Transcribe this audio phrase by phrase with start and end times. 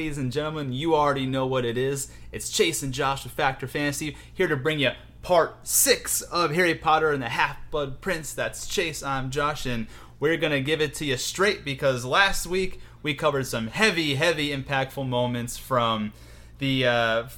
[0.00, 0.72] Ladies and gentlemen.
[0.72, 2.10] You already know what it is.
[2.32, 6.74] It's Chase and Josh of Factor Fantasy here to bring you part six of Harry
[6.74, 8.32] Potter and the Half Blood Prince.
[8.32, 12.46] That's Chase, I'm Josh, and we're going to give it to you straight because last
[12.46, 16.14] week we covered some heavy, heavy, impactful moments from
[16.60, 17.28] the uh,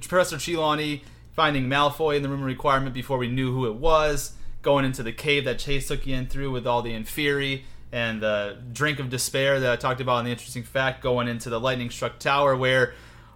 [0.00, 1.02] Professor Trelawney
[1.34, 5.12] finding Malfoy in the room requirement before we knew who it was, going into the
[5.12, 7.64] cave that Chase took you in through with all the Inferi
[7.96, 11.48] and the drink of despair that I talked about in the interesting fact, going into
[11.48, 12.92] the lightning struck tower where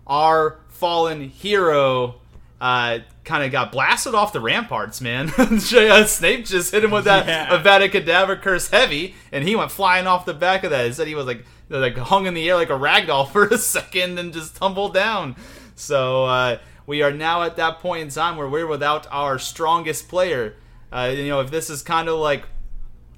[0.06, 2.17] our fallen hero
[2.61, 5.28] uh, kind of got blasted off the ramparts, man.
[5.61, 7.58] Snape just hit him with that Yeah.
[7.58, 10.84] Avada Kedavra curse heavy, and he went flying off the back of that.
[10.84, 13.47] He said he was like like hung in the air like a rag doll for
[13.47, 15.36] a second and just tumbled down.
[15.74, 20.11] So uh, we are now at that point in time where we're without our strongest
[20.11, 20.56] player.
[20.92, 22.45] Uh, you know, if this is kind of like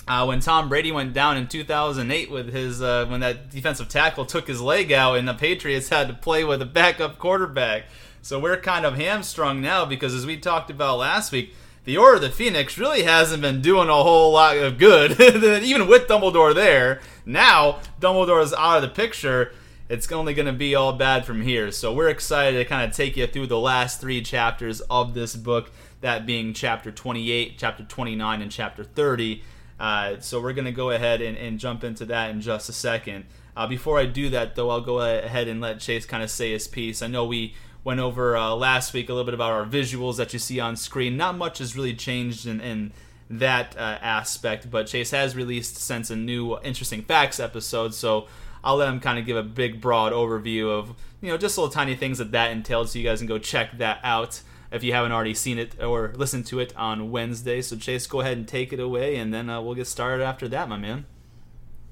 [0.08, 4.26] uh, when Tom Brady went down in 2008 with his uh, when that defensive tackle
[4.26, 7.84] took his leg out and the Patriots had to play with a backup quarterback.
[8.20, 12.16] So we're kind of hamstrung now because as we talked about last week, the Order
[12.16, 15.20] of the Phoenix really hasn't been doing a whole lot of good.
[15.20, 19.52] Even with Dumbledore there, now Dumbledore is out of the picture.
[19.88, 21.72] It's only going to be all bad from here.
[21.72, 25.34] So we're excited to kind of take you through the last three chapters of this
[25.34, 29.42] book, that being chapter 28, chapter 29, and chapter 30.
[29.82, 32.72] Uh, so we're going to go ahead and, and jump into that in just a
[32.72, 33.24] second.
[33.56, 36.52] Uh, before I do that, though, I'll go ahead and let Chase kind of say
[36.52, 37.02] his piece.
[37.02, 40.32] I know we went over uh, last week a little bit about our visuals that
[40.32, 41.16] you see on screen.
[41.16, 42.92] Not much has really changed in, in
[43.28, 47.92] that uh, aspect, but Chase has released since a new interesting facts episode.
[47.92, 48.28] So
[48.62, 51.72] I'll let him kind of give a big, broad overview of you know just little
[51.72, 54.42] tiny things that that entailed, so you guys can go check that out
[54.72, 57.60] if you haven't already seen it or listened to it on Wednesday.
[57.62, 60.48] So Chase, go ahead and take it away, and then uh, we'll get started after
[60.48, 61.06] that, my man.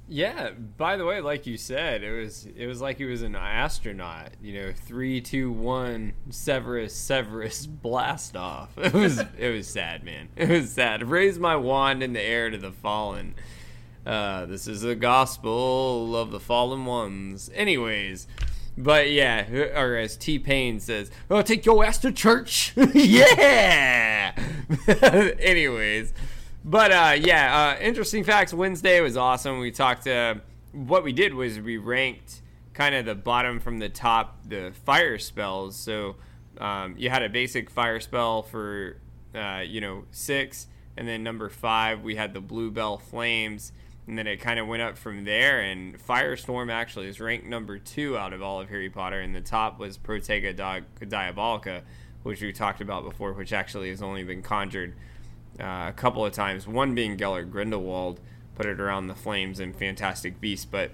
[0.08, 0.50] Yeah.
[0.50, 4.30] By the way, like you said, it was it was like he was an astronaut.
[4.42, 8.76] You know, three, two, one, Severus, Severus, blast off.
[8.76, 10.28] It was it was sad, man.
[10.34, 11.08] It was sad.
[11.08, 13.36] Raise my wand in the air to the fallen.
[14.04, 17.50] Uh, this is the gospel of the fallen ones.
[17.54, 18.26] Anyways.
[18.76, 24.32] But yeah, or as T Pain says, "Oh, take your ass to church." yeah.
[25.38, 26.12] Anyways,
[26.64, 28.54] but uh, yeah, uh, interesting facts.
[28.54, 29.60] Wednesday was awesome.
[29.60, 30.06] We talked.
[30.06, 30.36] Uh,
[30.72, 32.42] what we did was we ranked
[32.72, 35.76] kind of the bottom from the top, the fire spells.
[35.76, 36.16] So
[36.58, 38.96] um, you had a basic fire spell for
[39.34, 40.66] uh, you know six,
[40.96, 43.72] and then number five we had the bluebell flames,
[44.06, 45.60] and then it kind of went up from there.
[45.60, 49.40] And firestorm actually is ranked number two out of all of Harry Potter, and the
[49.40, 51.82] top was Protego Di- Diabolica,
[52.22, 54.94] which we talked about before, which actually has only been conjured
[55.58, 56.66] uh, a couple of times.
[56.66, 58.20] One being Gellert Grindelwald
[58.54, 60.90] put it around the flames in Fantastic Beasts, but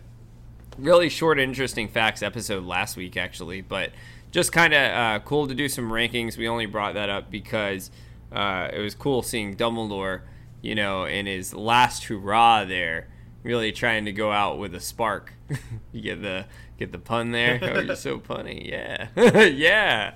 [0.78, 3.60] really short, interesting facts episode last week actually.
[3.60, 3.90] But
[4.30, 6.36] just kind of uh, cool to do some rankings.
[6.36, 7.90] We only brought that up because
[8.32, 10.22] uh, it was cool seeing Dumbledore,
[10.62, 13.08] you know, in his last hurrah there,
[13.42, 15.32] really trying to go out with a spark.
[15.92, 16.46] you get the
[16.78, 17.58] get the pun there.
[17.62, 18.68] Oh, you're so punny.
[18.68, 19.08] Yeah,
[19.44, 20.14] yeah.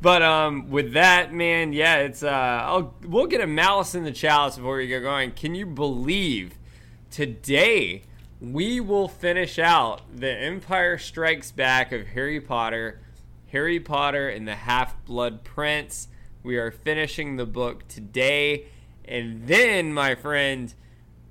[0.00, 4.12] But um, with that, man, yeah, it's uh, I'll we'll get a malice in the
[4.12, 5.32] chalice before we get going.
[5.32, 6.58] Can you believe
[7.10, 8.02] today?
[8.40, 13.00] We will finish out the Empire Strikes Back of Harry Potter,
[13.52, 16.08] Harry Potter and the Half Blood Prince.
[16.42, 18.66] We are finishing the book today.
[19.12, 20.72] And then, my friend,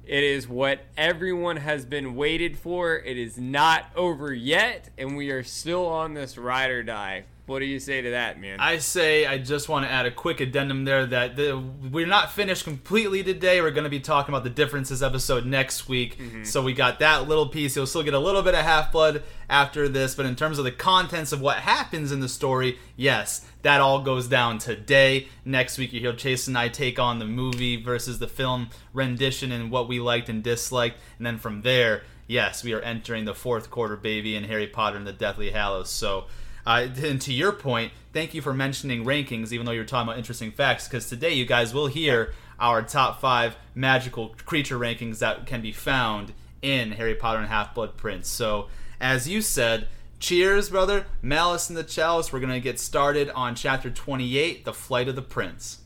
[0.05, 2.95] it is what everyone has been waited for.
[2.95, 7.23] It is not over yet, and we are still on this ride or die.
[7.51, 8.61] What do you say to that, man?
[8.61, 11.61] I say I just want to add a quick addendum there that the,
[11.91, 13.59] we're not finished completely today.
[13.59, 16.17] We're going to be talking about the differences episode next week.
[16.17, 16.45] Mm-hmm.
[16.45, 17.75] So we got that little piece.
[17.75, 20.63] You'll still get a little bit of Half Blood after this, but in terms of
[20.63, 25.27] the contents of what happens in the story, yes, that all goes down today.
[25.43, 29.51] Next week, you hear Chase and I take on the movie versus the film rendition
[29.51, 33.35] and what we liked and disliked, and then from there, yes, we are entering the
[33.35, 35.89] fourth quarter, baby, in Harry Potter and the Deathly Hallows.
[35.89, 36.27] So.
[36.65, 40.17] Uh, and to your point, thank you for mentioning rankings, even though you're talking about
[40.17, 45.45] interesting facts, because today you guys will hear our top five magical creature rankings that
[45.47, 48.27] can be found in Harry Potter and Half Blood Prince.
[48.27, 48.67] So,
[48.99, 49.87] as you said,
[50.19, 51.07] cheers, brother.
[51.21, 52.31] Malice in the Chalice.
[52.31, 55.79] We're going to get started on chapter 28, The Flight of the Prince.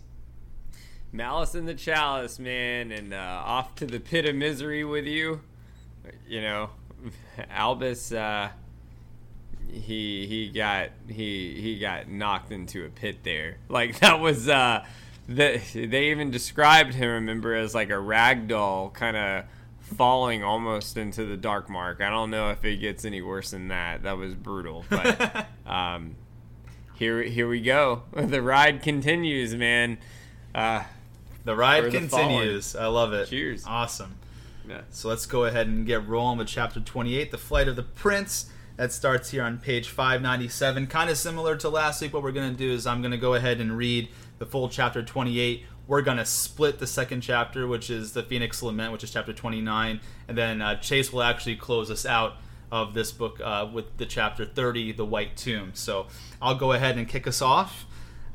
[1.13, 5.39] Malice in the Chalice, man, and uh, off to the pit of misery with you.
[6.27, 6.69] You know,
[7.49, 8.49] Albus, uh,
[9.71, 13.57] he he got he he got knocked into a pit there.
[13.69, 14.85] Like that was uh,
[15.27, 19.45] the, they even described him, remember, as like a rag doll kind of
[19.79, 22.01] falling almost into the dark mark.
[22.01, 24.03] I don't know if it gets any worse than that.
[24.03, 24.85] That was brutal.
[24.89, 26.15] But um,
[26.95, 28.03] here, here we go.
[28.15, 29.97] The ride continues, man.
[30.53, 30.83] Uh,
[31.43, 32.75] The ride the continues.
[32.75, 33.27] I love it.
[33.29, 33.63] Cheers.
[33.67, 34.15] Awesome.
[34.67, 34.81] yeah.
[34.89, 38.49] So let's go ahead and get rolling with chapter 28, The Flight of the Prince.
[38.77, 40.87] That starts here on page 597.
[40.87, 42.13] Kind of similar to last week.
[42.13, 44.67] What we're going to do is I'm going to go ahead and read the full
[44.67, 45.63] chapter 28.
[45.87, 49.31] We're going to split the second chapter, which is the Phoenix Lament, which is chapter
[49.31, 50.01] 29.
[50.27, 52.33] And then uh, Chase will actually close us out
[52.69, 55.71] of this book uh, with the chapter 30, The White Tomb.
[55.73, 56.07] So
[56.41, 57.85] I'll go ahead and kick us off.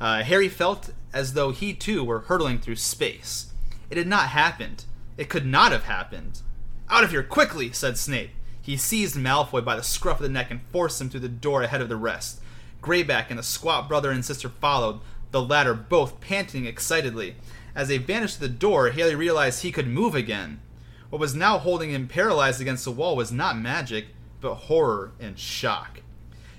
[0.01, 3.53] Uh, Harry felt as though he too were hurtling through space.
[3.91, 4.85] It had not happened.
[5.19, 6.41] It could not have happened.
[6.89, 8.31] Out of here, quickly, said Snape.
[8.63, 11.63] He seized Malfoy by the scruff of the neck and forced him through the door
[11.63, 12.41] ahead of the rest.
[12.83, 17.37] Greyback and the squat brother and sister followed, the latter both panting excitedly.
[17.75, 20.61] As they vanished through the door, Harry realized he could move again.
[21.09, 24.07] What was now holding him paralyzed against the wall was not magic,
[24.41, 26.03] but horror and shock.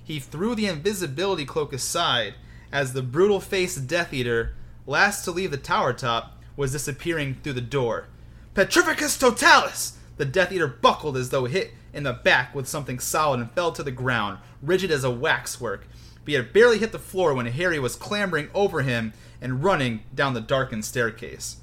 [0.04, 2.36] He threw the invisibility cloak aside
[2.72, 4.56] as the brutal faced Death Eater,
[4.86, 8.08] last to leave the tower top, was disappearing through the door.
[8.54, 9.98] Petrificus Totalis!
[10.18, 13.72] The Death Eater buckled as though hit in the back with something solid and fell
[13.72, 15.88] to the ground, rigid as a waxwork.
[16.24, 20.02] But he had barely hit the floor when Harry was clambering over him and running
[20.14, 21.58] down the darkened staircase.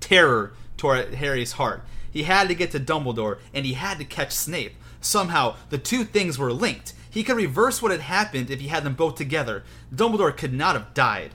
[0.00, 1.84] Terror tore at Harry's heart.
[2.10, 4.74] He had to get to Dumbledore, and he had to catch Snape.
[5.00, 6.94] Somehow, the two things were linked.
[7.10, 9.64] He could reverse what had happened if he had them both together.
[9.94, 11.32] Dumbledore could not have died.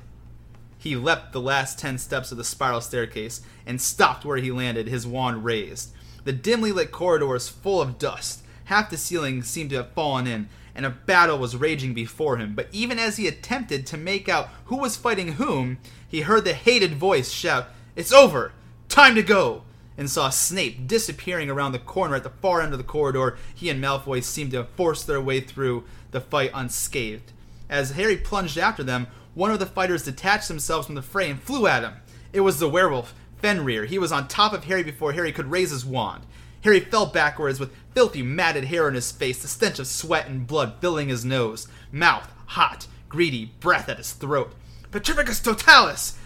[0.77, 4.87] He leapt the last ten steps of the spiral staircase and stopped where he landed,
[4.87, 5.93] his wand raised.
[6.23, 8.43] The dimly lit corridor was full of dust.
[8.65, 12.55] Half the ceiling seemed to have fallen in, and a battle was raging before him.
[12.55, 16.53] But even as he attempted to make out who was fighting whom, he heard the
[16.53, 18.53] hated voice shout, It's over!
[18.89, 19.63] Time to go!
[19.97, 23.37] And saw Snape disappearing around the corner at the far end of the corridor.
[23.53, 27.31] He and Malfoy seemed to have forced their way through the fight unscathed.
[27.69, 31.41] As Harry plunged after them, one of the fighters detached themselves from the fray and
[31.41, 31.93] flew at him.
[32.31, 33.13] It was the werewolf,
[33.43, 33.83] Fenrir.
[33.83, 36.23] He was on top of Harry before Harry could raise his wand.
[36.63, 40.47] Harry fell backwards with filthy, matted hair on his face, the stench of sweat and
[40.47, 44.53] blood filling his nose, mouth hot, greedy, breath at his throat.
[44.91, 46.17] Petrificus Totalis!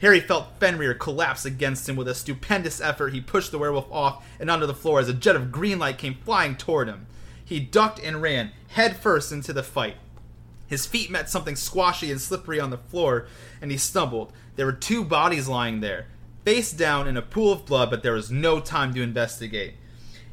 [0.00, 3.12] Harry felt Fenrir collapse against him with a stupendous effort.
[3.12, 5.98] He pushed the werewolf off and onto the floor as a jet of green light
[5.98, 7.06] came flying toward him.
[7.44, 9.96] He ducked and ran, head first into the fight.
[10.68, 13.26] His feet met something squashy and slippery on the floor,
[13.60, 14.32] and he stumbled.
[14.56, 16.06] There were two bodies lying there,
[16.44, 19.74] face down in a pool of blood, but there was no time to investigate.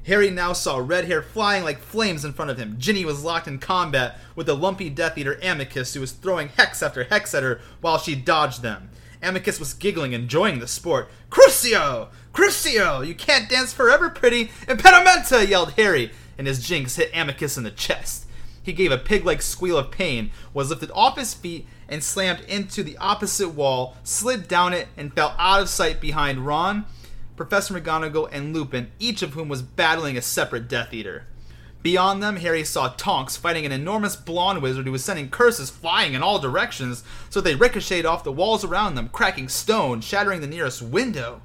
[0.07, 2.75] Harry now saw red hair flying like flames in front of him.
[2.79, 6.81] Ginny was locked in combat with the lumpy Death Eater Amycus, who was throwing hex
[6.81, 8.89] after hex at her while she dodged them.
[9.21, 11.09] Amycus was giggling, enjoying the sport.
[11.29, 12.07] Crucio!
[12.33, 13.05] Crucio!
[13.05, 14.49] You can't dance forever, pretty!
[14.67, 15.47] Impedimenta!
[15.47, 18.25] yelled Harry, and his jinx hit Amycus in the chest.
[18.63, 22.39] He gave a pig like squeal of pain, was lifted off his feet, and slammed
[22.47, 26.85] into the opposite wall, slid down it, and fell out of sight behind Ron,
[27.35, 31.25] Professor McGonagall, and Lupin, each of whom was battling a separate Death Eater.
[31.83, 36.13] Beyond them, Harry saw Tonks fighting an enormous blonde wizard who was sending curses flying
[36.13, 40.47] in all directions, so they ricocheted off the walls around them, cracking stone, shattering the
[40.47, 41.41] nearest window.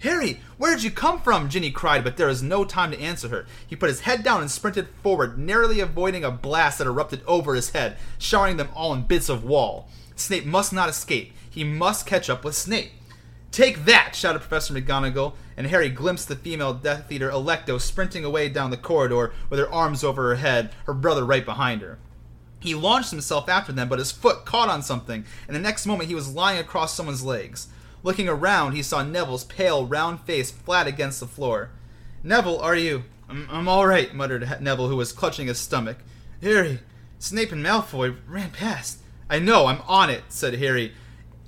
[0.00, 1.50] Harry, where did you come from?
[1.50, 3.46] Ginny cried, but there was no time to answer her.
[3.66, 7.54] He put his head down and sprinted forward, narrowly avoiding a blast that erupted over
[7.54, 9.88] his head, showering them all in bits of wall.
[10.16, 11.34] Snape must not escape.
[11.50, 12.92] He must catch up with Snape.
[13.50, 14.14] Take that!
[14.14, 18.76] shouted Professor McGonagall, and Harry glimpsed the female Death Eater Alecto sprinting away down the
[18.78, 21.98] corridor with her arms over her head, her brother right behind her.
[22.60, 26.08] He launched himself after them, but his foot caught on something, and the next moment
[26.08, 27.68] he was lying across someone's legs.
[28.02, 31.70] Looking around, he saw Neville's pale, round face flat against the floor.
[32.22, 33.04] Neville, are you?
[33.28, 35.98] I'm, I'm all right, muttered Neville, who was clutching his stomach.
[36.42, 36.80] Harry,
[37.18, 38.98] Snape and Malfoy ran past.
[39.28, 40.94] I know, I'm on it, said Harry,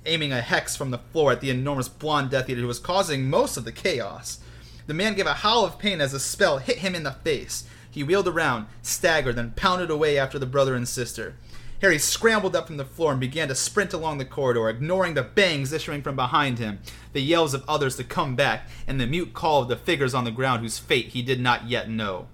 [0.05, 3.29] aiming a hex from the floor at the enormous blonde Death Eater who was causing
[3.29, 4.39] most of the chaos.
[4.85, 7.65] The man gave a howl of pain as a spell hit him in the face.
[7.89, 11.35] He wheeled around, staggered, then pounded away after the brother and sister.
[11.83, 15.21] Harry scrambled up from the floor and began to sprint along the corridor, ignoring the
[15.21, 16.79] bangs issuing from behind him,
[17.11, 20.23] the yells of others to come back, and the mute call of the figures on
[20.23, 22.29] the ground whose fate he did not yet know.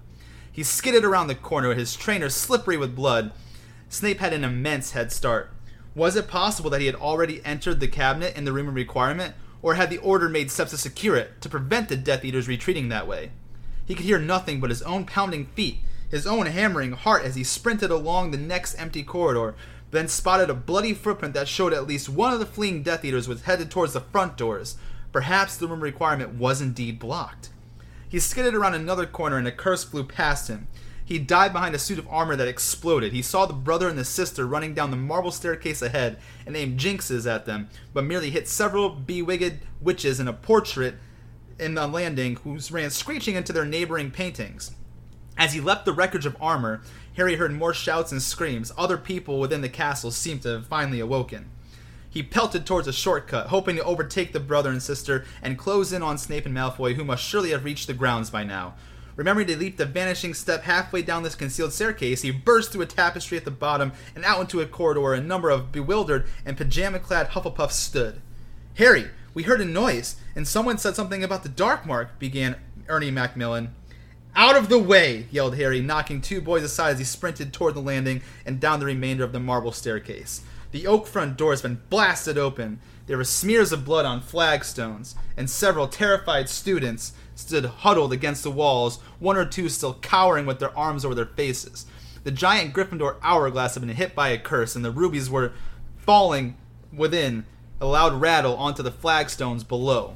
[0.52, 3.32] He skidded around the corner, his trainer slippery with blood.
[3.90, 5.52] Snape had an immense head start.
[5.96, 9.34] Was it possible that he had already entered the cabinet in the room of requirement,
[9.64, 12.90] or had the order made steps to secure it to prevent the Death Eaters retreating
[12.90, 13.32] that way?
[13.84, 15.80] He could hear nothing but his own pounding feet,
[16.10, 19.56] his own hammering heart as he sprinted along the next empty corridor,
[19.92, 23.28] then spotted a bloody footprint that showed at least one of the fleeing Death Eaters
[23.28, 24.78] was headed towards the front doors.
[25.12, 27.50] Perhaps the room requirement was indeed blocked.
[28.08, 30.68] He skidded around another corner and a curse flew past him.
[31.04, 33.14] He dived behind a suit of armor that exploded.
[33.14, 36.80] He saw the brother and the sister running down the marble staircase ahead and aimed
[36.80, 40.96] jinxes at them, but merely hit several bewigged witches in a portrait
[41.60, 44.76] in the landing who ran screeching into their neighboring paintings.
[45.40, 46.82] As he left the wreckage of armor,
[47.16, 48.74] Harry heard more shouts and screams.
[48.78, 51.50] Other people within the castle seemed to have finally awoken.
[52.10, 56.04] He pelted towards a shortcut, hoping to overtake the brother and sister and close in
[56.04, 58.74] on Snape and Malfoy, who must surely have reached the grounds by now.
[59.16, 62.86] Remembering to leap the vanishing step halfway down this concealed staircase, he burst through a
[62.86, 66.58] tapestry at the bottom and out into a corridor where a number of bewildered and
[66.58, 68.22] pajama clad Hufflepuffs stood.
[68.76, 72.58] Harry, we heard a noise, and someone said something about the Dark Mark, began
[72.90, 73.74] Ernie Macmillan.
[74.40, 75.28] Out of the way!
[75.32, 78.86] yelled Harry, knocking two boys aside as he sprinted toward the landing and down the
[78.86, 80.44] remainder of the marble staircase.
[80.72, 82.80] The oak front door has been blasted open.
[83.06, 88.50] There were smears of blood on flagstones, and several terrified students stood huddled against the
[88.50, 91.86] walls, one or two still cowering with their arms over their faces.
[92.24, 95.52] The giant Gryffindor hourglass had been hit by a curse, and the rubies were
[95.98, 96.56] falling
[96.94, 97.46] within
[97.82, 100.16] a loud rattle onto the flagstones below.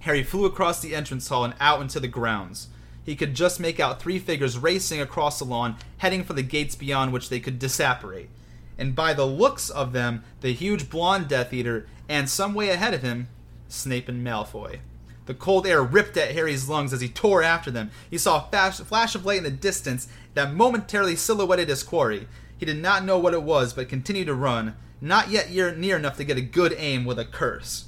[0.00, 2.68] Harry flew across the entrance hall and out into the grounds.
[3.08, 6.74] He could just make out three figures racing across the lawn, heading for the gates
[6.74, 8.28] beyond which they could disapparate.
[8.76, 12.92] And by the looks of them, the huge blonde Death Eater, and some way ahead
[12.92, 13.28] of him,
[13.66, 14.80] Snape and Malfoy.
[15.24, 17.90] The cold air ripped at Harry's lungs as he tore after them.
[18.10, 22.28] He saw a flash of light in the distance that momentarily silhouetted his quarry.
[22.58, 26.18] He did not know what it was, but continued to run, not yet near enough
[26.18, 27.86] to get a good aim with a curse.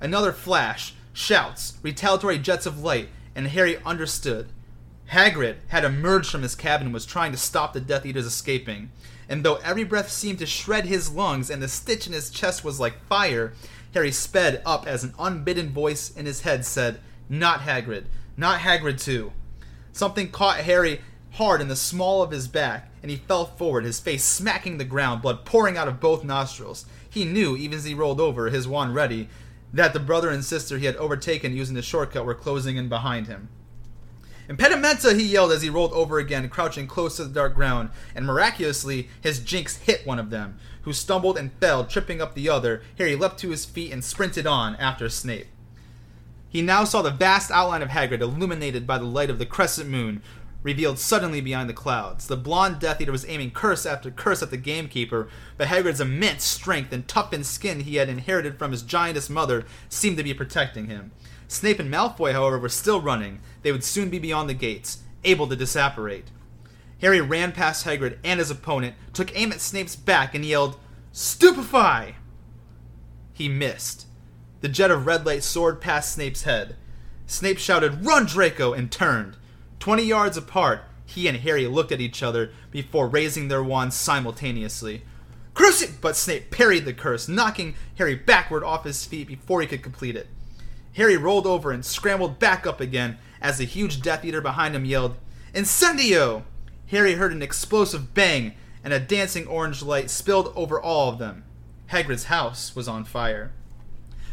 [0.00, 4.50] Another flash, shouts, retaliatory jets of light, and Harry understood.
[5.10, 8.90] Hagrid had emerged from his cabin and was trying to stop the Death Eaters escaping.
[9.28, 12.64] And though every breath seemed to shred his lungs and the stitch in his chest
[12.64, 13.52] was like fire,
[13.94, 18.04] Harry sped up as an unbidden voice in his head said, Not Hagrid.
[18.36, 19.32] Not Hagrid, too.
[19.92, 21.00] Something caught Harry
[21.32, 24.84] hard in the small of his back, and he fell forward, his face smacking the
[24.84, 26.84] ground, blood pouring out of both nostrils.
[27.08, 29.28] He knew, even as he rolled over, his wand ready,
[29.72, 33.26] that the brother and sister he had overtaken using the shortcut were closing in behind
[33.26, 33.48] him.
[34.48, 35.16] Impedimenta!
[35.16, 39.08] he yelled as he rolled over again, crouching close to the dark ground, and miraculously
[39.20, 42.82] his jinx hit one of them, who stumbled and fell, tripping up the other.
[42.98, 45.48] Harry leapt to his feet and sprinted on after Snape.
[46.48, 49.90] He now saw the vast outline of Hagrid illuminated by the light of the crescent
[49.90, 50.22] moon,
[50.62, 52.26] revealed suddenly behind the clouds.
[52.26, 56.44] The blonde Death Eater was aiming curse after curse at the gamekeeper, but Hagrid's immense
[56.44, 60.86] strength and toughened skin he had inherited from his giantess mother seemed to be protecting
[60.86, 61.12] him.
[61.48, 63.40] Snape and Malfoy, however, were still running.
[63.62, 66.30] They would soon be beyond the gates, able to disapparate.
[67.00, 70.78] Harry ran past Hagrid and his opponent, took aim at Snape's back, and yelled,
[71.12, 72.16] Stupefy!
[73.32, 74.06] He missed.
[74.60, 76.76] The jet of red light soared past Snape's head.
[77.26, 78.72] Snape shouted, Run, Draco!
[78.72, 79.36] and turned.
[79.78, 85.02] Twenty yards apart, he and Harry looked at each other before raising their wands simultaneously.
[85.54, 86.00] Curse it!
[86.00, 90.16] But Snape parried the curse, knocking Harry backward off his feet before he could complete
[90.16, 90.28] it.
[90.96, 94.86] Harry rolled over and scrambled back up again as the huge Death Eater behind him
[94.86, 95.14] yelled,
[95.54, 96.42] Incendio!
[96.88, 101.44] Harry heard an explosive bang, and a dancing orange light spilled over all of them.
[101.88, 103.52] Hagrid's house was on fire.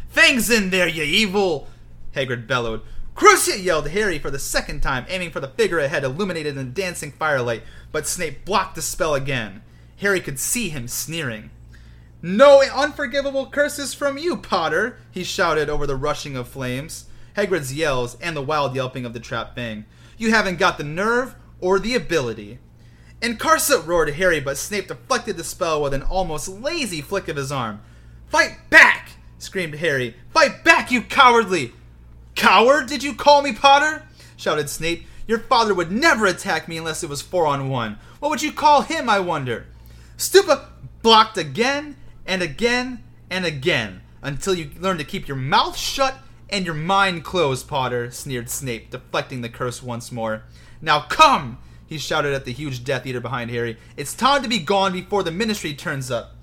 [0.07, 1.67] Fangs in there, you evil!
[2.15, 2.81] Hagrid bellowed.
[3.13, 3.61] Cruciate!
[3.61, 7.11] yelled Harry for the second time, aiming for the figure ahead illuminated in the dancing
[7.11, 9.63] firelight, but Snape blocked the spell again.
[9.97, 11.49] Harry could see him sneering.
[12.25, 14.97] No unforgivable curses from you, Potter!
[15.11, 17.07] he shouted over the rushing of flames.
[17.35, 19.83] Hagrid's yells and the wild yelping of the trapped Fang.
[20.17, 22.59] You haven't got the nerve or the ability.
[23.21, 27.35] And Incarcerate roared Harry, but Snape deflected the spell with an almost lazy flick of
[27.35, 27.81] his arm.
[28.27, 29.09] Fight back!
[29.37, 30.15] screamed Harry.
[30.33, 31.73] Fight back, you cowardly!
[32.35, 34.07] Coward, did you call me, Potter?
[34.37, 35.05] shouted Snape.
[35.27, 37.99] Your father would never attack me unless it was four on one.
[38.21, 39.65] What would you call him, I wonder?
[40.17, 40.67] Stupa
[41.01, 46.17] blocked again and again and again until you learn to keep your mouth shut
[46.49, 50.43] and your mind closed, Potter, sneered Snape, deflecting the curse once more.
[50.81, 51.57] Now come!
[51.85, 53.77] he shouted at the huge Death Eater behind Harry.
[53.97, 56.35] It's time to be gone before the ministry turns up.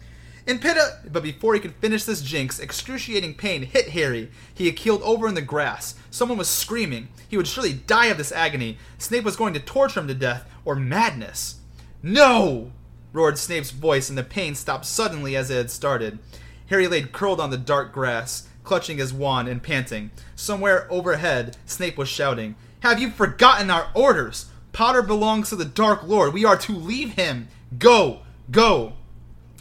[0.46, 4.30] In Pitta, but before he could finish this jinx, excruciating pain hit Harry.
[4.52, 5.94] He had keeled over in the grass.
[6.10, 7.08] Someone was screaming.
[7.28, 8.78] He would surely die of this agony.
[8.99, 11.60] Snape was going to torture him to death, or madness.
[12.02, 12.72] No!
[13.12, 16.18] Roared Snape's voice, and the pain stopped suddenly as it had started.
[16.66, 20.10] Harry lay curled on the dark grass, clutching his wand and panting.
[20.36, 24.46] Somewhere overhead, Snape was shouting, Have you forgotten our orders?
[24.72, 26.32] Potter belongs to the Dark Lord.
[26.32, 27.48] We are to leave him.
[27.78, 28.20] Go!
[28.50, 28.92] Go!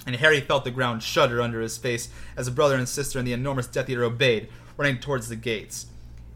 [0.06, 3.28] And Harry felt the ground shudder under his face as the brother and sister and
[3.28, 5.88] the enormous Death Eater obeyed, running towards the gates.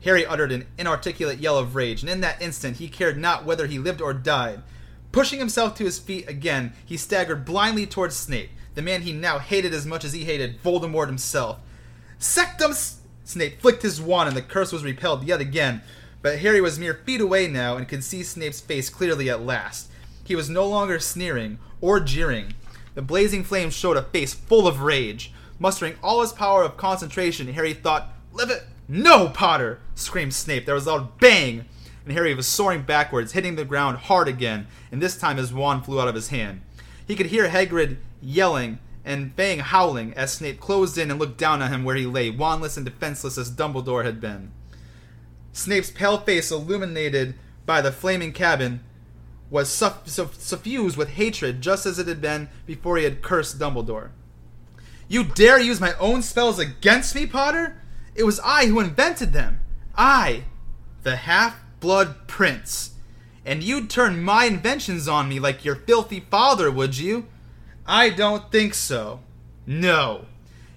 [0.03, 3.67] Harry uttered an inarticulate yell of rage, and in that instant he cared not whether
[3.67, 4.61] he lived or died.
[5.13, 9.37] Pushing himself to his feet again, he staggered blindly towards Snape, the man he now
[9.37, 11.59] hated as much as he hated Voldemort himself.
[12.19, 12.73] Sectum!
[13.23, 15.83] Snape flicked his wand, and the curse was repelled yet again.
[16.23, 19.91] But Harry was mere feet away now and could see Snape's face clearly at last.
[20.23, 22.55] He was no longer sneering or jeering.
[22.95, 25.31] The blazing flames showed a face full of rage.
[25.59, 28.63] Mustering all his power of concentration, Harry thought, Live it!
[28.87, 29.79] No, Potter!
[29.93, 30.65] screamed Snape.
[30.65, 31.65] There was a loud bang,
[32.05, 35.85] and Harry was soaring backwards, hitting the ground hard again, and this time his wand
[35.85, 36.61] flew out of his hand.
[37.07, 41.61] He could hear Hagrid yelling and Fang howling as Snape closed in and looked down
[41.61, 44.51] on him where he lay, wandless and defenseless as Dumbledore had been.
[45.51, 48.81] Snape's pale face, illuminated by the flaming cabin,
[49.49, 53.59] was suff- suff- suffused with hatred just as it had been before he had cursed
[53.59, 54.09] Dumbledore.
[55.07, 57.79] You dare use my own spells against me, Potter?
[58.15, 59.59] It was I who invented them.
[59.95, 60.45] I,
[61.03, 62.91] the half blood prince.
[63.45, 67.27] And you'd turn my inventions on me like your filthy father, would you?
[67.85, 69.19] I don't think so.
[69.67, 70.27] No.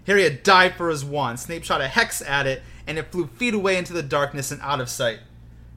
[0.08, 1.38] Harry had died for his wand.
[1.38, 4.60] Snape shot a hex at it, and it flew feet away into the darkness and
[4.62, 5.20] out of sight.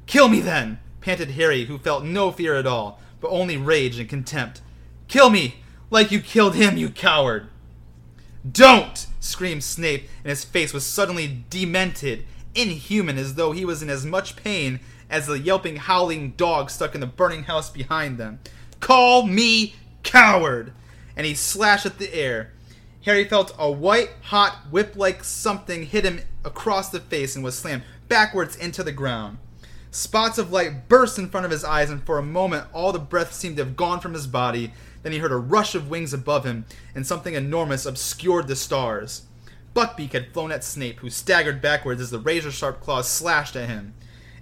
[0.07, 4.09] Kill me then, panted Harry, who felt no fear at all, but only rage and
[4.09, 4.61] contempt.
[5.07, 5.57] Kill me,
[5.91, 7.49] like you killed him, you coward!
[8.51, 9.05] Don't!
[9.19, 14.07] screamed Snape, and his face was suddenly demented, inhuman, as though he was in as
[14.07, 18.39] much pain as the yelping, howling dog stuck in the burning house behind them.
[18.79, 20.73] Call me coward!
[21.15, 22.53] And he slashed at the air.
[23.05, 27.57] Harry felt a white, hot, whip like something hit him across the face and was
[27.57, 29.37] slammed backwards into the ground.
[29.91, 32.99] Spots of light burst in front of his eyes, and for a moment all the
[32.99, 34.73] breath seemed to have gone from his body.
[35.01, 39.23] Then he heard a rush of wings above him, and something enormous obscured the stars.
[39.73, 43.69] Buckbeak had flown at Snape, who staggered backwards as the razor sharp claws slashed at
[43.69, 43.93] him.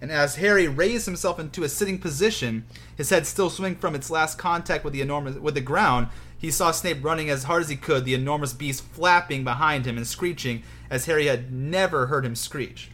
[0.02, 4.10] And as Harry raised himself into a sitting position, his head still swinging from its
[4.10, 6.08] last contact with the enormous with the ground,
[6.38, 9.98] he saw Snape running as hard as he could, the enormous beast flapping behind him
[9.98, 12.92] and screeching as Harry had never heard him screech.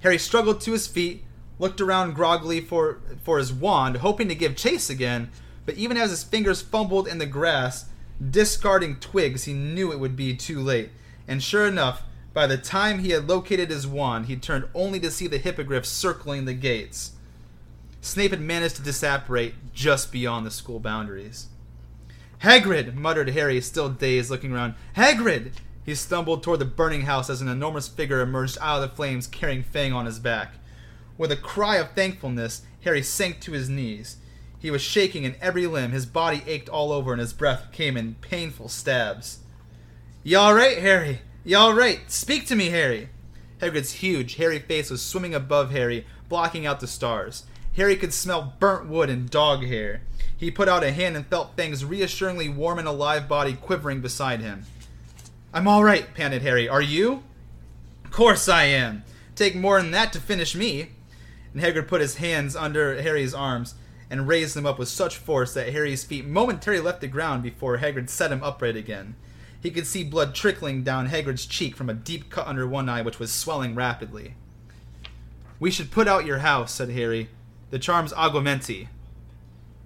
[0.00, 1.24] Harry struggled to his feet,
[1.58, 5.30] looked around groggily for, for his wand, hoping to give chase again,
[5.64, 7.86] but even as his fingers fumbled in the grass,
[8.30, 10.90] discarding twigs, he knew it would be too late.
[11.26, 15.10] And sure enough, by the time he had located his wand, he turned only to
[15.10, 17.12] see the hippogriff circling the gates.
[18.00, 21.48] Snape had managed to disapparate just beyond the school boundaries.
[22.42, 22.94] Hagrid!
[22.94, 24.74] muttered Harry, still dazed, looking around.
[24.96, 25.52] Hagrid!
[25.84, 29.26] He stumbled toward the burning house as an enormous figure emerged out of the flames
[29.26, 30.54] carrying Fang on his back.
[31.18, 34.16] With a cry of thankfulness, Harry sank to his knees.
[34.58, 37.96] He was shaking in every limb, his body ached all over, and his breath came
[37.96, 39.40] in painful stabs.
[40.22, 41.20] You alright, Harry?
[41.42, 42.10] You alright?
[42.10, 43.08] Speak to me, Harry!
[43.62, 47.44] Hagrid's huge, hairy face was swimming above Harry, blocking out the stars.
[47.76, 50.02] Harry could smell burnt wood and dog hair.
[50.36, 54.40] He put out a hand and felt Fang's reassuringly warm and alive body quivering beside
[54.40, 54.64] him.
[55.54, 56.68] I'm all right, panted Harry.
[56.68, 57.22] Are you?
[58.04, 59.02] Of course I am.
[59.34, 60.90] Take more than that to finish me.
[61.54, 63.74] And Hagrid put his hands under Harry's arms
[64.10, 67.78] and raised them up with such force that Harry's feet momentarily left the ground before
[67.78, 69.14] Hagrid set him upright again.
[69.62, 73.02] He could see blood trickling down Hagrid's cheek from a deep cut under one eye,
[73.02, 74.34] which was swelling rapidly.
[75.58, 77.28] We should put out your house, said Harry.
[77.70, 78.88] The charm's Aguamenti.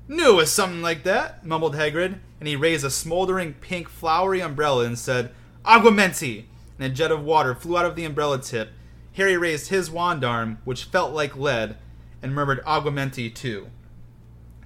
[0.06, 4.40] Knew it was something like that, mumbled Hagrid, and he raised a smoldering pink flowery
[4.40, 5.32] umbrella and said,
[5.64, 6.44] Aguamenti!
[6.78, 8.70] And a jet of water flew out of the umbrella tip.
[9.14, 11.76] Harry raised his wand arm, which felt like lead,
[12.22, 13.68] and murmured Aguamenti too.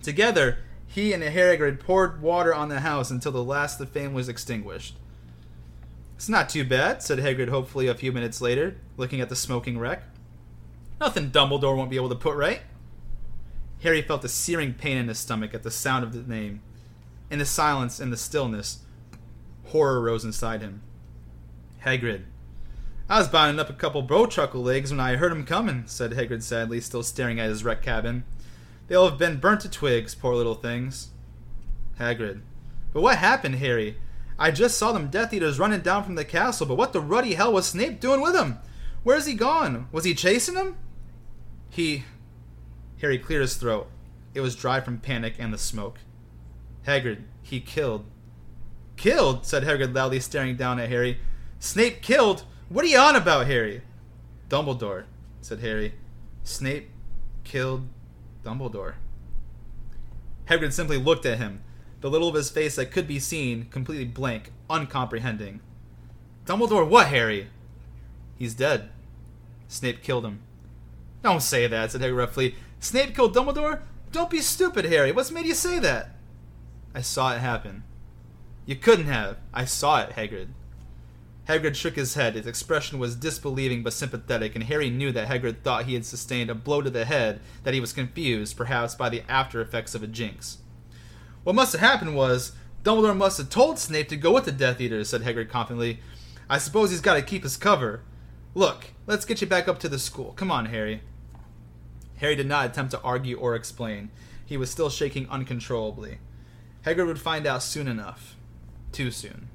[0.03, 4.15] Together, he and Hagrid poured water on the house until the last of the flame
[4.15, 4.98] was extinguished.
[6.19, 9.79] It's not too bad, said Hagrid hopefully a few minutes later, looking at the smoking
[9.79, 10.03] wreck.
[11.01, 12.63] Nothing Dumbledore won't be able to put right.
[13.85, 16.61] Harry felt a searing pain in his stomach at the sound of the name.
[17.31, 18.81] In the silence and the stillness,
[19.67, 20.83] horror rose inside him.
[21.85, 22.25] Hagrid.
[23.09, 26.43] I was binding up a couple bowtruckle legs when I heard 'em comin', said Hagrid
[26.43, 28.25] sadly, still staring at his wrecked cabin.
[28.89, 31.11] They'll have been burnt to twigs, poor little things.
[32.01, 32.41] Hagrid.
[32.93, 33.99] But what happened, Harry?
[34.39, 37.35] I just saw them Death Eaters running down from the castle, but what the ruddy
[37.35, 38.59] hell was Snape doing with 'em?
[39.03, 39.89] Where's he gone?
[39.91, 40.77] Was he chasing 'em?
[41.71, 42.05] He.
[43.01, 43.89] Harry cleared his throat.
[44.35, 45.99] It was dry from panic and the smoke.
[46.87, 48.05] Hagrid, he killed.
[48.97, 49.45] Killed?
[49.45, 51.19] said Hagrid loudly, staring down at Harry.
[51.59, 52.45] Snape killed?
[52.69, 53.83] What are you on about, Harry?
[54.49, 55.05] Dumbledore,
[55.41, 55.95] said Harry.
[56.45, 56.91] Snape
[57.45, 57.89] killed
[58.45, 58.95] Dumbledore.
[60.47, 61.63] Hagrid simply looked at him,
[62.01, 65.61] the little of his face that could be seen completely blank, uncomprehending.
[66.47, 67.49] Dumbledore what, Harry?
[68.39, 68.91] He's dead.
[69.67, 70.41] Snape killed him.
[71.23, 72.55] Don't say that, said Harry roughly.
[72.81, 73.83] Snape killed Dumbledore?
[74.13, 75.13] Don't be stupid, Harry.
[75.13, 76.11] What's made you say that?
[76.95, 77.83] I saw it happen.
[78.65, 79.37] You couldn't have.
[79.53, 80.49] I saw it, Hagrid.
[81.49, 82.35] Hagrid shook his head.
[82.35, 86.51] His expression was disbelieving but sympathetic, and Harry knew that Hagrid thought he had sustained
[86.51, 90.03] a blow to the head, that he was confused, perhaps by the after effects of
[90.03, 90.59] a jinx.
[91.49, 92.53] What must have happened was,
[92.85, 96.01] Dumbledore must have told Snape to go with the Death Eaters, said Hagrid confidently.
[96.47, 98.03] I suppose he's got to keep his cover.
[98.55, 100.35] Look, let's get you back up to the school.
[100.37, 101.01] Come on, Harry.
[102.17, 104.11] Harry did not attempt to argue or explain.
[104.45, 106.19] He was still shaking uncontrollably.
[106.85, 108.37] Hagrid would find out soon enough.
[108.93, 109.49] Too soon.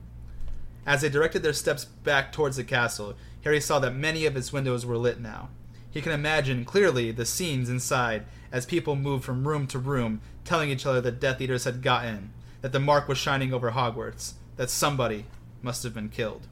[0.88, 4.52] As they directed their steps back towards the castle, Harry saw that many of its
[4.52, 5.50] windows were lit now.
[5.92, 10.70] He can imagine clearly the scenes inside as people moved from room to room, telling
[10.70, 14.34] each other that Death Eaters had got in, that the mark was shining over Hogwarts,
[14.58, 15.26] that somebody
[15.62, 16.48] must have been killed.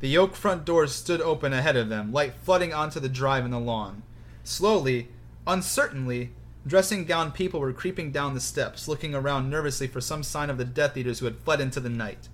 [0.00, 3.52] The oak front doors stood open ahead of them, light flooding onto the drive and
[3.52, 4.02] the lawn.
[4.44, 5.08] Slowly,
[5.46, 6.30] uncertainly,
[6.66, 10.58] dressing gown people were creeping down the steps, looking around nervously for some sign of
[10.58, 12.28] the Death Eaters who had fled into the night.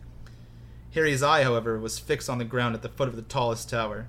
[0.93, 4.07] Harry's eye, however, was fixed on the ground at the foot of the tallest tower.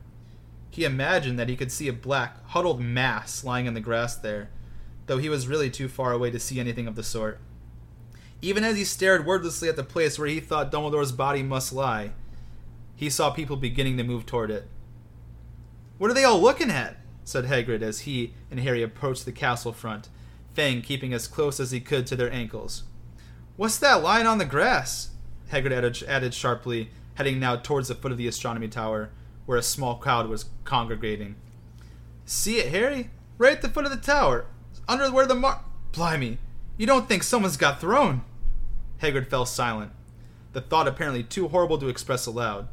[0.70, 4.50] He imagined that he could see a black, huddled mass lying in the grass there,
[5.08, 7.40] though he was really too far away to see anything of the sort.
[8.42, 12.12] Even as he stared wordlessly at the place where he thought Dumbledore's body must lie,
[12.96, 14.68] he saw people beginning to move toward it.
[15.98, 16.98] What are they all looking at?
[17.24, 20.10] said Hagrid as he and Harry approached the castle front,
[20.54, 22.84] Fang keeping as close as he could to their ankles.
[23.58, 25.10] What's that lying on the grass?
[25.52, 29.10] Hagrid added, added sharply, heading now towards the foot of the astronomy tower,
[29.46, 31.36] where a small crowd was congregating.
[32.26, 33.10] See it, Harry?
[33.38, 34.46] Right at the foot of the tower,
[34.88, 35.60] under where the mark.
[35.92, 36.40] Blimey,
[36.78, 38.22] you don't think someone's got thrown?
[39.02, 39.92] Hagrid fell silent,
[40.54, 42.68] the thought apparently too horrible to express aloud.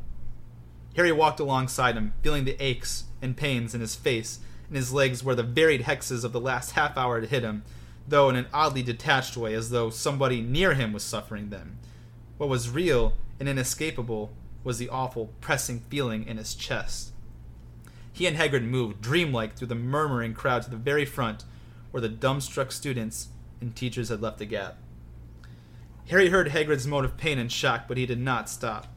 [0.97, 5.23] Harry walked alongside him, feeling the aches and pains in his face and his legs
[5.23, 7.63] where the varied hexes of the last half hour had hit him,
[8.09, 11.79] though in an oddly detached way, as though somebody near him was suffering them.
[12.39, 14.33] What was real and inescapable
[14.65, 17.13] was the awful, pressing feeling in his chest.
[18.13, 21.45] He and Hagrid moved, dreamlike, through the murmuring crowd to the very front,
[21.93, 23.29] where the dumbstruck students
[23.61, 24.77] and teachers had left a gap.
[26.09, 28.89] Harry heard Hagrid's moan of pain and shock, but he did not stop.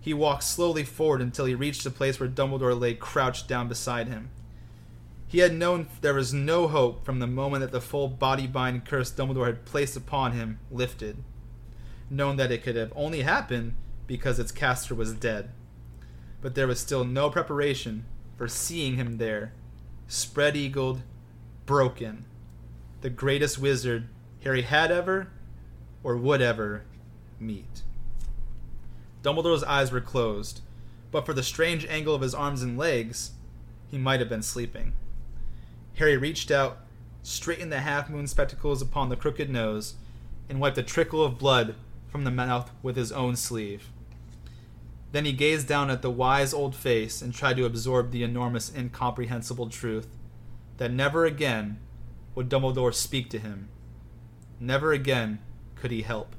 [0.00, 4.08] He walked slowly forward until he reached the place where Dumbledore lay crouched down beside
[4.08, 4.30] him.
[5.26, 8.86] He had known there was no hope from the moment that the full body bind
[8.86, 11.18] curse Dumbledore had placed upon him lifted,
[12.08, 13.74] known that it could have only happened
[14.06, 15.50] because its caster was dead.
[16.40, 18.06] But there was still no preparation
[18.38, 19.52] for seeing him there,
[20.06, 21.02] spread eagled,
[21.66, 22.24] broken,
[23.00, 24.08] the greatest wizard
[24.42, 25.28] Harry had ever
[26.02, 26.84] or would ever
[27.38, 27.82] meet.
[29.22, 30.60] Dumbledore's eyes were closed,
[31.10, 33.32] but for the strange angle of his arms and legs,
[33.90, 34.92] he might have been sleeping.
[35.96, 36.78] Harry reached out,
[37.22, 39.94] straightened the half moon spectacles upon the crooked nose,
[40.48, 41.74] and wiped a trickle of blood
[42.08, 43.90] from the mouth with his own sleeve.
[45.12, 48.74] Then he gazed down at the wise old face and tried to absorb the enormous,
[48.74, 50.06] incomprehensible truth
[50.76, 51.78] that never again
[52.38, 53.68] would Dumbledore speak to him.
[54.60, 55.40] Never again
[55.74, 56.36] could he help.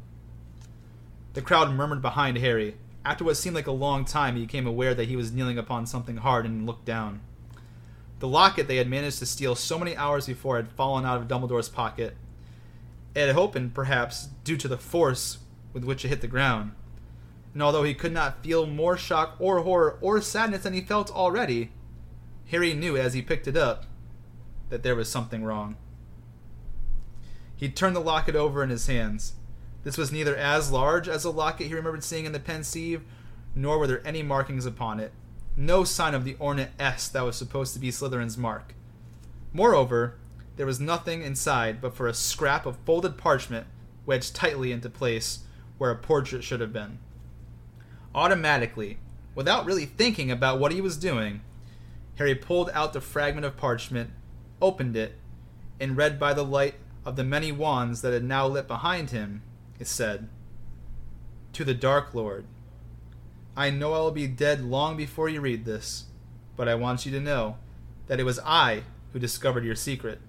[1.34, 2.78] The crowd murmured behind Harry.
[3.04, 5.86] After what seemed like a long time, he became aware that he was kneeling upon
[5.86, 7.20] something hard and looked down.
[8.20, 11.28] The locket they had managed to steal so many hours before had fallen out of
[11.28, 12.16] Dumbledore's pocket.
[13.14, 15.40] It had opened, perhaps, due to the force
[15.74, 16.72] with which it hit the ground.
[17.54, 21.12] And although he could not feel more shock or horror or sadness than he felt
[21.12, 21.72] already,
[22.52, 23.86] Harry knew as he picked it up
[24.70, 25.76] that there was something wrong.
[27.60, 29.34] He turned the locket over in his hands.
[29.84, 33.04] This was neither as large as the locket he remembered seeing in the Pensieve,
[33.54, 35.12] nor were there any markings upon it.
[35.58, 38.76] No sign of the ornate S that was supposed to be Slytherin's mark.
[39.52, 40.15] Moreover,
[40.56, 43.67] there was nothing inside but for a scrap of folded parchment
[44.06, 45.39] wedged tightly into place
[45.78, 47.00] where a portrait should have been.
[48.15, 49.00] Automatically,
[49.36, 51.41] without really thinking about what he was doing,
[52.15, 54.12] Harry pulled out the fragment of parchment,
[54.62, 55.15] opened it,
[55.78, 56.76] and read by the light
[57.10, 59.41] of the many wands that had now lit behind him
[59.80, 60.30] it said,
[61.54, 62.45] To the Dark Lord,
[63.58, 66.06] I know I will be dead long before you read this,
[66.56, 67.58] but I want you to know
[68.06, 70.19] that it was I who discovered your secret.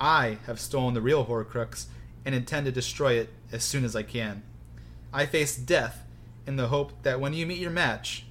[0.00, 1.84] I have stolen the real Horcrux
[2.24, 4.42] and intend to destroy it as soon as I can.
[5.12, 6.02] I face death
[6.46, 8.24] in the hope that when you meet your match,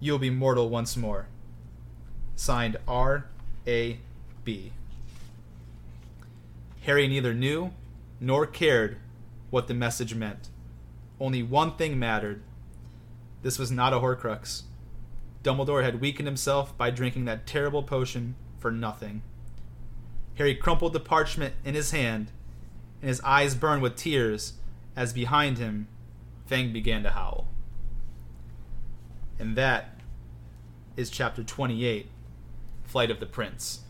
[0.00, 1.28] you will be mortal once more.
[2.34, 3.26] Signed R.
[3.68, 4.00] A.
[4.42, 4.72] B.
[6.80, 7.72] Harry neither knew
[8.20, 8.98] nor cared
[9.50, 10.48] what the message meant.
[11.20, 12.42] Only one thing mattered.
[13.42, 14.62] This was not a Horcrux.
[15.42, 19.22] Dumbledore had weakened himself by drinking that terrible potion for nothing.
[20.36, 22.30] Harry crumpled the parchment in his hand,
[23.00, 24.54] and his eyes burned with tears
[24.96, 25.88] as behind him,
[26.46, 27.46] Fang began to howl.
[29.38, 30.00] And that
[30.96, 32.08] is chapter 28
[32.84, 33.80] Flight of the Prince.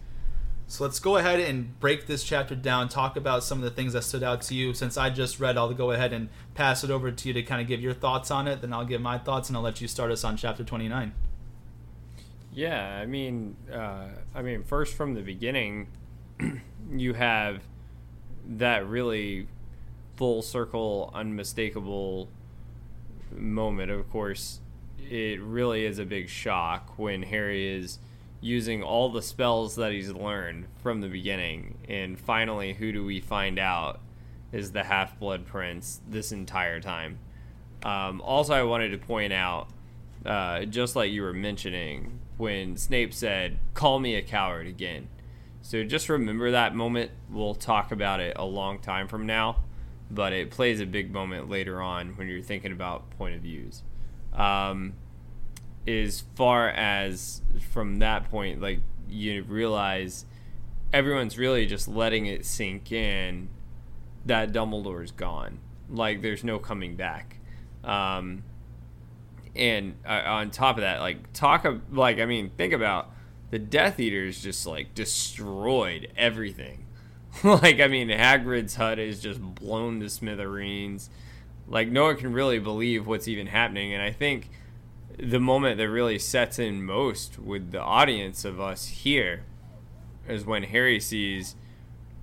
[0.71, 3.93] So let's go ahead and break this chapter down, talk about some of the things
[3.93, 4.73] that stood out to you.
[4.73, 7.61] Since I just read, I'll go ahead and pass it over to you to kind
[7.61, 8.61] of give your thoughts on it.
[8.61, 11.13] Then I'll give my thoughts and I'll let you start us on chapter 29.
[12.53, 15.89] Yeah, I mean, uh, I mean, first from the beginning,
[16.93, 17.65] you have
[18.47, 19.49] that really
[20.15, 22.29] full circle, unmistakable
[23.33, 23.91] moment.
[23.91, 24.61] Of course,
[25.01, 27.99] it really is a big shock when Harry is
[28.41, 33.21] using all the spells that he's learned from the beginning, and finally, who do we
[33.21, 34.01] find out
[34.53, 37.19] is the Half Blood Prince this entire time?
[37.83, 39.69] Um, also, I wanted to point out,
[40.25, 45.09] uh, just like you were mentioning, when Snape said, "Call me a coward again."
[45.63, 47.11] So just remember that moment.
[47.31, 49.63] We'll talk about it a long time from now,
[50.11, 53.83] but it plays a big moment later on when you're thinking about point of views.
[54.33, 54.95] Um,
[55.87, 60.27] as far as from that point, like you realize
[60.93, 63.49] everyone's really just letting it sink in
[64.27, 65.59] that Dumbledore's gone.
[65.89, 67.39] Like there's no coming back.
[67.83, 68.45] Um,
[69.57, 73.11] and uh, on top of that, like talk of like I mean, think about
[73.51, 76.87] the Death Eaters just like destroyed everything.
[77.45, 81.11] like I mean, Hagrid's hut is just blown to smithereens.
[81.67, 84.51] Like no one can really believe what's even happening, and I think
[85.23, 89.45] the moment that really sets in most with the audience of us here
[90.29, 91.57] is when Harry sees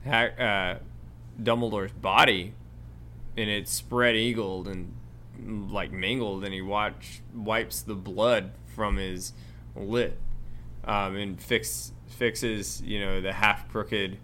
[0.05, 0.75] uh,
[1.41, 2.53] Dumbledore's body
[3.35, 4.93] and it's spread eagled and
[5.71, 9.33] like mangled, and he watch wipes the blood from his
[9.75, 10.19] lip
[10.85, 14.17] um, and fix fixes you know the half crooked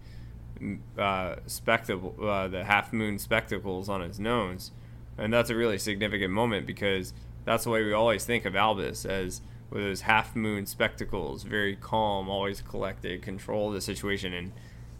[0.98, 4.72] uh, spectacle, uh, the half moon spectacles on his nose,
[5.16, 7.12] and that's a really significant moment because
[7.44, 11.74] that's the way we always think of Albus as with those half moon spectacles, very
[11.74, 14.52] calm, always collected, control the situation, and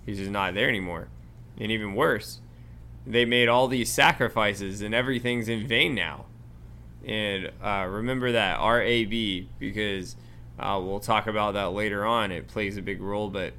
[0.05, 1.09] he's just not there anymore.
[1.59, 2.41] And even worse,
[3.07, 6.25] they made all these sacrifices and everything's in vain now.
[7.07, 10.17] And uh, remember that RAB because
[10.59, 12.33] uh, we'll talk about that later on.
[12.33, 13.53] It plays a big role, but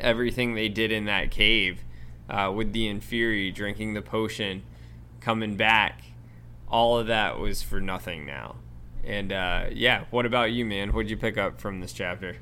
[0.00, 1.80] everything they did in that cave
[2.28, 4.62] uh, with the Inferi drinking the potion,
[5.20, 6.02] coming back,
[6.72, 8.56] all of that was for nothing now.
[9.04, 10.92] And uh, yeah, what about you, man?
[10.92, 12.36] What'd you pick up from this chapter?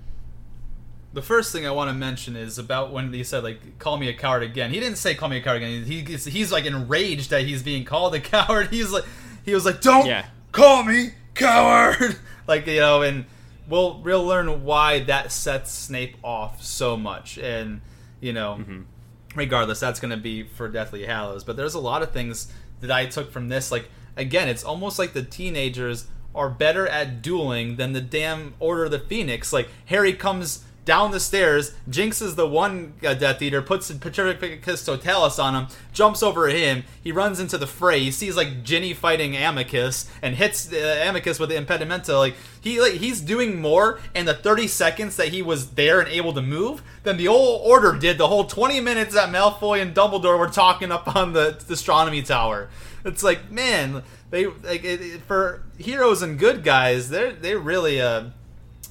[1.13, 4.09] the first thing I want to mention is about when he said like "call me
[4.09, 6.67] a coward again." He didn't say "call me a coward again." He, he's, he's like
[6.67, 8.69] enraged that he's being called a coward.
[8.69, 9.05] He's like
[9.45, 10.27] he was like, "Don't Yeah.
[10.53, 12.17] call me coward!"
[12.47, 13.25] like you know, and
[13.69, 17.81] we'll we'll learn why that sets Snape off so much, and
[18.21, 18.63] you know,
[19.35, 21.43] regardless, that's going to be for Deathly Hallows.
[21.43, 23.73] But there's a lot of things that I took from this.
[23.73, 28.85] Like again, it's almost like the teenagers are better at dueling than the damn Order
[28.85, 29.53] of the Phoenix.
[29.53, 35.39] Like Harry comes down the stairs, jinxes the one uh, Death Eater, puts Petrificus Totalis
[35.39, 36.85] on him, jumps over him.
[37.03, 38.01] He runs into the fray.
[38.01, 42.17] He sees like Ginny fighting Amycus and hits uh, Amycus with the impedimenta.
[42.19, 46.09] Like he like he's doing more in the 30 seconds that he was there and
[46.09, 49.95] able to move than the old Order did the whole 20 minutes that Malfoy and
[49.95, 52.69] Dumbledore were talking up on the, the astronomy tower.
[53.05, 58.01] It's like man, they like it, it- for heroes and good guys, they're they really
[58.01, 58.25] uh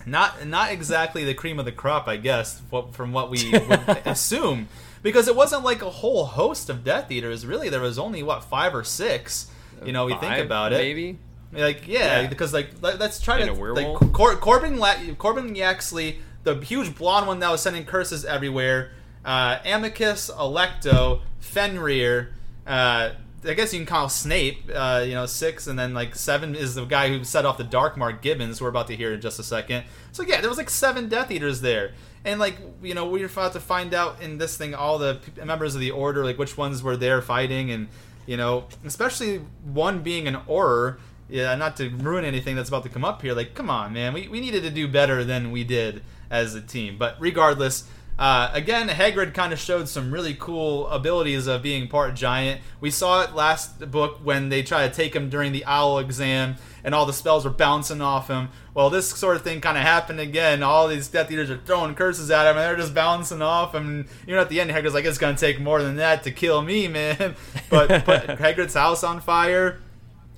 [0.06, 4.68] not not exactly the cream of the crop, I guess, from what we would assume,
[5.04, 7.46] because it wasn't like a whole host of Death Eaters.
[7.46, 9.50] Really, there was only what five or six.
[9.86, 10.78] You know, we think about it.
[10.78, 11.18] Maybe.
[11.52, 12.28] Like yeah, Yeah.
[12.28, 14.14] because like let, us try And to like?
[14.14, 18.92] Cor- Corban La- Corban Yaxley, the huge blonde one that was sending curses everywhere.
[19.26, 22.30] Uh, Amycus, Alecto, Fenrir.
[22.68, 23.12] Uh,
[23.46, 24.70] I guess you can call Snape.
[24.74, 27.64] Uh, you know, six, and then like seven is the guy who set off the
[27.64, 28.62] Dark Mark Gibbons.
[28.62, 29.86] We're about to hear in just a second.
[30.12, 31.94] So yeah, there was like seven Death Eaters there.
[32.26, 35.44] And like you know, we're about to find out in this thing all the p-
[35.44, 37.88] members of the Order, like which ones were there fighting, and
[38.26, 40.98] you know, especially one being an Auror.
[41.30, 43.36] Yeah, not to ruin anything that's about to come up here.
[43.36, 46.62] Like, come on, man, we, we needed to do better than we did as a
[46.62, 46.98] team.
[46.98, 47.84] But regardless,
[48.20, 52.60] uh, again, Hagrid kind of showed some really cool abilities of being part giant.
[52.82, 56.58] We saw it last book when they try to take him during the owl exam,
[56.84, 58.50] and all the spells were bouncing off him.
[58.74, 60.64] Well, this sort of thing kind of happened again.
[60.64, 64.06] All these Death Eaters are throwing curses at him, and they're just bouncing off him.
[64.28, 66.62] You know, at the end, Hagrid's like, "It's gonna take more than that to kill
[66.62, 67.36] me, man."
[67.70, 69.80] But put Hagrid's house on fire.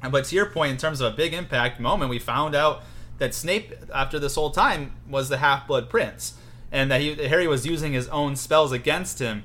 [0.08, 2.84] But to your point, in terms of a big impact moment, we found out
[3.18, 6.34] that Snape, after this whole time, was the Half Blood Prince,
[6.72, 9.44] and that he, Harry was using his own spells against him.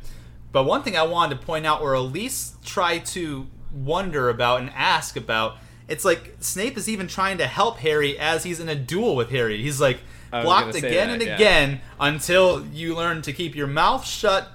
[0.52, 4.60] But one thing I wanted to point out, or at least try to wonder about
[4.60, 5.56] and ask about,
[5.88, 9.30] it's like Snape is even trying to help Harry as he's in a duel with
[9.30, 9.62] Harry.
[9.62, 9.98] He's like
[10.30, 11.34] blocked again that, and yeah.
[11.34, 14.48] again until you learn to keep your mouth shut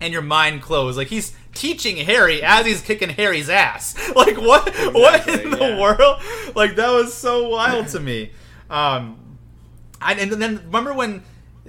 [0.00, 0.96] and your mind closed.
[0.96, 3.96] Like he's teaching Harry as he's kicking Harry's ass.
[4.14, 4.74] Like what?
[4.94, 5.80] what in the yeah.
[5.80, 6.20] world?
[6.56, 8.32] Like that was so wild to me.
[8.68, 9.38] Um,
[10.00, 11.22] I, and then remember when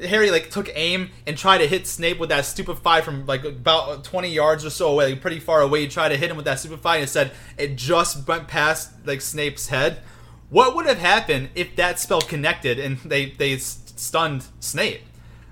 [0.08, 4.04] Harry like took aim and tried to hit Snape with that stupefy from like about
[4.04, 5.82] 20 yards or so away, like, pretty far away.
[5.82, 8.92] He tried to hit him with that stupefy and it said it just went past
[9.06, 10.02] like Snape's head.
[10.50, 15.02] What would have happened if that spell connected and they they stunned Snape?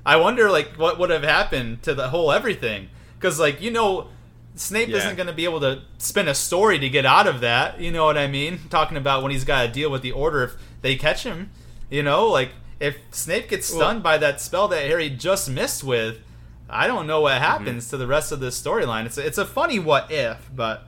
[0.05, 4.07] I wonder like what would have happened to the whole everything because like you know
[4.55, 4.97] Snape Yeah.
[4.97, 7.79] isn't going to be able to spin a story to get out of that.
[7.79, 8.59] You know what I mean?
[8.71, 11.51] Talking about when he's got to deal with the Order if they catch him.
[11.91, 15.83] You know, like if Snape gets Well- stunned by that spell that Harry just missed
[15.83, 16.19] with,
[16.69, 17.45] I don't know what mhm.
[17.45, 19.05] happens to the rest of this storyline.
[19.05, 20.87] It's a, it's a funny what if, but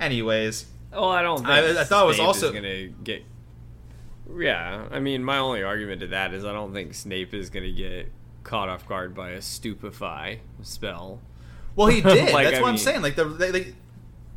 [0.00, 3.24] anyways, Well, I don't think I- I thought it was also- gonna get.
[4.38, 7.70] Yeah, I mean, my only argument to that is I don't think Snape is gonna
[7.72, 8.12] get
[8.44, 11.20] caught off guard by a stupefy spell.
[11.76, 12.32] well he did.
[12.32, 13.02] Like, that's I what I'm saying.
[13.02, 13.74] Like the they, they,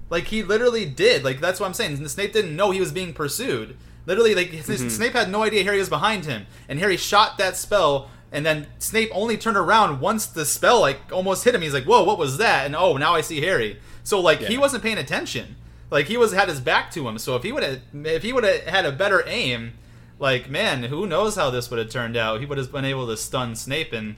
[0.10, 1.24] like he literally did.
[1.24, 2.06] Like that's what I'm saying.
[2.08, 3.78] Snape didn't know he was being pursued.
[4.06, 4.90] Literally, like Mm-hmm.
[4.90, 8.10] Snape had no idea Harry was behind him, and Harry shot that spell.
[8.34, 11.62] And then Snape only turned around once the spell like almost hit him.
[11.62, 13.80] He's like, "Whoa, what was that?" And oh, now I see Harry.
[14.04, 15.58] So like he wasn't paying attention.
[15.90, 17.18] Like he was had his back to him.
[17.18, 19.74] So if he would have if he would have had a better aim,
[20.18, 22.40] like man, who knows how this would have turned out?
[22.40, 24.16] He would have been able to stun Snape, and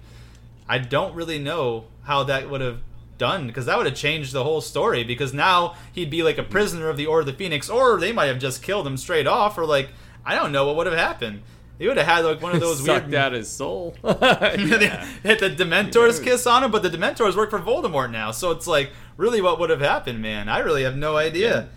[0.70, 2.80] I don't really know how that would have
[3.24, 5.04] done because that would have changed the whole story.
[5.04, 8.12] Because now he'd be like a prisoner of the Order of the Phoenix, or they
[8.12, 9.90] might have just killed him straight off, or like
[10.26, 11.42] I don't know what would have happened.
[11.80, 13.16] He would have had like one of those Sucked weird.
[13.16, 13.96] out his soul.
[14.04, 18.68] Hit the Dementor's kiss on him, but the Dementors work for Voldemort now, so it's
[18.68, 20.50] like really what would have happened, man.
[20.50, 21.70] I really have no idea.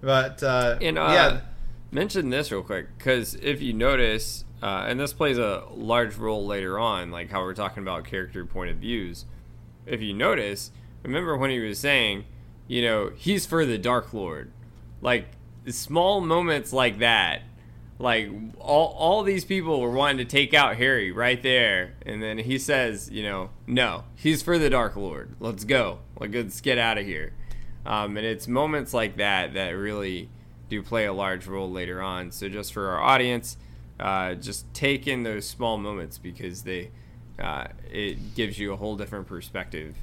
[0.00, 1.40] But uh, And uh, yeah,
[1.90, 6.46] mention this real quick because if you notice, uh, and this plays a large role
[6.46, 9.24] later on, like how we're talking about character point of views.
[9.86, 10.70] If you notice,
[11.06, 12.24] remember when he was saying,
[12.66, 14.50] you know, he's for the Dark Lord,
[15.00, 15.28] like
[15.68, 17.42] small moments like that.
[17.98, 22.38] Like all, all these people were wanting to take out Harry right there, and then
[22.38, 25.34] he says, you know, no, he's for the Dark Lord.
[25.40, 26.00] Let's go.
[26.20, 27.32] Like, let's get out of here.
[27.86, 30.28] Um, and it's moments like that that really
[30.68, 32.32] do play a large role later on.
[32.32, 33.56] So just for our audience,
[33.98, 36.90] uh, just take in those small moments because they
[37.38, 39.94] uh, it gives you a whole different perspective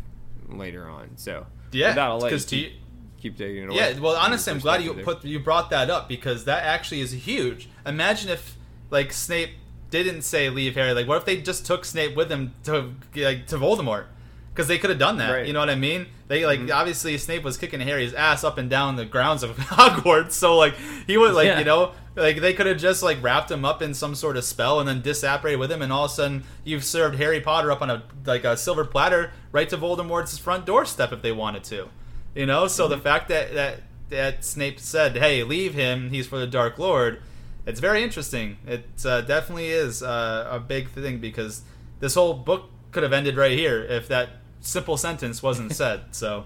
[0.50, 1.12] later on.
[1.16, 2.78] So yeah, that, I'll let you keep, you,
[3.22, 3.78] keep taking it away.
[3.78, 7.12] Yeah, well, honestly, I'm glad you put you brought that up because that actually is
[7.12, 7.70] huge.
[7.86, 8.58] Imagine if
[8.90, 9.52] like Snape
[9.90, 10.94] didn't say leave Harry.
[10.94, 14.06] Like, what if they just took Snape with them to like to Voldemort?
[14.54, 15.32] Because they could have done that.
[15.32, 15.48] Right.
[15.48, 16.06] You know what I mean?
[16.28, 16.74] They like Mhm.
[16.74, 20.76] obviously Snape was kicking Harry's ass up and down the grounds of Hogwarts, so like
[21.08, 21.60] he would like Yeah.
[21.60, 24.44] you know like they could have just like wrapped him up in some sort of
[24.44, 27.72] spell and then disapparated with him, and all of a sudden you've served Harry Potter
[27.72, 31.64] up on a like a silver platter right to Voldemort's front doorstep if they wanted
[31.66, 31.90] to.
[32.36, 36.12] You know, so the fact that that that Snape said, "Hey, leave him.
[36.12, 37.20] He's for the Dark Lord."
[37.66, 38.58] It's very interesting.
[38.68, 41.62] It uh, definitely is uh, a big thing because
[42.02, 44.30] this whole book could have ended right here if that
[44.64, 46.02] simple sentence wasn't said.
[46.12, 46.46] So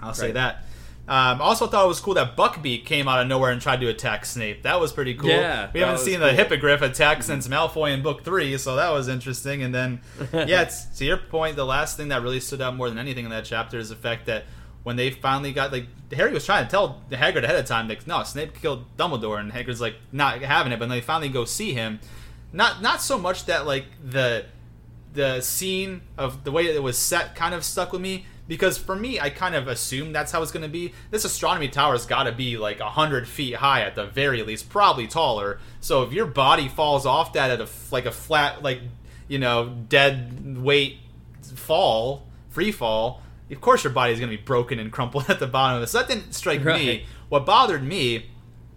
[0.00, 0.64] I'll say that.
[1.08, 3.88] Um, also thought it was cool that Buckbeak came out of nowhere and tried to
[3.88, 4.62] attack Snape.
[4.62, 5.30] That was pretty cool.
[5.30, 9.08] Yeah, we haven't seen the hippogriff attack since Malfoy in book three, so that was
[9.08, 9.64] interesting.
[9.64, 10.00] And then,
[10.32, 13.24] yeah, it's, to your point, the last thing that really stood out more than anything
[13.24, 14.44] in that chapter is the fact that
[14.84, 18.06] when they finally got like Harry was trying to tell Hagrid ahead of time, like,
[18.06, 20.78] no, Snape killed Dumbledore, and Hagrid's like not having it.
[20.78, 21.98] But then they finally go see him.
[22.52, 24.46] Not not so much that like the
[25.12, 28.96] the scene of the way it was set kind of stuck with me because for
[28.96, 30.92] me I kind of assumed that's how it's going to be.
[31.10, 34.68] This astronomy tower's got to be like a hundred feet high at the very least,
[34.68, 35.60] probably taller.
[35.80, 38.80] So if your body falls off that at a like a flat like
[39.28, 40.98] you know dead weight
[41.54, 45.46] fall, free fall, of course your body's going to be broken and crumpled at the
[45.46, 45.88] bottom of it.
[45.88, 47.06] So that didn't strike me.
[47.28, 48.26] What bothered me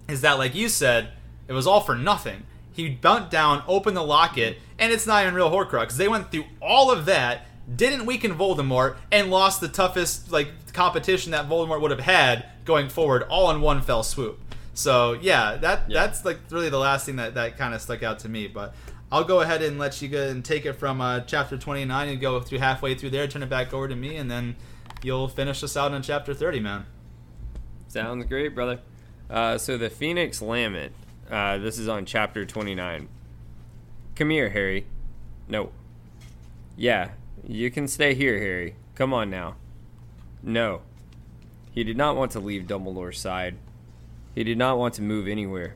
[0.07, 1.09] is that, like you said,
[1.47, 2.43] it was all for nothing.
[2.75, 5.93] He bent down, opened the locket, and it's not even real Horcrux.
[5.95, 11.31] They went through all of that, didn't weaken Voldemort, and lost the toughest like competition
[11.31, 14.39] that Voldemort would have had going forward, all in one fell swoop.
[14.73, 16.01] So yeah, that Yeah.
[16.05, 18.47] that's like really the last thing that that kind of stuck out to me.
[18.47, 18.75] But
[19.09, 22.19] I'll go ahead and let you go and take it from uh, chapter 29 and
[22.19, 24.57] go through halfway through there, turn it back over to me, and then
[25.01, 26.85] you'll finish us out on chapter 30, man.
[27.87, 28.79] Sounds great, brother.
[29.29, 30.91] Uh, so the Phoenix Lament.
[31.29, 33.07] Uh, this is on chapter 29.
[34.15, 34.85] Come here, Harry.
[35.47, 35.71] No.
[36.77, 37.11] Yeah,
[37.47, 38.75] you can stay here, Harry.
[38.93, 39.55] Come on now.
[40.43, 40.81] No.
[41.71, 43.57] He did not want to leave Dumbledore's side.
[44.35, 45.75] He did not want to move anywhere.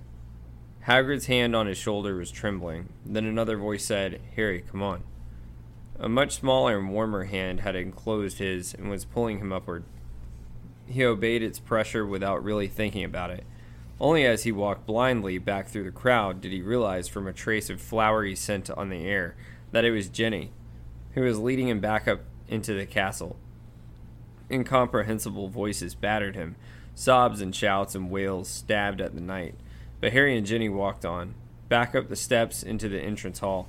[0.82, 2.90] Hagrid's hand on his shoulder was trembling.
[3.06, 5.04] Then another voice said, Harry, come on.
[6.00, 9.84] A much smaller and warmer hand had enclosed his and was pulling him upward.
[10.88, 13.44] He obeyed its pressure without really thinking about it.
[14.02, 17.70] Only as he walked blindly back through the crowd did he realize from a trace
[17.70, 19.36] of flowery scent on the air
[19.72, 20.52] that it was Ginny,
[21.14, 23.36] who was leading him back up into the castle.
[24.50, 26.56] Incomprehensible voices battered him,
[26.96, 29.56] sobs and shouts and wails stabbed at the night.
[30.00, 31.36] But Harry and Ginny walked on,
[31.68, 33.68] back up the steps into the entrance hall.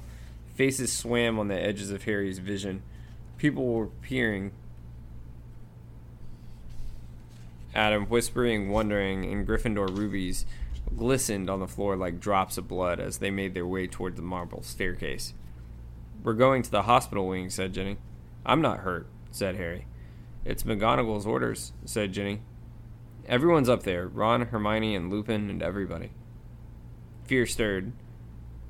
[0.55, 2.83] Faces swam on the edges of Harry's vision.
[3.37, 4.53] People were peering
[7.75, 10.47] him, whispering, wondering, and Gryffindor rubies
[10.97, 14.23] glistened on the floor like drops of blood as they made their way toward the
[14.23, 15.35] marble staircase.
[16.23, 17.99] We're going to the hospital wing, said Ginny.
[18.45, 19.87] I'm not hurt, said Harry.
[20.45, 22.43] It's McGonagall's orders, said Ginny.
[23.27, 26.11] Everyone's up there Ron, Hermione, and Lupin, and everybody.
[27.25, 27.93] Fear stirred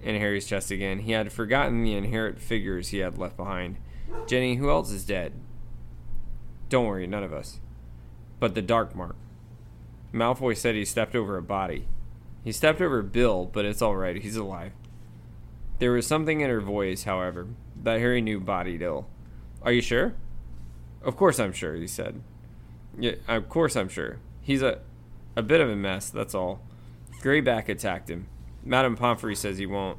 [0.03, 1.01] in Harry's chest again.
[1.01, 3.78] He had forgotten the inherent figures he had left behind.
[4.26, 5.32] Ginny, who else is dead?
[6.68, 7.61] Don't worry, none of us.
[8.41, 9.16] But the dark mark.
[10.12, 11.86] Malfoy said he stepped over a body.
[12.43, 14.20] He stepped over Bill, but it's all right.
[14.20, 14.72] He's alive.
[15.78, 17.47] There was something in her voice, however,
[17.82, 19.07] that Harry knew bodied ill.
[19.62, 20.14] Are you sure?
[21.03, 22.20] Of course I'm sure, he said.
[22.99, 24.18] Yeah, of course I'm sure.
[24.43, 24.80] He's a
[25.36, 26.61] a bit of a mess, that's all.
[27.22, 28.26] Greyback attacked him.
[28.64, 29.99] Madame Pomfrey says he won't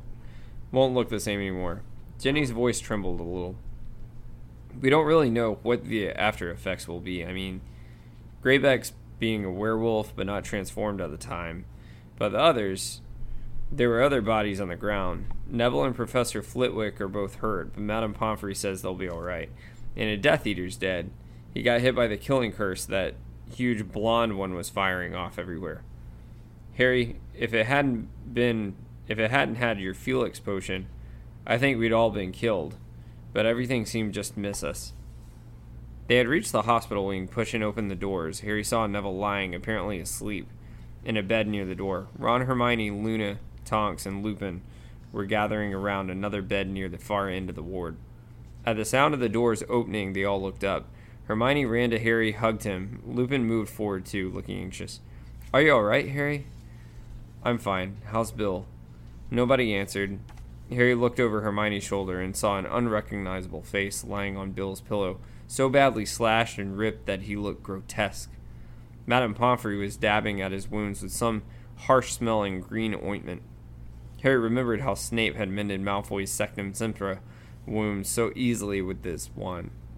[0.72, 1.82] won't look the same anymore.
[2.20, 3.56] Ginny's voice trembled a little.
[4.80, 7.26] We don't really know what the after effects will be.
[7.26, 7.62] I mean,
[8.42, 11.66] Greyback's being a werewolf but not transformed at the time.
[12.18, 13.02] But the others,
[13.72, 15.28] there were other bodies on the ground.
[15.48, 19.50] Neville and Professor Flitwick are both hurt, but Madame Pomfrey says they'll be alright.
[19.96, 21.12] And a Death Eater's dead.
[21.54, 23.16] He got hit by the killing curse that
[23.54, 25.84] huge blonde one was firing off everywhere.
[26.76, 28.76] Harry, if it hadn't been
[29.08, 30.88] if it hadn't had your Felix potion,
[31.46, 32.76] I think we'd all been killed.
[33.34, 34.94] But everything seemed just miss us.
[36.12, 38.41] They had reached the hospital wing, pushing open the doors.
[38.41, 40.45] Harry saw Neville lying, apparently asleep,
[41.05, 42.07] in a bed near the door.
[42.18, 44.59] Ron, Hermione, Luna, Tonks, and Lupin
[45.14, 47.95] were gathering around another bed near the far end of the ward.
[48.66, 50.88] At the sound of the doors opening, they all looked up.
[51.28, 53.01] Hermione ran to Harry, hugged him.
[53.05, 54.99] Lupin moved forward too, looking anxious.
[55.53, 56.45] Are you all right, Harry?
[57.41, 58.01] I'm fine.
[58.07, 58.66] How's Bill?
[59.30, 60.20] Nobody answered.
[60.72, 65.70] Harry looked over Hermione's shoulder and saw an unrecognizable face lying on Bill's pillow, so
[65.70, 68.32] badly slashed and ripped that he looked grotesque.
[69.06, 71.44] Madame Pomfrey was dabbing at his wounds with some
[71.76, 73.42] harsh smelling green ointment.
[74.22, 77.20] Harry remembered how Snape had mended Malfoy's Sectumsempra
[77.66, 79.30] wounds so easily with this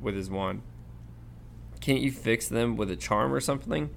[0.01, 0.61] with his wand.
[1.81, 3.89] Can't you fix them with a charm or something?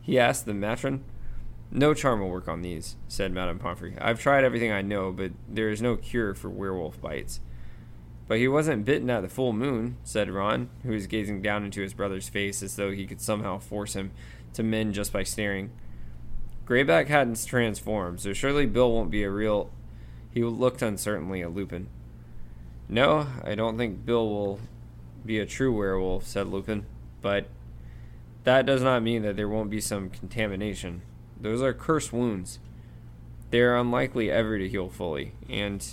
[0.00, 1.04] he asked the matron.
[1.74, 3.94] No charm will work on these, said Madame Pomfrey.
[3.98, 7.40] I've tried everything I know, but there is no cure for werewolf bites.
[8.28, 11.80] But he wasn't bitten at the full moon, said Ron, who was gazing down into
[11.80, 14.10] his brother's face as though he could somehow force him
[14.52, 15.70] to mend just by staring.
[16.66, 19.70] Greyback hadn't transformed, so surely Bill won't be a real.
[20.30, 21.88] He looked uncertainly at Lupin.
[22.86, 24.60] No, I don't think Bill will
[25.24, 26.84] be a true werewolf, said Lupin.
[27.22, 27.46] But
[28.44, 31.00] that does not mean that there won't be some contamination.
[31.42, 32.60] Those are cursed wounds.
[33.50, 35.86] They are unlikely ever to heal fully, and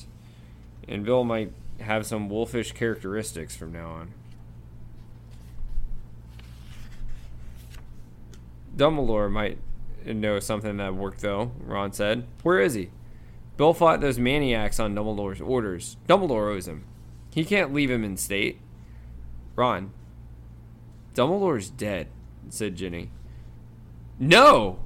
[0.87, 4.13] and Bill might have some wolfish characteristics from now on.
[8.77, 9.57] Dumbledore might
[10.05, 12.25] know something that worked though, Ron said.
[12.43, 12.91] Where is he?
[13.57, 15.97] Bill fought those maniacs on Dumbledore's orders.
[16.07, 16.85] Dumbledore owes him.
[17.33, 18.61] He can't leave him in state.
[19.55, 19.91] Ron.
[21.13, 22.07] Dumbledore's dead,
[22.49, 23.09] said Ginny.
[24.17, 24.79] No!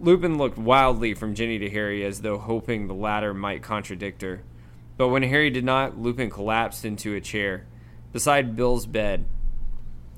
[0.00, 4.42] Lupin looked wildly from Ginny to Harry as though hoping the latter might contradict her.
[4.96, 7.66] But when Harry did not, Lupin collapsed into a chair
[8.12, 9.26] beside Bill's bed.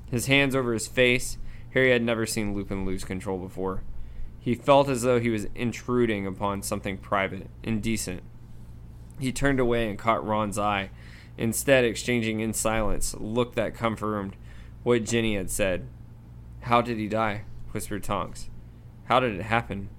[0.09, 1.37] His hands over his face,
[1.73, 3.83] Harry had never seen Lupin lose control before.
[4.39, 8.21] He felt as though he was intruding upon something private, indecent.
[9.19, 10.89] He turned away and caught Ron's eye,
[11.37, 14.35] instead exchanging in silence a look that confirmed
[14.83, 15.87] what Ginny had said.
[16.61, 17.43] How did he die?
[17.71, 18.49] whispered Tonks.
[19.11, 19.89] How did it happen?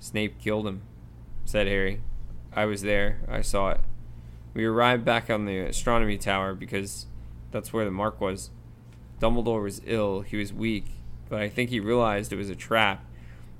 [0.00, 0.80] Snape killed him,
[1.44, 2.00] said Harry.
[2.56, 3.20] I was there.
[3.28, 3.80] I saw it.
[4.54, 7.04] We arrived back on the astronomy tower because
[7.50, 8.48] that's where the mark was.
[9.20, 10.22] Dumbledore was ill.
[10.22, 10.86] He was weak,
[11.28, 13.04] but I think he realized it was a trap.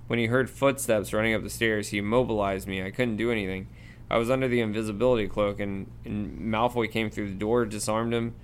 [0.07, 2.83] When he heard footsteps running up the stairs, he immobilized me.
[2.83, 3.69] I couldn't do anything.
[4.11, 8.35] I was under the invisibility cloak, and, and Malfoy came through the door, disarmed him.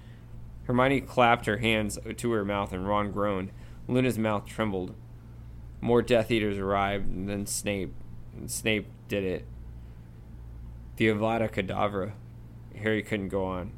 [0.65, 3.53] Hermione clapped her hands to her mouth, and Ron groaned.
[3.89, 4.95] Luna's mouth trembled.
[5.81, 7.95] More Death Eaters arrived, and then Snape.
[8.37, 9.47] And Snape did it.
[10.97, 12.13] The Avada Kedavra.
[12.77, 13.73] Harry couldn't go on.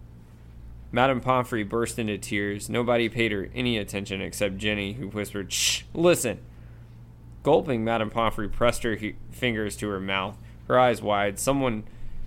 [0.93, 2.69] Madame Pomfrey burst into tears.
[2.69, 6.41] Nobody paid her any attention except Ginny, who whispered, Shh, listen.
[7.43, 10.37] Gulping, Madame Pomfrey pressed her he- fingers to her mouth,
[10.67, 11.39] her eyes wide.
[11.39, 11.85] Someone,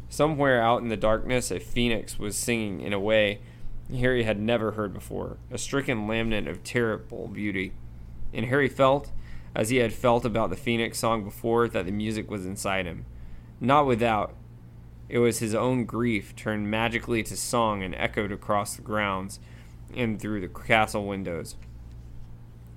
[0.09, 3.39] somewhere out in the darkness, a phoenix was singing in a way
[3.93, 7.73] Harry had never heard before, a stricken lament of terrible beauty.
[8.33, 9.11] And Harry felt,
[9.55, 13.05] as he had felt about the phoenix song before, that the music was inside him.
[13.59, 14.35] Not without,
[15.09, 19.39] it was his own grief turned magically to song and echoed across the grounds
[19.95, 21.55] and through the castle windows.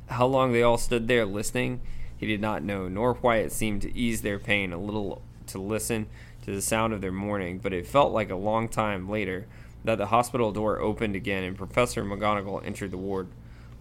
[0.09, 1.81] How long they all stood there listening,
[2.17, 5.59] he did not know, nor why it seemed to ease their pain a little to
[5.59, 6.07] listen
[6.45, 9.47] to the sound of their mourning, but it felt like a long time later
[9.85, 13.29] that the hospital door opened again and Professor McGonagall entered the ward.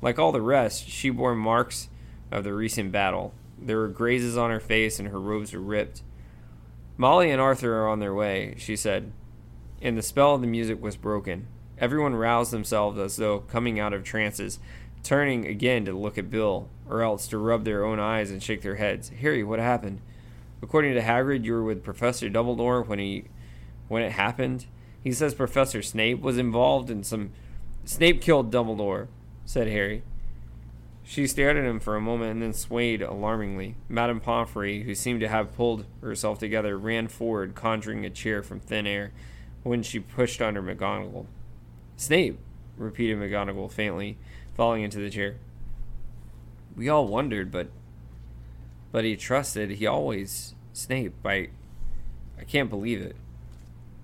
[0.02, 1.90] Like all the rest, she bore marks
[2.36, 3.34] of the recent battle.
[3.58, 6.04] There were grazes on her face and her robes were ripped.
[6.98, 9.12] Molly and Arthur are on their way, she said,
[9.82, 11.48] and the spell of the music was broken.
[11.78, 14.60] Everyone roused themselves as though coming out of trances,
[15.04, 18.62] turning again to look at Bill, or else to rub their own eyes and shake
[18.62, 19.10] their heads.
[19.10, 20.02] Harry, what happened?
[20.62, 23.26] According to Hagrid, you were with Professor Dumbledore when he
[23.88, 24.66] when it happened.
[25.04, 27.32] He says Professor Snape was involved in some
[27.84, 29.08] Snape killed Dumbledore,
[29.46, 30.04] said Harry.
[31.08, 33.76] She stared at him for a moment and then swayed alarmingly.
[33.88, 38.60] Madame Pomfrey, who seemed to have pulled herself together, ran forward, conjuring a chair from
[38.60, 39.12] thin air
[39.62, 41.28] when she pushed under McGonagall.
[41.96, 42.40] Snape,
[42.76, 44.18] repeated McGonagall faintly,
[44.56, 45.36] falling into the chair.
[46.76, 47.70] We all wondered, but
[48.92, 49.72] but he trusted.
[49.72, 51.14] He always Snape.
[51.24, 51.50] I
[52.40, 53.16] I can't believe it.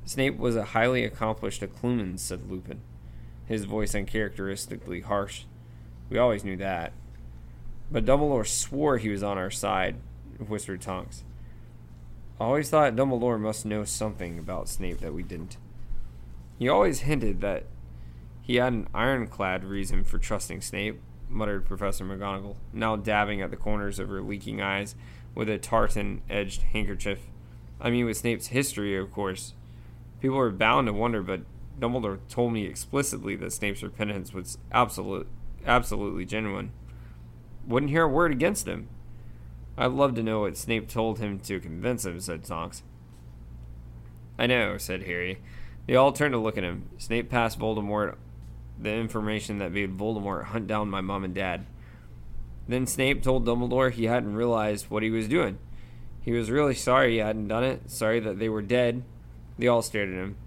[0.05, 2.81] Snape was a highly accomplished Occlumen, said Lupin,
[3.47, 5.45] his voice uncharacteristically harsh.
[6.11, 6.91] We always knew that.
[7.89, 9.95] But Dumbledore swore he was on our side,
[10.45, 11.23] whispered Tonks.
[12.37, 15.55] I always thought Dumbledore must know something about Snape that we didn't.
[16.59, 17.63] He always hinted that
[18.41, 20.99] he had an ironclad reason for trusting Snape,
[21.29, 24.95] muttered Professor McGonagall, now dabbing at the corners of her leaking eyes
[25.33, 27.19] with a tartan edged handkerchief.
[27.79, 29.53] I mean, with Snape's history, of course.
[30.19, 31.41] People were bound to wonder, but
[31.79, 35.27] Dumbledore told me explicitly that Snape's repentance was absolute,
[35.65, 36.71] absolutely genuine.
[37.67, 38.89] Wouldn't hear a word against him.
[39.77, 42.83] I'd love to know what Snape told him to convince him, said Tonks.
[44.37, 45.39] I know, said Harry.
[45.87, 46.89] They all turned to look at him.
[46.97, 48.15] Snape passed Voldemort
[48.81, 51.65] the information that made Voldemort hunt down my mom and dad.
[52.67, 55.59] Then Snape told Dumbledore he hadn't realized what he was doing.
[56.21, 59.03] He was really sorry he hadn't done it, sorry that they were dead.
[59.57, 60.37] They all stared at him.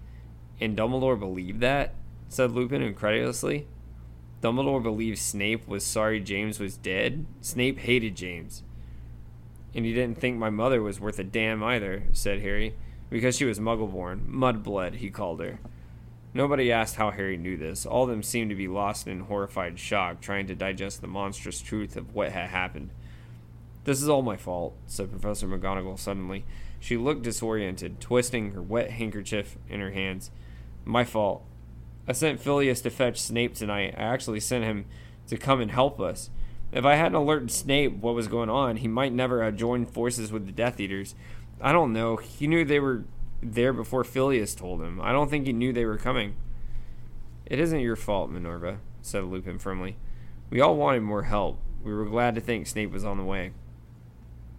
[0.59, 1.93] And Dumbledore believed that?
[2.27, 3.67] said Lupin incredulously.
[4.45, 7.25] Dumbledore believed Snape was sorry James was dead?
[7.41, 8.61] Snape hated James.
[9.73, 12.75] And he didn't think my mother was worth a damn either, said Harry,
[13.09, 14.27] because she was muggle born.
[14.29, 15.57] Mudblood, he called her.
[16.31, 17.87] Nobody asked how Harry knew this.
[17.87, 21.59] All of them seemed to be lost in horrified shock, trying to digest the monstrous
[21.59, 22.91] truth of what had happened.
[23.85, 26.45] This is all my fault, said Professor McGonagall suddenly.
[26.79, 30.29] She looked disoriented, twisting her wet handkerchief in her hands.
[30.83, 31.43] My fault.
[32.07, 33.95] I sent Filius to fetch Snape tonight.
[33.97, 34.85] I actually sent him
[35.27, 36.29] to come and help us.
[36.71, 40.31] If I hadn't alerted Snape what was going on, he might never have joined forces
[40.31, 41.15] with the Death Eaters.
[41.61, 42.17] I don't know.
[42.17, 43.05] He knew they were
[43.41, 44.99] there before Filius told him.
[45.01, 46.35] I don't think he knew they were coming.
[47.45, 49.97] It isn't your fault, Minerva, said Lupin firmly.
[50.49, 51.59] We all wanted more help.
[51.83, 53.51] We were glad to think Snape was on the way.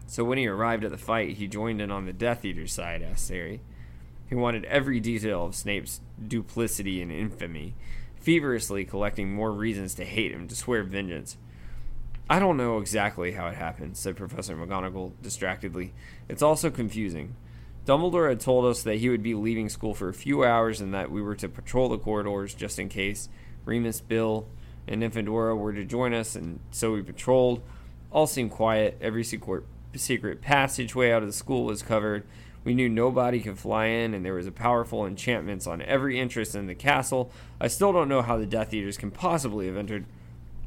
[0.06, 3.02] So when he arrived at the fight, he joined in on the Death Eater's side,
[3.02, 3.60] asked Harry.
[4.28, 7.74] He wanted every detail of Snape's duplicity and infamy,
[8.20, 11.36] feverishly collecting more reasons to hate him, to swear vengeance.
[12.28, 15.94] I don't know exactly how it happened, said Professor McGonagall distractedly.
[16.28, 17.36] It's also confusing.
[17.84, 20.92] Dumbledore had told us that he would be leaving school for a few hours and
[20.92, 23.28] that we were to patrol the corridors just in case.
[23.64, 24.48] Remus, Bill,
[24.88, 27.62] and Nymphadora were to join us, and so we patrolled.
[28.10, 28.98] All seemed quiet.
[29.00, 29.62] Every secret,
[29.94, 32.26] secret passageway out of the school was covered.
[32.66, 36.52] We knew nobody could fly in, and there was a powerful enchantments on every entrance
[36.52, 37.30] in the castle.
[37.60, 40.04] I still don't know how the Death Eaters can possibly have entered.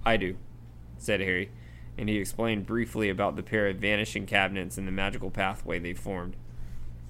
[0.05, 0.37] I do,
[0.97, 1.51] said Harry,
[1.97, 5.93] and he explained briefly about the pair of vanishing cabinets and the magical pathway they
[5.93, 6.37] formed.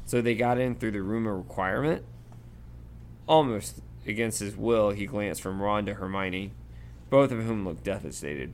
[0.06, 2.04] So they got in through the room of requirement?
[3.28, 6.52] Almost against his will, he glanced from Ron to Hermione,
[7.12, 8.54] both of whom looked devastated.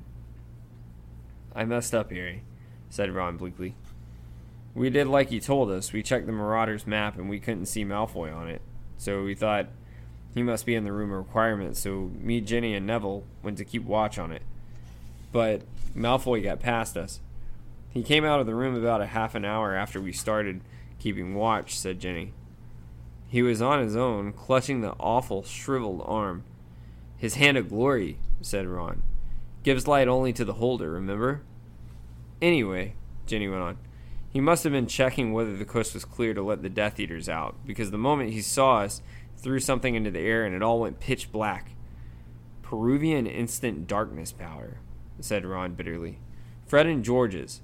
[1.55, 2.43] I messed up, Harry.
[2.89, 3.75] said Ron bleakly.
[4.75, 5.93] We did like he told us.
[5.93, 8.61] We checked the Marauders map and we couldn't see Malfoy on it.
[8.97, 9.67] So we thought
[10.33, 11.79] he must be in the room of requirements.
[11.79, 14.41] So me, Ginny, and Neville went to keep watch on it.
[15.31, 15.61] But
[15.95, 17.21] Malfoy got past us.
[17.89, 20.59] He came out of the room about a half an hour after we started
[20.99, 22.33] keeping watch, said Ginny.
[23.29, 26.43] He was on his own, clutching the awful, shriveled arm.
[27.17, 29.03] His hand of glory, said Ron.
[29.63, 31.41] Gives light only to the holder, remember?
[32.41, 32.95] Anyway,
[33.25, 33.77] Ginny went on,
[34.35, 37.29] he must have been checking whether the coast was clear to let the Death Eaters
[37.29, 39.01] out, because the moment he saw us,
[39.37, 41.71] threw something into the air and it all went pitch black.
[42.61, 44.79] Peruvian instant darkness power,
[45.21, 46.19] said Ron bitterly.
[46.67, 47.61] Fred and George's.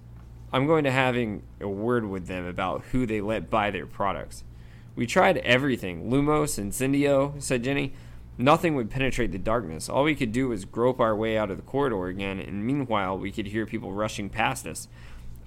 [0.53, 4.45] I'm going to having a word with them about who they let buy their products.
[4.95, 7.91] We tried everything, Lumos, Incendio, said Ginny.
[8.38, 9.89] Nothing would penetrate the darkness.
[9.89, 13.17] All we could do was grope our way out of the corridor again, and meanwhile
[13.17, 14.88] we could hear people rushing past us.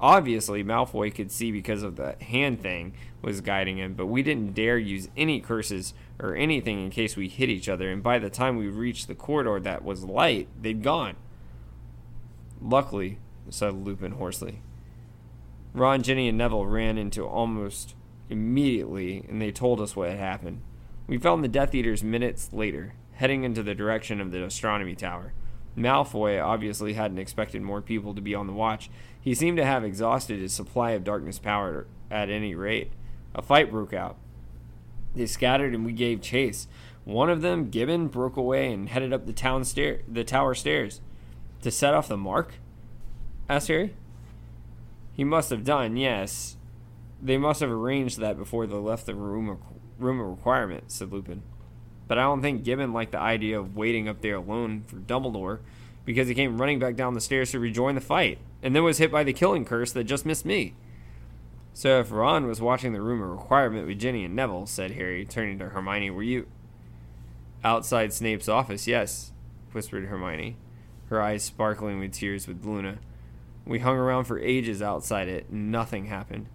[0.05, 2.93] Obviously, Malfoy could see because of the hand thing
[3.23, 7.27] was guiding him, but we didn't dare use any curses or anything in case we
[7.27, 10.83] hit each other, and by the time we reached the corridor that was light, they'd
[10.83, 11.17] gone.
[12.61, 13.17] Luckily,
[13.49, 14.61] said Lupin hoarsely.
[15.73, 17.95] Ron, Ginny, and Neville ran into almost
[18.29, 20.61] immediately, and they told us what had happened.
[21.07, 25.33] We found the Death Eaters minutes later, heading into the direction of the astronomy tower.
[25.77, 28.91] Malfoy obviously hadn't expected more people to be on the watch.
[29.21, 32.93] He seemed to have exhausted his supply of darkness power at any rate.
[33.35, 34.17] A fight broke out.
[35.15, 36.69] They scattered and we gave chase.
[37.05, 41.01] One of them, Gibbon, broke away and headed up the town stair the tower stairs.
[41.63, 42.55] To set off the mark?
[43.49, 43.95] asked Harry.
[45.13, 46.57] He must have done, yes.
[47.23, 49.59] They must have arranged that before they left the room
[49.99, 51.43] room of requirement, said Lupin.
[52.07, 55.61] But I don't think Gibbon liked the idea of waiting up there alone for Dumbledore,
[56.05, 58.99] because he came running back down the stairs to rejoin the fight, and then was
[58.99, 60.75] hit by the killing curse that just missed me.
[61.73, 65.25] So if Ron was watching the room of requirement with Ginny and Neville, said Harry,
[65.25, 66.47] turning to Hermione, were you
[67.65, 68.87] outside Snape's office?
[68.87, 69.33] Yes,
[69.73, 70.57] whispered Hermione,
[71.09, 72.99] her eyes sparkling with tears with Luna.
[73.67, 76.47] We hung around for ages outside it, and nothing happened.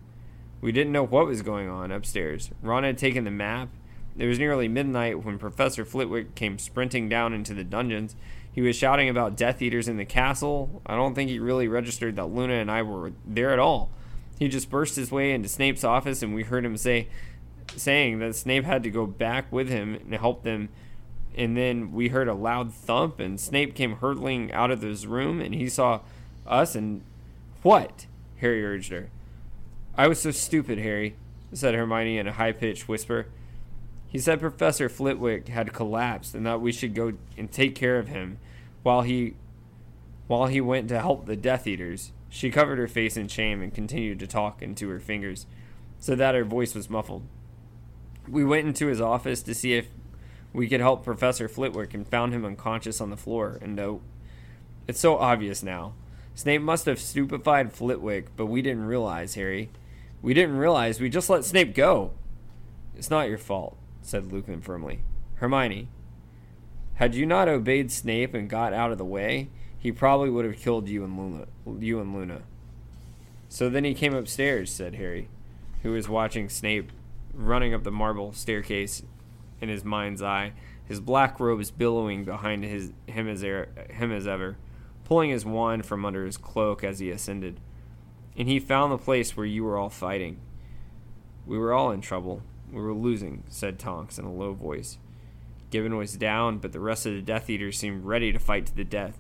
[0.62, 2.52] We didn't know what was going on upstairs.
[2.62, 3.70] Ron had taken the map.
[4.18, 8.16] It was nearly midnight when Professor Flitwick came sprinting down into the dungeons.
[8.52, 10.82] He was shouting about Death Eaters in the castle.
[10.86, 13.90] I don't think he really registered that Luna and I were there at all.
[14.38, 17.08] He just burst his way into Snape's office, and we heard him say,
[17.76, 20.70] saying that Snape had to go back with him and help them.
[21.38, 25.40] And then we heard a loud thump, and Snape came hurtling out of his room,
[25.40, 26.02] and he saw
[26.48, 27.04] us and
[27.62, 28.06] what?
[28.38, 29.10] Harry urged her.
[29.98, 31.16] I was so stupid, Harry,
[31.54, 33.28] said Hermione in a high pitched whisper.
[34.10, 38.08] He said Professor Flitwick had collapsed and that we should go and take care of
[38.08, 38.40] him
[38.82, 39.36] while he
[40.28, 42.12] while he went to help the Death Eaters.
[42.30, 45.48] She covered her face in shame and continued to talk into her fingers,
[46.00, 47.24] so that her voice was muffled.
[48.28, 49.88] We went into his office to see if
[50.54, 54.02] we could help Professor Flitwick and found him unconscious on the floor, and no.
[54.88, 55.94] It's so obvious now.
[56.36, 59.72] Snape must have stupefied Flitwick, but we didn't realize, Harry.
[60.22, 61.00] We didn't realize.
[61.00, 62.12] We just let Snape go.
[62.96, 65.02] It's not your fault, said Lupin firmly.
[65.36, 65.88] Hermione,
[66.96, 70.60] had you not obeyed Snape and got out of the way, he probably would have
[70.60, 71.48] killed you and Luna.
[71.80, 72.42] You and Luna.
[73.48, 75.30] So then he came upstairs, said Harry,
[75.84, 76.92] who was watching Snape
[77.34, 79.04] running up the marble staircase
[79.62, 80.54] in his mind's eye,
[80.86, 84.58] his black robes billowing behind his him as, er, him as ever
[85.10, 87.60] pulling his wand from under his cloak as he ascended.
[88.38, 90.40] And he found the place where you were all fighting.
[91.48, 92.44] We were all in trouble.
[92.72, 94.98] We were losing, said Tonks in a low voice.
[95.72, 98.76] Gibbon was down, but the rest of the Death Eaters seemed ready to fight to
[98.76, 99.18] the death.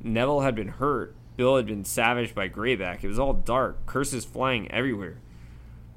[0.00, 1.14] Neville had been hurt.
[1.36, 3.02] Bill had been savaged by Greyback.
[3.02, 5.18] It was all dark, curses flying everywhere.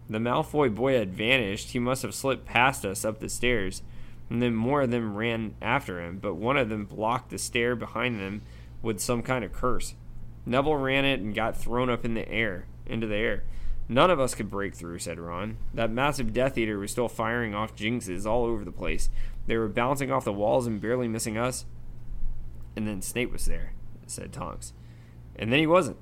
[0.10, 1.72] The Malfoy boy had vanished.
[1.72, 3.82] He must have slipped past us up the stairs,
[4.30, 7.76] and then more of them ran after him, but one of them blocked the stair
[7.76, 8.44] behind them
[8.82, 9.96] with some kind of curse.
[10.46, 13.44] Neville ran it and got thrown up in the air, into the air.
[13.88, 15.58] None of us could break through, said Ron.
[15.74, 19.10] That massive Death Eater was still firing off jinxes all over the place.
[19.46, 21.66] They were bouncing off the walls and barely missing us.
[22.76, 23.74] And then Snape was there,
[24.08, 24.74] said Tonks.
[25.36, 25.98] And then he wasn't.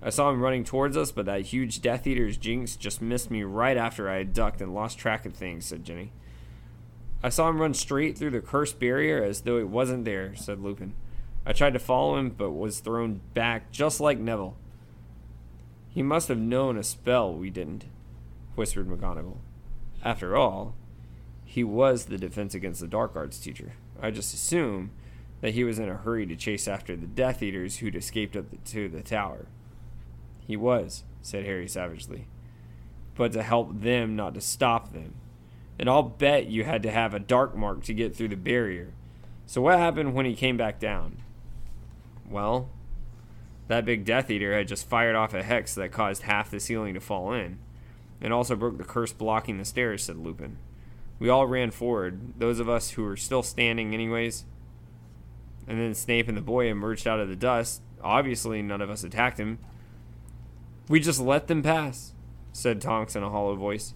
[0.00, 3.42] I saw him running towards us, but that huge Death Eater's jinx just missed me
[3.42, 6.12] right after I had ducked and lost track of things, said Ginny.
[7.22, 10.60] I saw him run straight through the cursed barrier as though it wasn't there, said
[10.60, 10.94] Lupin.
[11.44, 14.56] I tried to follow him, but was thrown back just like Neville.
[15.96, 17.86] He must have known a spell we didn't,
[18.54, 19.38] whispered McGonagall.
[20.04, 20.74] After all,
[21.42, 23.72] he was the Defense Against the Dark Arts teacher.
[24.02, 24.90] I just assume
[25.40, 28.50] that he was in a hurry to chase after the Death Eaters who'd escaped up
[28.50, 29.46] the, to the tower.
[30.46, 32.26] He was, said Harry savagely.
[33.14, 35.14] But to help them, not to stop them.
[35.78, 38.92] And I'll bet you had to have a dark mark to get through the barrier.
[39.46, 41.22] So what happened when he came back down?
[42.28, 42.68] Well,
[43.68, 46.94] that big Death Eater had just fired off a hex that caused half the ceiling
[46.94, 47.58] to fall in,
[48.20, 50.58] and also broke the curse blocking the stairs, said Lupin.
[51.18, 54.44] We all ran forward, those of us who were still standing, anyways.
[55.66, 57.82] And then Snape and the boy emerged out of the dust.
[58.02, 59.58] Obviously, none of us attacked him.
[60.88, 62.12] We just let them pass,
[62.52, 63.94] said Tonks in a hollow voice.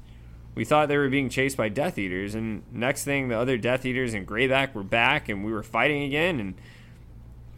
[0.55, 3.87] We thought they were being chased by Death Eaters, and next thing, the other Death
[3.87, 6.55] Eaters and Greyback were back, and we were fighting again, and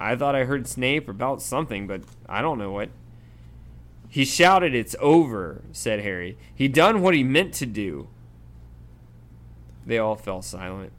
[0.03, 2.91] I thought I heard Snape about something, but I don't know what.
[4.09, 6.37] He shouted, It's over, said Harry.
[6.53, 8.09] He done what he meant to do.
[9.87, 10.93] They all fell silent.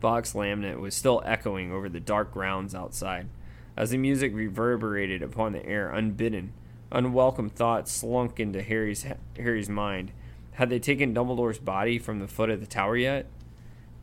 [0.00, 3.28] Fawkes Laminate was still echoing over the dark grounds outside.
[3.76, 6.52] As the music reverberated upon the air unbidden,
[6.90, 9.06] unwelcome thoughts slunk into Harry's
[9.36, 10.10] Harry's mind.
[10.52, 13.26] Had they taken Dumbledore's body from the foot of the tower yet?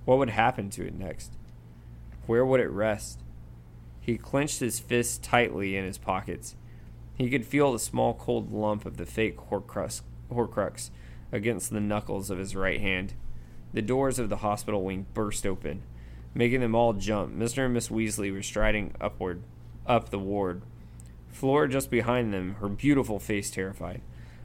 [0.06, 1.34] What would happen to it next?
[2.26, 3.20] Where would it rest?
[4.06, 6.56] He clenched his fists tightly in his pockets.
[7.16, 10.92] He could feel the small cold lump of the fake Horcrux,
[11.32, 13.16] against the knuckles of his right hand.
[13.74, 15.82] The doors of the hospital wing burst open,
[16.36, 17.36] making them all jump.
[17.36, 17.66] Mr.
[17.66, 19.42] and Miss Weasley were striding upward,
[19.88, 20.62] up the ward.
[21.30, 24.02] Fleur just behind them, her beautiful face terrified.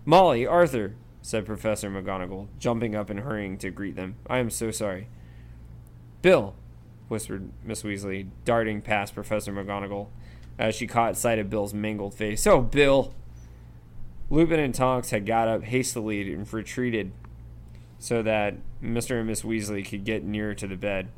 [0.07, 4.17] Molly, Arthur, said Professor McGonagall, jumping up and hurrying to greet them.
[4.27, 5.09] I am so sorry.
[6.23, 6.55] Bill,
[7.11, 10.09] whispered Miss Weasley, darting past Professor McGonagall
[10.59, 12.47] as she caught sight of Bill's mangled face.
[12.47, 13.13] Oh, Bill!
[14.31, 17.11] Lupin and Tonks had got up hastily and retreated
[17.99, 19.19] so that Mr.
[19.19, 21.09] and Miss Weasley could get nearer to the bed.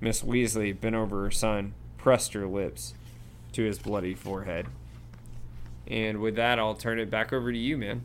[0.00, 2.94] Miss Weasley, bent over her son, pressed her lips
[3.52, 4.66] to his bloody forehead.
[5.86, 8.04] And with that, I'll turn it back over to you, man,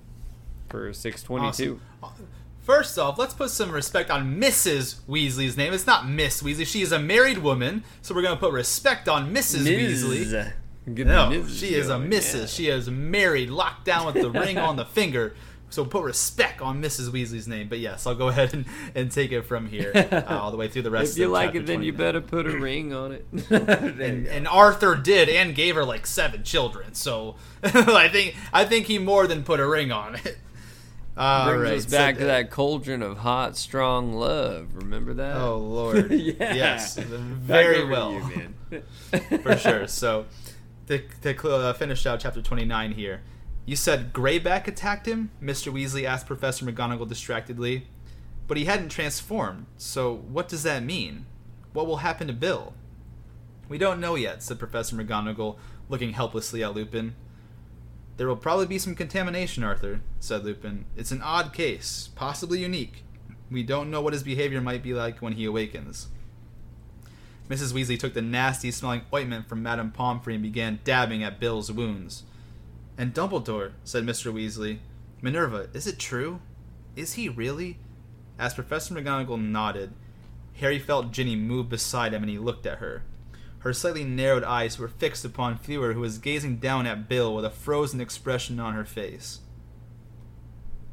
[0.69, 1.81] for 622.
[2.03, 2.27] Awesome.
[2.61, 4.99] First off, let's put some respect on Mrs.
[5.09, 5.73] Weasley's name.
[5.73, 6.65] It's not Miss Weasley.
[6.65, 9.63] She is a married woman, so we're going to put respect on Mrs.
[9.63, 10.03] Ms.
[10.05, 10.53] Weasley.
[10.93, 11.57] Get No, Ms.
[11.57, 12.39] she is a Mrs.
[12.39, 12.45] yeah.
[12.45, 15.33] She is married, locked down with the ring on the finger.
[15.69, 17.09] So put respect on Mrs.
[17.11, 17.69] Weasley's name.
[17.69, 20.67] But yes, I'll go ahead and, and take it from here uh, all the way
[20.67, 21.21] through the rest of the.
[21.21, 23.25] If you like it, then you better put a ring on it.
[23.49, 26.93] and, and Arthur did and gave her like seven children.
[26.93, 30.37] So I think I think he more than put a ring on it.
[31.17, 34.75] All Brings right, us so back to that cauldron of hot, strong love.
[34.75, 35.35] Remember that?
[35.35, 36.53] Oh Lord, yeah.
[36.53, 38.83] yes, very well, you, man.
[39.43, 39.87] for sure.
[39.87, 40.25] So
[40.87, 43.21] to, to uh, finish out chapter twenty nine here,
[43.65, 45.31] you said Greyback attacked him.
[45.41, 47.87] Mister Weasley asked Professor McGonagall distractedly,
[48.47, 49.65] but he hadn't transformed.
[49.77, 51.25] So what does that mean?
[51.73, 52.73] What will happen to Bill?
[53.67, 55.57] We don't know yet," said Professor McGonagall,
[55.89, 57.15] looking helplessly at Lupin.
[58.21, 60.85] There will probably be some contamination, Arthur, said Lupin.
[60.95, 63.03] It's an odd case, possibly unique.
[63.49, 66.07] We don't know what his behavior might be like when he awakens.
[67.49, 67.73] Mrs.
[67.73, 72.21] Weasley took the nasty smelling ointment from Madame Pomfrey and began dabbing at Bill's wounds.
[72.95, 74.31] And Dumbledore, said Mr.
[74.31, 74.77] Weasley.
[75.23, 76.41] Minerva, is it true?
[76.95, 77.79] Is he really?
[78.37, 79.93] As Professor McGonagall nodded,
[80.57, 83.01] Harry felt Ginny move beside him and he looked at her.
[83.61, 87.45] Her slightly narrowed eyes were fixed upon Fleur, who was gazing down at Bill with
[87.45, 89.39] a frozen expression on her face.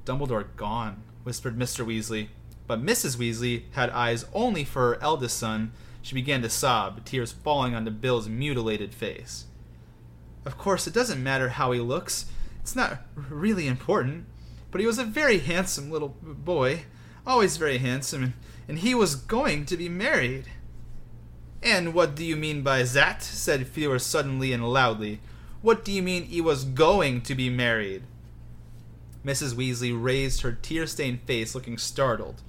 [0.05, 1.85] Dumbledore gone, whispered Mr.
[1.85, 2.29] Weasley.
[2.67, 3.17] But Mrs.
[3.17, 5.73] Weasley had eyes only for her eldest son.
[6.03, 9.47] She began to sob, tears falling onto Bill's mutilated face.
[10.45, 12.27] Of course, it doesn't matter how he looks.
[12.61, 14.27] It's not really important.
[14.71, 16.83] But he was a very handsome little boy,
[17.27, 18.33] always very handsome, and,
[18.69, 20.45] and he was going to be married.
[21.63, 23.23] And what do you mean by that?
[23.23, 25.21] said Fleur suddenly and loudly.
[25.61, 28.03] What do you mean he was going to be married?
[29.25, 29.55] Mrs.
[29.55, 32.43] Weasley raised her tear stained face, looking startled.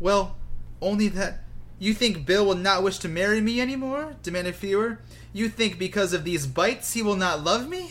[0.00, 0.36] Well,
[0.80, 1.40] only that.
[1.78, 4.16] You think Bill will not wish to marry me anymore?
[4.22, 5.00] demanded Fleur.
[5.32, 7.90] You think because of these bites he will not love me?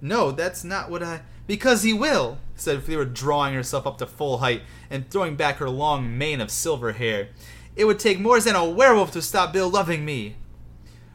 [0.00, 1.22] No, that's not what I.
[1.46, 5.70] Because he will, said Fleur, drawing herself up to full height and throwing back her
[5.70, 7.28] long mane of silver hair.
[7.76, 10.36] It would take more than a werewolf to stop Bill loving me.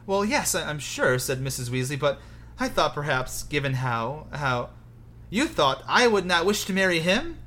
[0.06, 1.68] Well, yes, I- I'm sure, said Mrs.
[1.68, 2.20] Weasley, but
[2.58, 4.26] I thought perhaps, given how.
[4.32, 4.70] how.
[5.28, 7.38] You thought I would not wish to marry him?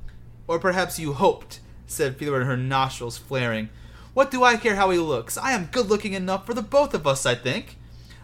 [0.46, 3.70] Or perhaps you hoped, said Fleur, her nostrils flaring.
[4.14, 5.36] What do I care how he looks?
[5.36, 7.78] I am good looking enough for the both of us, I think.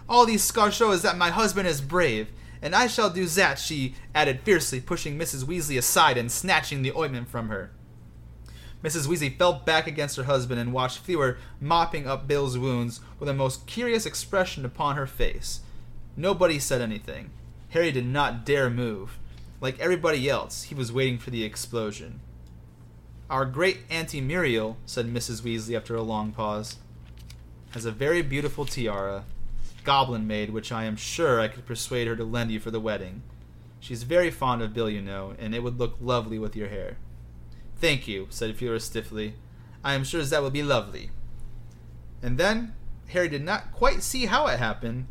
[0.09, 2.29] All these scars show is that my husband is brave,
[2.61, 5.45] and I shall do that, she added fiercely, pushing Mrs.
[5.45, 7.71] Weasley aside and snatching the ointment from her.
[8.83, 9.07] Mrs.
[9.07, 13.35] Weasley fell back against her husband and watched Fleur mopping up Bill's wounds with a
[13.35, 15.61] most curious expression upon her face.
[16.17, 17.31] Nobody said anything.
[17.71, 19.19] Harry did not dare move.
[19.61, 22.21] Like everybody else, he was waiting for the explosion.
[23.31, 25.43] Our great Auntie Muriel, said Mrs.
[25.43, 26.77] Weasley after a long pause,
[27.71, 29.25] has a very beautiful tiara,
[29.85, 32.81] goblin made, which I am sure I could persuade her to lend you for the
[32.81, 33.23] wedding.
[33.81, 36.97] She's very fond of Bill, you know, and it would look lovely with your hair.
[37.83, 39.35] Thank you, said Fleur stiffly.
[39.83, 41.11] I am sure that will be lovely.
[42.23, 42.75] And then,
[43.09, 45.09] Harry did not quite see how it happened.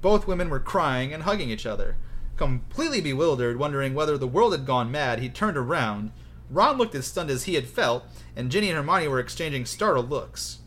[0.00, 1.94] Both women were crying and hugging each other.
[2.36, 6.10] Completely bewildered, wondering whether the world had gone mad, he turned around.
[6.50, 8.04] Ron looked as stunned as he had felt,
[8.34, 10.58] and Ginny and Hermione were exchanging startled looks.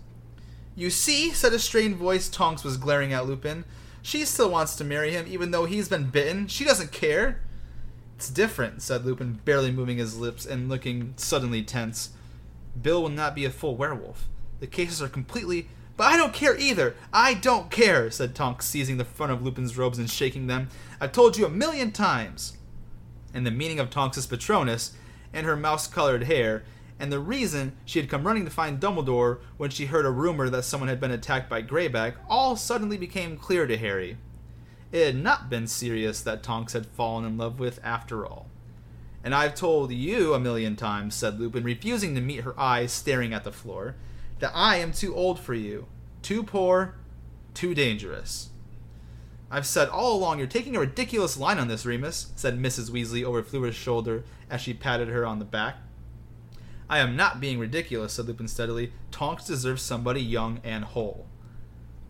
[0.74, 3.66] You see, said a strained voice Tonks was glaring at Lupin.
[4.02, 6.48] She still wants to marry him, even though he's been bitten.
[6.48, 7.42] She doesn't care.
[8.22, 12.12] It's different, said Lupin, barely moving his lips and looking suddenly tense.
[12.80, 14.28] Bill will not be a full werewolf.
[14.60, 16.96] The cases are completely but I don't care either.
[17.12, 20.70] I don't care, said Tonks, seizing the front of Lupin's robes and shaking them.
[21.00, 22.58] I've told you a million times.
[23.34, 24.94] And the meaning of Tonks's Patronus,
[25.34, 26.64] and her mouse colored hair,
[27.00, 30.48] and the reason she had come running to find Dumbledore when she heard a rumor
[30.52, 34.18] that someone had been attacked by Greyback all suddenly became clear to Harry.
[34.92, 38.48] It had not been Sirius that Tonks had fallen in love with after all.
[39.24, 43.34] And I've told you a million times, said Lupin, refusing to meet her eyes staring
[43.34, 43.96] at the floor
[44.40, 45.86] that I am too old for you,
[46.22, 46.96] too poor,
[47.54, 48.50] too dangerous.
[49.52, 52.90] I've said all along you're taking a ridiculous line on this, Remus, said Mrs.
[52.90, 55.76] Weasley over Fleur's shoulder as she patted her on the back.
[56.90, 58.92] I am not being ridiculous, said Lupin steadily.
[59.12, 61.28] Tonks deserves somebody young and whole.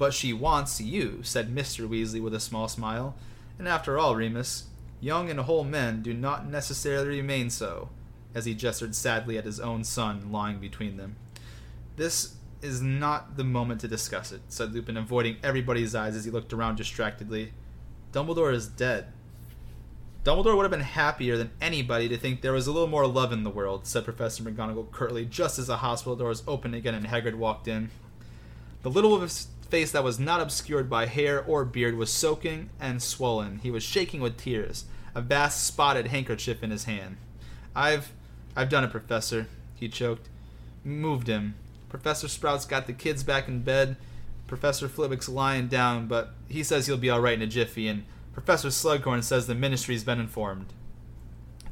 [0.01, 1.87] But she wants you, said Mr.
[1.87, 3.13] Weasley with a small smile.
[3.59, 4.63] And after all, Remus,
[4.99, 7.89] young and whole men do not necessarily remain so,
[8.33, 11.17] as he gestured sadly at his own son lying between them.
[11.97, 12.33] This
[12.63, 16.51] is not the moment to discuss it, said Lupin, avoiding everybody's eyes as he looked
[16.51, 17.53] around distractedly.
[18.11, 19.13] Dumbledore is dead.
[20.23, 23.31] Dumbledore would have been happier than anybody to think there was a little more love
[23.31, 27.05] in the world, said Professor McGonagall curtly, just as the hospital doors opened again and
[27.05, 27.91] Hagrid walked in.
[28.81, 29.11] The little
[29.71, 33.59] face that was not obscured by hair or beard was soaking and swollen.
[33.63, 37.17] He was shaking with tears, a vast spotted handkerchief in his hand.
[37.75, 38.11] I've
[38.55, 40.27] I've done it, Professor, he choked.
[40.83, 41.55] Moved him.
[41.87, 43.95] Professor Sprout's got the kids back in bed.
[44.45, 48.03] Professor Flitwick's lying down, but he says he'll be all right in a jiffy, and
[48.33, 50.73] Professor Slughorn says the ministry's been informed.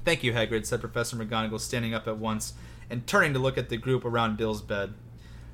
[0.05, 2.53] Thank you, Hagrid, said Professor McGonagall, standing up at once
[2.89, 4.93] and turning to look at the group around Bill's bed.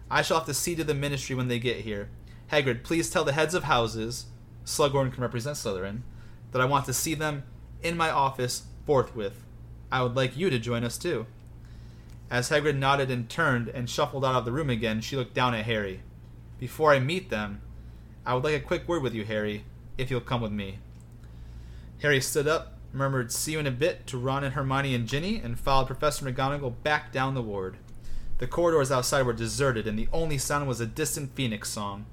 [0.10, 2.10] I shall have to see to the ministry when they get here.
[2.52, 4.28] Hagrid, please tell the heads of houses,
[4.66, 6.02] Slughorn can represent Slytherin,
[6.52, 7.44] that I want to see them
[7.82, 9.44] in my office forthwith.
[9.92, 11.26] I would like you to join us too.
[12.30, 15.54] As Hagrid nodded and turned and shuffled out of the room again, she looked down
[15.54, 16.02] at Harry.
[16.60, 17.62] Before I meet them,
[18.26, 19.66] I would like a quick word with you, Harry,
[19.98, 20.80] if you'll come with me.
[22.02, 25.38] Harry stood up, murmured see you in a bit to Ron and Hermione and Ginny,
[25.38, 27.78] and followed Professor McGonagall back down the ward.
[28.40, 32.06] The corridors outside were deserted, and the only sound was a distant phoenix song.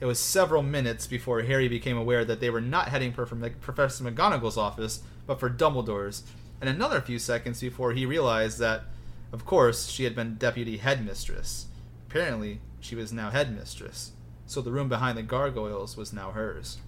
[0.00, 4.04] It was several minutes before Harry became aware that they were not heading for Professor
[4.04, 6.22] McGonagall's office, but for Dumbledore's,
[6.60, 8.84] and another few seconds before he realized that
[9.32, 11.66] of course, she had been deputy headmistress.
[12.08, 14.12] Apparently, she was now headmistress,
[14.46, 16.78] so the room behind the gargoyles was now hers.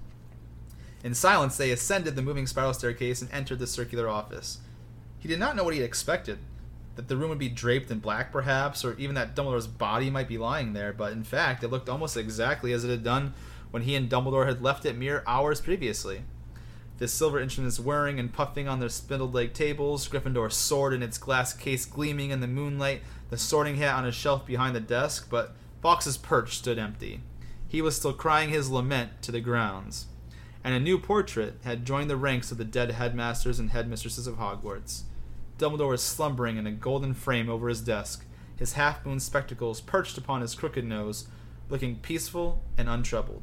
[1.04, 4.58] In silence, they ascended the moving spiral staircase and entered the circular office.
[5.18, 6.38] He did not know what he had expected
[6.96, 10.28] that the room would be draped in black, perhaps, or even that Dumbledore's body might
[10.28, 13.34] be lying there, but in fact, it looked almost exactly as it had done
[13.70, 16.22] when he and Dumbledore had left it mere hours previously
[17.02, 21.18] the silver instruments whirring and puffing on their spindle legged tables, Gryffindor's sword in its
[21.18, 25.26] glass case gleaming in the moonlight, the sorting hat on a shelf behind the desk,
[25.28, 27.20] but Fawkes's perch stood empty.
[27.66, 30.06] He was still crying his lament to the grounds.
[30.62, 34.36] And a new portrait had joined the ranks of the dead headmasters and headmistresses of
[34.36, 35.02] Hogwarts.
[35.58, 38.24] Dumbledore was slumbering in a golden frame over his desk,
[38.56, 41.26] his half moon spectacles perched upon his crooked nose,
[41.68, 43.42] looking peaceful and untroubled.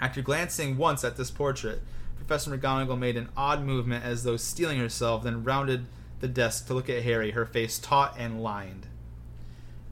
[0.00, 1.82] After glancing once at this portrait,
[2.16, 5.86] Professor McGonagall made an odd movement as though steeling herself, then rounded
[6.20, 8.86] the desk to look at Harry, her face taut and lined.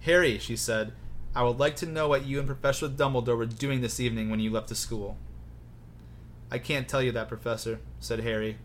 [0.01, 0.93] Harry, she said,
[1.35, 4.41] I would like to know what you and Professor Dumbledore were doing this evening when
[4.41, 5.17] you left the school.
[6.51, 8.59] I can't tell you that, Professor, said Harry.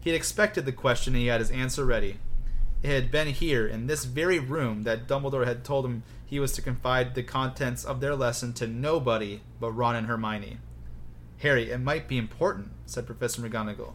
[0.00, 2.18] He had expected the question and he had his answer ready.
[2.82, 6.52] It had been here, in this very room, that Dumbledore had told him he was
[6.52, 10.58] to confide the contents of their lesson to nobody but Ron and Hermione.
[11.38, 13.94] Harry, it might be important, said Professor McGonagall.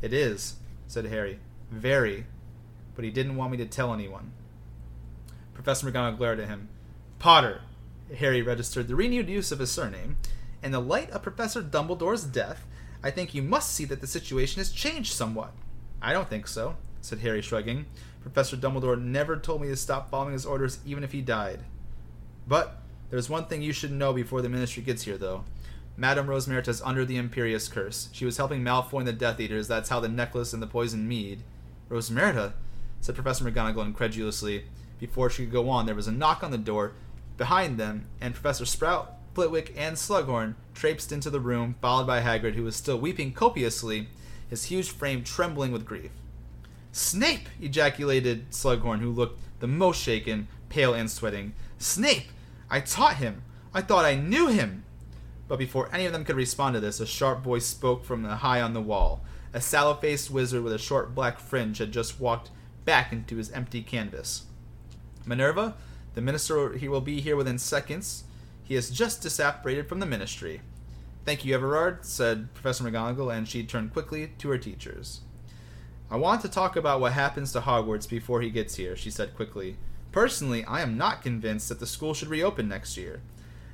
[0.00, 0.56] It is,
[0.86, 1.38] said Harry.
[1.70, 2.26] Very.
[2.94, 4.32] But he didn't want me to tell anyone.
[5.52, 6.68] Professor McGonagall glared at him.
[7.18, 7.62] Potter!
[8.16, 10.16] Harry registered the renewed use of his surname.
[10.62, 12.64] In the light of Professor Dumbledore's death,
[13.02, 15.52] I think you must see that the situation has changed somewhat.
[16.02, 17.86] I don't think so, said Harry, shrugging.
[18.20, 21.60] Professor Dumbledore never told me to stop following his orders even if he died.
[22.46, 22.80] But
[23.10, 25.44] there's one thing you should know before the Ministry gets here, though.
[25.96, 28.08] Madame Rosmerta is under the Imperius Curse.
[28.12, 29.66] She was helping Malfoy and the Death Eaters.
[29.66, 31.42] That's how the necklace and the poison mead.
[31.88, 32.52] Rosmerta?
[33.00, 34.64] said Professor McGonagall incredulously.
[34.98, 36.92] Before she could go on, there was a knock on the door
[37.36, 42.56] behind them, and Professor Sprout, Flitwick, and Slughorn traipsed into the room, followed by Hagrid,
[42.56, 44.08] who was still weeping copiously,
[44.50, 46.10] his huge frame trembling with grief.
[46.90, 47.48] Snape!
[47.60, 51.52] ejaculated Slughorn, who looked the most shaken, pale, and sweating.
[51.78, 52.32] Snape!
[52.68, 53.42] I taught him!
[53.72, 54.82] I thought I knew him!
[55.46, 58.60] But before any of them could respond to this, a sharp voice spoke from high
[58.60, 59.24] on the wall.
[59.54, 62.50] A sallow faced wizard with a short black fringe had just walked
[62.84, 64.46] back into his empty canvas.
[65.24, 65.76] Minerva,
[66.14, 68.24] the minister he will be here within seconds.
[68.68, 70.60] He has just disapparated from the ministry.
[71.24, 75.22] Thank you, Everard, said Professor McGonagall, and she turned quickly to her teachers.
[76.10, 79.34] I want to talk about what happens to Hogwarts before he gets here, she said
[79.34, 79.78] quickly.
[80.12, 83.22] Personally, I am not convinced that the school should reopen next year.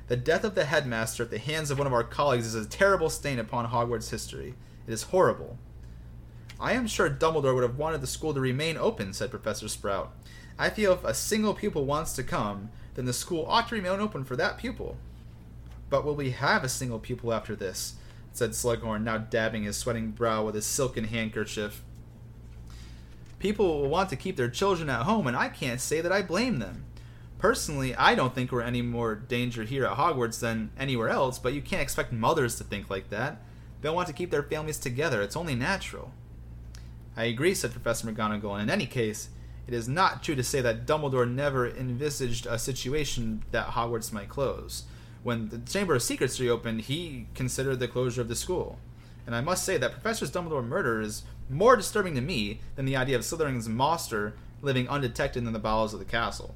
[0.07, 2.65] The death of the headmaster at the hands of one of our colleagues is a
[2.65, 4.55] terrible stain upon Hogwarts history.
[4.87, 5.57] It is horrible.
[6.57, 10.13] I am sure Dumbledore would have wanted the school to remain open, said Professor Sprout.
[10.57, 13.99] I feel if a single pupil wants to come, then the school ought to remain
[13.99, 14.97] open for that pupil.
[15.89, 17.95] But will we have a single pupil after this?
[18.33, 21.83] said Slughorn, now dabbing his sweating brow with his silken handkerchief.
[23.39, 26.21] People will want to keep their children at home, and I can't say that I
[26.21, 26.85] blame them.
[27.37, 31.53] Personally, I don't think we're any more danger here at Hogwarts than anywhere else, but
[31.53, 33.41] you can't expect mothers to think like that.
[33.81, 35.21] They'll want to keep their families together.
[35.21, 36.11] It's only natural.
[37.15, 39.29] I agree, said Professor McGonagall, and in any case,
[39.67, 44.29] it is not true to say that Dumbledore never envisaged a situation that Hogwarts might
[44.29, 44.83] close.
[45.23, 48.77] When the Chamber of Secrets reopened, he considered the closure of the school.
[49.25, 52.95] And I must say that Professor Dumbledore's murder is more disturbing to me than the
[52.95, 56.53] idea of Slytherin's monster living undetected in the bowels of the castle.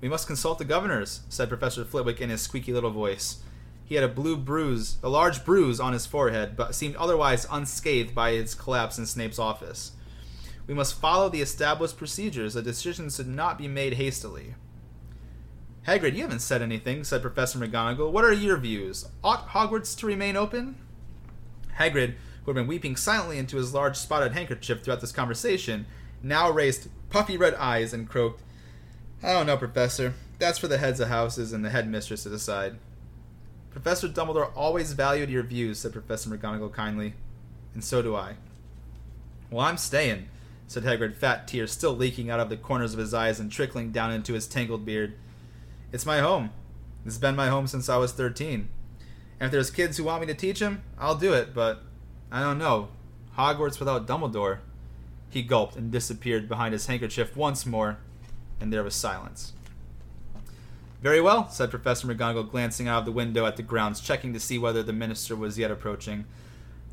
[0.00, 3.38] We must consult the governors, said Professor Flitwick in his squeaky little voice.
[3.84, 8.14] He had a blue bruise, a large bruise on his forehead, but seemed otherwise unscathed
[8.14, 9.92] by its collapse in Snape's office.
[10.68, 12.54] We must follow the established procedures.
[12.54, 14.54] A decision should not be made hastily.
[15.86, 18.12] Hagrid, you haven't said anything, said Professor McGonagall.
[18.12, 19.08] What are your views?
[19.24, 20.76] Ought Hogwarts to remain open?
[21.78, 22.14] Hagrid,
[22.44, 25.86] who had been weeping silently into his large spotted handkerchief throughout this conversation,
[26.22, 28.42] now raised puffy red eyes and croaked,
[29.22, 30.12] I don't know, Professor.
[30.38, 32.78] That's for the heads of houses and the headmistress to decide.
[33.70, 37.14] Professor Dumbledore always valued your views, said Professor McGonagall kindly.
[37.72, 38.34] And so do I.
[39.50, 40.28] Well, I'm staying,
[40.68, 43.90] said Hagrid, fat tears still leaking out of the corners of his eyes and trickling
[43.90, 45.14] down into his tangled beard.
[45.92, 46.50] It's my home.
[47.06, 48.68] It's been my home since I was 13.
[49.40, 51.82] And if there's kids who want me to teach them, I'll do it, but
[52.30, 52.88] I don't know.
[53.36, 54.58] Hogwarts without Dumbledore.
[55.30, 57.98] He gulped and disappeared behind his handkerchief once more,
[58.60, 59.54] and there was silence.
[61.00, 64.40] Very well, said Professor McGonagall, glancing out of the window at the grounds, checking to
[64.40, 66.26] see whether the minister was yet approaching.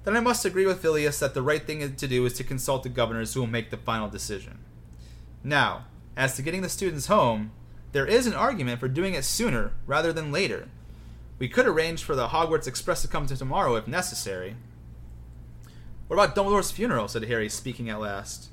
[0.06, 2.84] Then I must agree with Filius that the right thing to do is to consult
[2.84, 4.60] the governors who will make the final decision.
[5.44, 5.86] Now,
[6.16, 7.52] as to getting the students home,
[7.92, 10.70] there is an argument for doing it sooner rather than later.
[11.40, 14.56] We could arrange for the Hogwarts Express to come to tomorrow if necessary.
[16.08, 17.08] What about Dumbledore's funeral?
[17.08, 18.50] said Harry, speaking at last.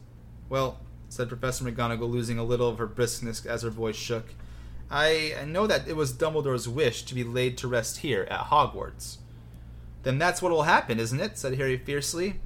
[0.49, 0.81] Well,
[1.11, 4.35] said Professor McGonagall, losing a little of her briskness as her voice shook.
[4.91, 9.19] I know that it was Dumbledore's wish to be laid to rest here at Hogwarts.
[10.03, 11.39] Then that's what will happen, isn't it?
[11.39, 12.41] said Harry fiercely.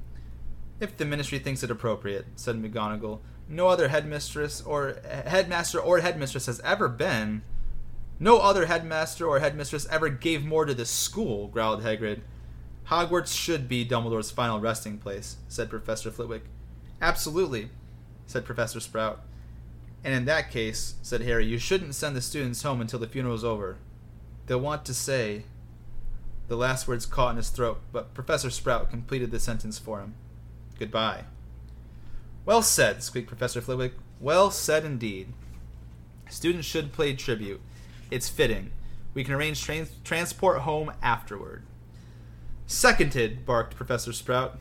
[0.79, 3.21] If the ministry thinks it appropriate, said McGonagall.
[3.49, 7.43] No other headmistress or headmaster or headmistress has ever been.
[8.19, 12.21] No other headmaster or headmistress ever gave more to this school, growled Hagrid.
[12.89, 16.45] Hogwarts should be Dumbledore's final resting place, said Professor Flitwick.
[17.01, 17.71] Absolutely,
[18.27, 19.21] said Professor Sprout.
[20.05, 23.45] And in that case, said Harry, you shouldn't send the students home until the funeral's
[23.45, 23.79] over.
[24.47, 25.45] They'll want to say.
[26.49, 30.15] The last words caught in his throat, but Professor Sprout completed the sentence for him.
[30.79, 31.25] Goodbye.
[32.45, 33.95] Well said, squeaked Professor Flitwick.
[34.21, 35.33] Well said indeed.
[36.31, 37.61] Students should pay tribute.
[38.11, 38.71] It's fitting.
[39.15, 41.65] We can arrange trans- transport home afterward.
[42.67, 44.59] Seconded, barked Professor Sprout.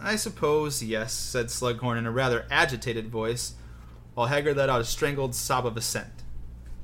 [0.00, 3.54] I suppose, yes, said Slughorn in a rather agitated voice,
[4.14, 6.24] while Hagrid let out a strangled sob of assent.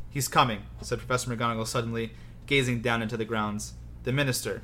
[0.09, 2.13] He's coming, said Professor McGonagall suddenly,
[2.47, 3.75] gazing down into the grounds.
[4.05, 4.63] The minister.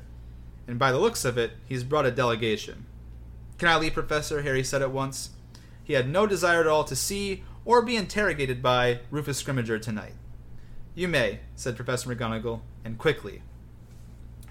[0.67, 2.85] And by the looks of it, he's brought a delegation.
[3.57, 4.41] Can I leave, Professor?
[4.41, 5.31] Harry said at once.
[5.83, 10.13] He had no desire at all to see or be interrogated by Rufus Scrimgeour tonight.
[10.95, 13.41] You may, said Professor McGonagall, and quickly.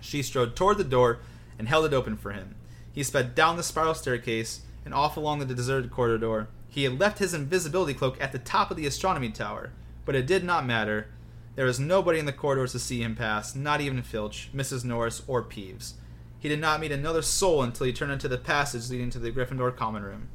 [0.01, 1.21] She strode toward the door
[1.59, 2.55] and held it open for him.
[2.93, 6.49] He sped down the spiral staircase and off along the deserted corridor.
[6.69, 9.73] He had left his invisibility cloak at the top of the astronomy tower,
[10.05, 11.09] but it did not matter.
[11.57, 14.85] There was nobody in the corridors to see him pass, not even Filch, Mrs.
[14.85, 15.95] Norris, or Peeves.
[16.39, 19.33] He did not meet another soul until he turned into the passage leading to the
[19.33, 20.29] Gryffindor common room.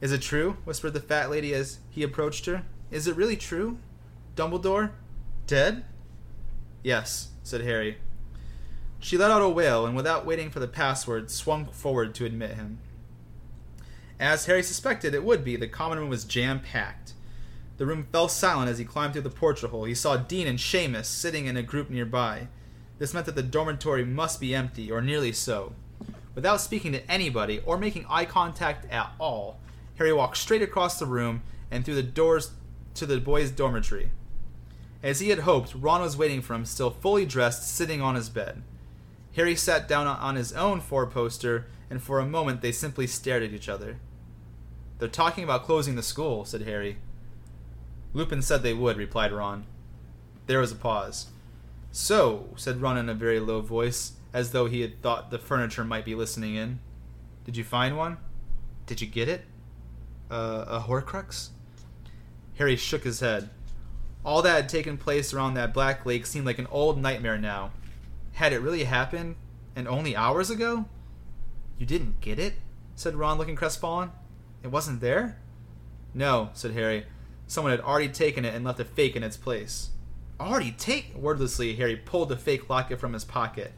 [0.00, 0.56] Is it true?
[0.64, 2.64] whispered the fat lady as he approached her.
[2.90, 3.78] Is it really true?
[4.34, 4.92] Dumbledore?
[5.46, 5.84] Dead?
[6.82, 7.98] Yes, said Harry.
[8.98, 12.54] She let out a wail and, without waiting for the password, swung forward to admit
[12.54, 12.78] him.
[14.18, 17.12] As Harry suspected it would be, the common room was jam packed.
[17.78, 19.84] The room fell silent as he climbed through the portrait hole.
[19.84, 22.48] He saw Dean and Seamus sitting in a group nearby.
[22.98, 25.72] This meant that the dormitory must be empty, or nearly so.
[26.34, 29.58] Without speaking to anybody or making eye contact at all,
[29.96, 32.52] Harry walked straight across the room and through the doors
[32.94, 34.10] to the boys' dormitory.
[35.02, 38.28] As he had hoped, Ron was waiting for him, still fully dressed, sitting on his
[38.28, 38.62] bed.
[39.34, 43.42] Harry sat down on his own four poster, and for a moment they simply stared
[43.42, 43.98] at each other.
[44.98, 46.98] They're talking about closing the school, said Harry.
[48.14, 49.64] Lupin said they would, replied Ron.
[50.46, 51.28] There was a pause.
[51.90, 55.84] So, said Ron in a very low voice, as though he had thought the furniture
[55.84, 56.80] might be listening in.
[57.44, 58.18] Did you find one?
[58.86, 59.44] Did you get it?
[60.30, 61.50] Uh, a Horcrux?
[62.58, 63.50] Harry shook his head.
[64.24, 67.72] All that had taken place around that black lake seemed like an old nightmare now.
[68.34, 69.36] Had it really happened?
[69.74, 70.86] And only hours ago?
[71.78, 72.54] You didn't get it?
[72.94, 74.12] said Ron, looking crestfallen.
[74.62, 75.38] It wasn't there?
[76.14, 77.06] No, said Harry.
[77.52, 79.90] Someone had already taken it and left a fake in its place.
[80.40, 81.14] Already take?
[81.14, 83.72] Wordlessly, Harry pulled the fake locket from his pocket,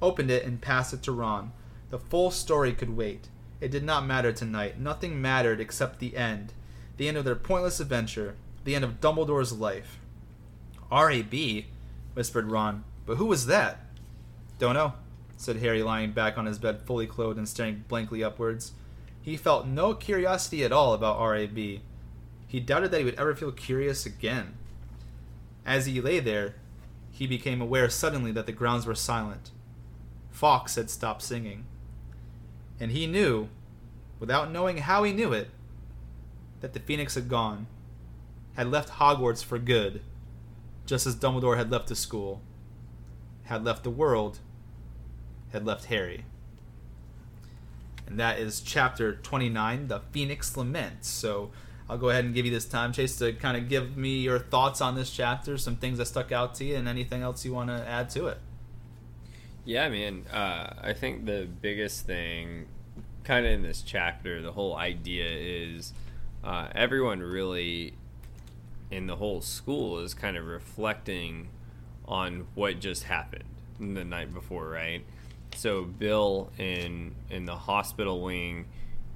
[0.00, 1.52] opened it, and passed it to Ron.
[1.90, 3.28] The full story could wait.
[3.60, 4.80] It did not matter tonight.
[4.80, 6.54] Nothing mattered except the end.
[6.96, 8.36] The end of their pointless adventure.
[8.64, 9.98] The end of Dumbledore's life.
[10.90, 11.66] R.A.B.,
[12.14, 12.84] whispered Ron.
[13.04, 13.80] But who was that?
[14.58, 14.94] Don't know,
[15.36, 18.72] said Harry, lying back on his bed, fully clothed and staring blankly upwards.
[19.20, 21.82] He felt no curiosity at all about R.A.B.
[22.50, 24.54] He doubted that he would ever feel curious again.
[25.64, 26.56] As he lay there,
[27.12, 29.52] he became aware suddenly that the grounds were silent.
[30.32, 31.64] Fawkes had stopped singing.
[32.80, 33.50] And he knew,
[34.18, 35.50] without knowing how he knew it,
[36.60, 37.68] that the Phoenix had gone,
[38.54, 40.02] had left Hogwarts for good,
[40.86, 42.42] just as Dumbledore had left the school,
[43.44, 44.40] had left the world,
[45.52, 46.24] had left Harry.
[48.08, 51.04] And that is chapter 29, The Phoenix Lament.
[51.04, 51.52] So
[51.90, 54.38] I'll go ahead and give you this time, Chase, to kind of give me your
[54.38, 57.52] thoughts on this chapter, some things that stuck out to you, and anything else you
[57.52, 58.38] want to add to it.
[59.64, 60.24] Yeah, man.
[60.32, 62.66] Uh, I think the biggest thing,
[63.24, 65.92] kind of in this chapter, the whole idea is
[66.44, 67.94] uh, everyone really
[68.92, 71.48] in the whole school is kind of reflecting
[72.06, 73.44] on what just happened
[73.80, 75.04] the night before, right?
[75.56, 78.66] So Bill in in the hospital wing,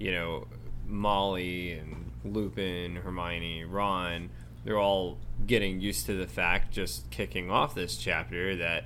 [0.00, 0.48] you know,
[0.88, 4.30] Molly and Lupin, Hermione, Ron,
[4.64, 8.84] they're all getting used to the fact just kicking off this chapter that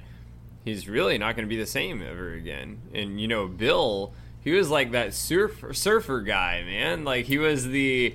[0.65, 2.81] he's really not going to be the same ever again.
[2.93, 7.05] And you know, Bill, he was like that surfer surfer guy, man.
[7.05, 8.15] Like he was the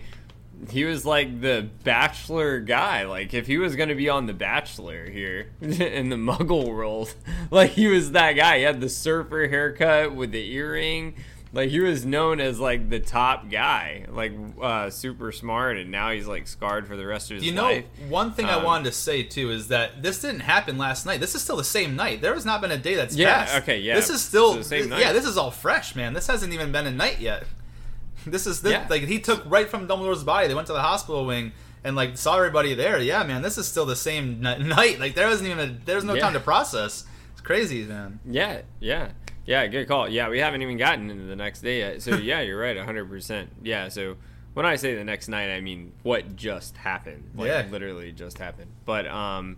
[0.70, 3.04] he was like the bachelor guy.
[3.04, 7.14] Like if he was gonna be on the Bachelor here in the Muggle world,
[7.52, 8.60] like he was that guy.
[8.60, 11.16] He had the surfer haircut with the earring.
[11.56, 16.10] Like he was known as like the top guy, like uh, super smart, and now
[16.10, 17.50] he's like scarred for the rest of his life.
[17.52, 17.86] You know, life.
[18.10, 21.20] one thing I Um, wanted to say too is that this didn't happen last night.
[21.20, 22.22] This is still the same night.
[22.22, 23.56] There has not been a day that's Yeah, passed.
[23.58, 23.94] okay, yeah.
[23.94, 25.02] This is still the same night.
[25.02, 26.14] Yeah, this is all fresh, man.
[26.14, 27.44] This hasn't even been a night yet.
[28.26, 28.88] This is this, Yeah.
[28.90, 30.48] like he took right from Dumbledore's body.
[30.48, 31.52] They went to the hospital wing
[31.84, 32.98] and like saw everybody there.
[33.00, 35.00] Yeah, man, this is still the same n- night.
[35.00, 36.22] Like there wasn't even a, there was no Yeah.
[36.22, 37.06] time to process.
[37.34, 38.20] It's crazy, man.
[38.26, 39.10] Yeah, yeah,
[39.45, 39.68] yeah.
[39.68, 40.07] Good call.
[40.10, 42.02] Yeah, we haven't even gotten into the next day yet.
[42.02, 43.10] So yeah, you're right, 100.
[43.10, 43.90] percent Yeah.
[43.90, 44.15] So
[44.53, 47.24] when I say the next night, I mean what just happened.
[47.36, 47.65] Like, Yeah.
[47.72, 48.72] literally just happened.
[48.86, 49.57] But um,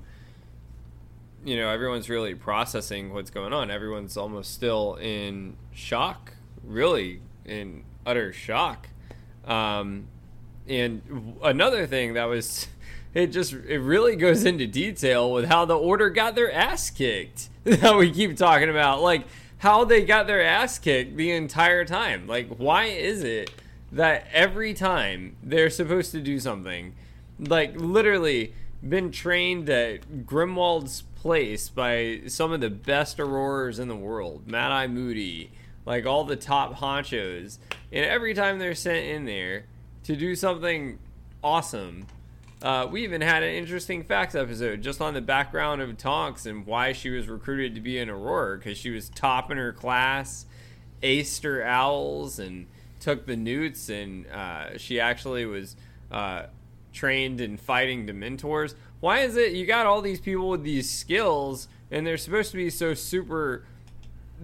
[1.44, 3.70] you know, everyone's really processing what's going on.
[3.70, 6.34] Everyone's almost still in shock,
[6.64, 8.88] really in utter shock.
[9.46, 10.08] Um,
[10.68, 12.68] and another thing that was
[13.14, 17.50] it just it really goes into detail with how the order got their ass kicked
[17.64, 19.28] that we keep talking about like
[19.60, 22.28] how they got their ass kicked the entire time.
[22.28, 23.52] Like why is it
[23.92, 26.94] that every time they're supposed to do something
[27.40, 28.54] like literally
[28.88, 34.72] been trained at Grimmauld's place by some of the best aurorers in the world Mad
[34.72, 35.52] Eye Moody
[35.86, 37.58] like all the top honchos
[37.92, 39.66] and every time they're sent in there
[40.04, 41.00] to do something
[41.44, 42.06] awesome
[42.66, 46.66] Uh, we even had an interesting facts episode just on the background of Tonks and
[46.66, 50.48] why she was recruited to be an Aurora because she was top in her class,
[51.04, 52.66] aced her owls, and
[53.00, 55.76] took the newts, and uh, she actually was
[56.12, 56.48] uh,
[56.92, 58.74] trained in fighting Dementors.
[59.00, 62.58] Why is it you got all these people with these skills and they're supposed to
[62.58, 63.64] be so super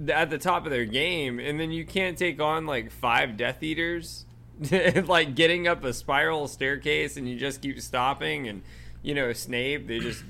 [0.08, 3.64] at the top of their game, and then you can't take on like five Death
[3.64, 4.26] Eaters?
[5.08, 8.62] like getting up a spiral staircase and you just keep stopping and
[9.02, 10.24] you know snape they just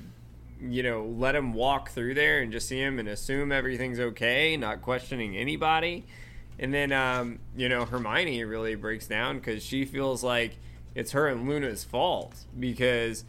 [0.62, 4.56] you know let him walk through there and just see him and assume everything's okay
[4.58, 6.06] not questioning anybody.
[6.60, 10.58] And then um, you know hermione really breaks down because she feels like
[10.94, 13.24] it's her and luna's fault because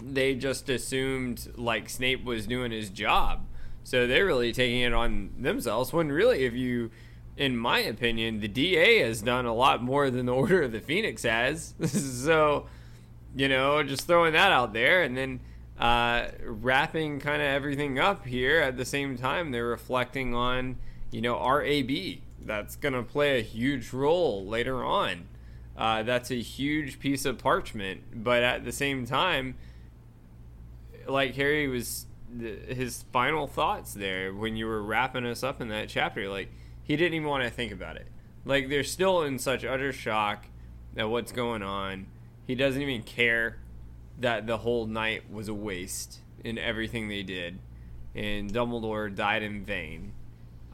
[0.00, 3.46] they just assumed like snape was doing his job.
[3.84, 6.90] So they're really taking it on themselves when really if you
[7.36, 10.80] in my opinion, the DA has done a lot more than the Order of the
[10.80, 11.74] Phoenix has.
[11.86, 12.66] so,
[13.34, 15.40] you know, just throwing that out there and then
[15.78, 20.76] uh, wrapping kind of everything up here at the same time, they're reflecting on,
[21.10, 21.90] you know, RAB.
[22.44, 25.28] That's going to play a huge role later on.
[25.76, 29.54] Uh, that's a huge piece of parchment, but at the same time,
[31.08, 32.06] like Harry was,
[32.38, 36.50] his final thoughts there when you were wrapping us up in that chapter, like
[36.82, 38.06] he didn't even want to think about it.
[38.44, 40.46] Like they're still in such utter shock
[40.96, 42.06] at what's going on.
[42.46, 43.58] He doesn't even care
[44.18, 47.58] that the whole night was a waste in everything they did,
[48.14, 50.12] and Dumbledore died in vain,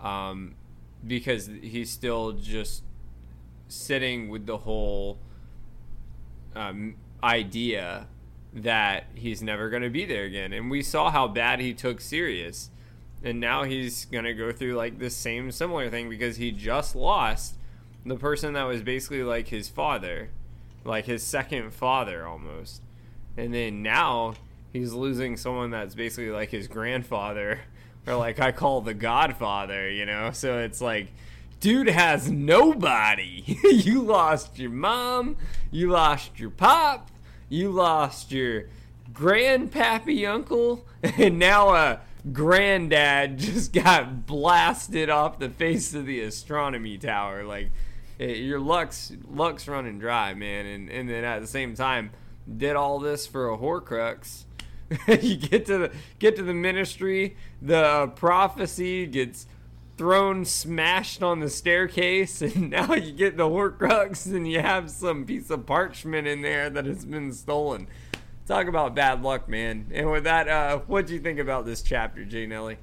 [0.03, 0.55] um,
[1.07, 2.83] because he's still just
[3.69, 5.19] sitting with the whole
[6.57, 8.07] um, idea
[8.53, 10.53] that he's never going to be there again.
[10.53, 12.71] And we saw how bad he took Sirius
[13.23, 17.55] and now he's gonna go through like the same similar thing because he just lost
[18.07, 20.31] the person that was basically like his father,
[20.85, 22.83] like his second father almost,
[23.37, 24.35] and then now
[24.73, 27.61] he's losing someone that's basically like his grandfather,
[28.07, 30.31] or like I call the Godfather, you know.
[30.33, 31.09] So it's like.
[31.61, 33.59] Dude has nobody.
[33.65, 35.37] you lost your mom,
[35.73, 37.11] you lost your pop,
[37.49, 38.67] you lost your
[39.13, 41.99] grandpappy uncle, and now uh
[42.33, 47.45] granddad just got blasted off the face of the astronomy tower.
[47.45, 47.71] Like
[48.19, 50.67] it, your luck's luck's running dry, man.
[50.67, 52.11] And and then at the same time,
[52.57, 54.45] did all this for a Horcrux.
[55.21, 59.47] you get to the get to the ministry, the uh, prophecy gets
[59.99, 65.27] thrown smashed on the staircase and now you get the horcrux and you have some
[65.27, 67.89] piece of parchment in there that has been stolen
[68.49, 69.87] talk about bad luck, man.
[69.93, 72.79] And with that, uh, what do you think about this chapter, Jay Nelly?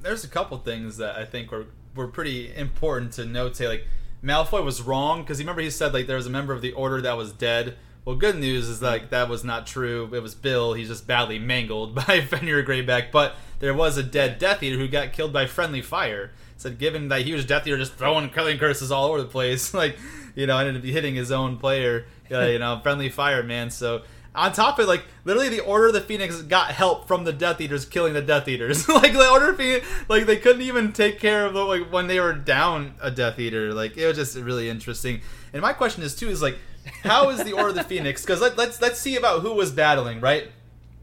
[0.00, 3.56] There's a couple things that I think were were pretty important to note.
[3.56, 3.86] Say like
[4.24, 7.02] Malfoy was wrong because remember he said like there was a member of the Order
[7.02, 7.76] that was dead.
[8.04, 10.10] Well, good news is like that was not true.
[10.12, 10.74] It was Bill.
[10.74, 13.12] He's just badly mangled by Fenrir Greyback.
[13.12, 16.32] But there was a dead Death Eater who got killed by friendly fire.
[16.56, 19.74] Said given that he was Death Eater, just throwing killing curses all over the place,
[19.74, 19.96] like
[20.34, 22.06] you know, ended up hitting his own player.
[22.30, 23.70] Uh, you know, friendly fire, man.
[23.70, 24.02] So
[24.34, 27.60] on top of like literally the Order of the Phoenix got help from the Death
[27.60, 28.88] Eaters killing the Death Eaters.
[28.88, 32.06] like the Order of Phoenix, like they couldn't even take care of the like when
[32.06, 33.74] they were down a Death Eater.
[33.74, 35.20] Like it was just really interesting.
[35.52, 36.58] And my question is too is like,
[37.02, 38.22] how is the Order of the Phoenix?
[38.22, 40.20] Because let, let's let's see about who was battling.
[40.20, 40.50] Right,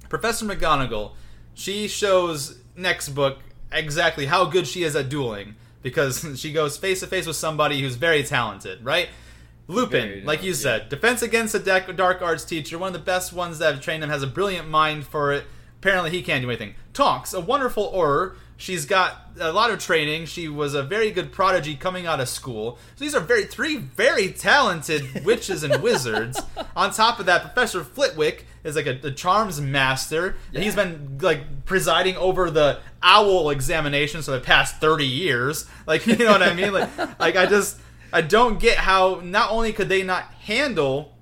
[0.10, 1.12] Professor McGonagall.
[1.54, 3.40] She shows next book
[3.72, 7.82] exactly how good she is at dueling because she goes face to face with somebody
[7.82, 8.84] who's very talented.
[8.84, 9.10] Right
[9.70, 10.88] Lupin, like you said, yeah.
[10.90, 14.10] defense against a dark arts teacher, one of the best ones that have trained him,
[14.10, 15.46] has a brilliant mind for it.
[15.78, 16.74] Apparently, he can't do anything.
[16.92, 18.36] Tonks, a wonderful Auror.
[18.60, 20.26] She's got a lot of training.
[20.26, 22.78] She was a very good prodigy coming out of school.
[22.98, 26.42] So these are very three very talented witches and wizards.
[26.76, 30.58] On top of that, Professor Flitwick is like a, a charms master, yeah.
[30.58, 35.66] and he's been like presiding over the owl examination for the past thirty years.
[35.88, 36.74] Like you know what I mean?
[36.74, 37.80] Like, like I just
[38.12, 41.16] I don't get how not only could they not handle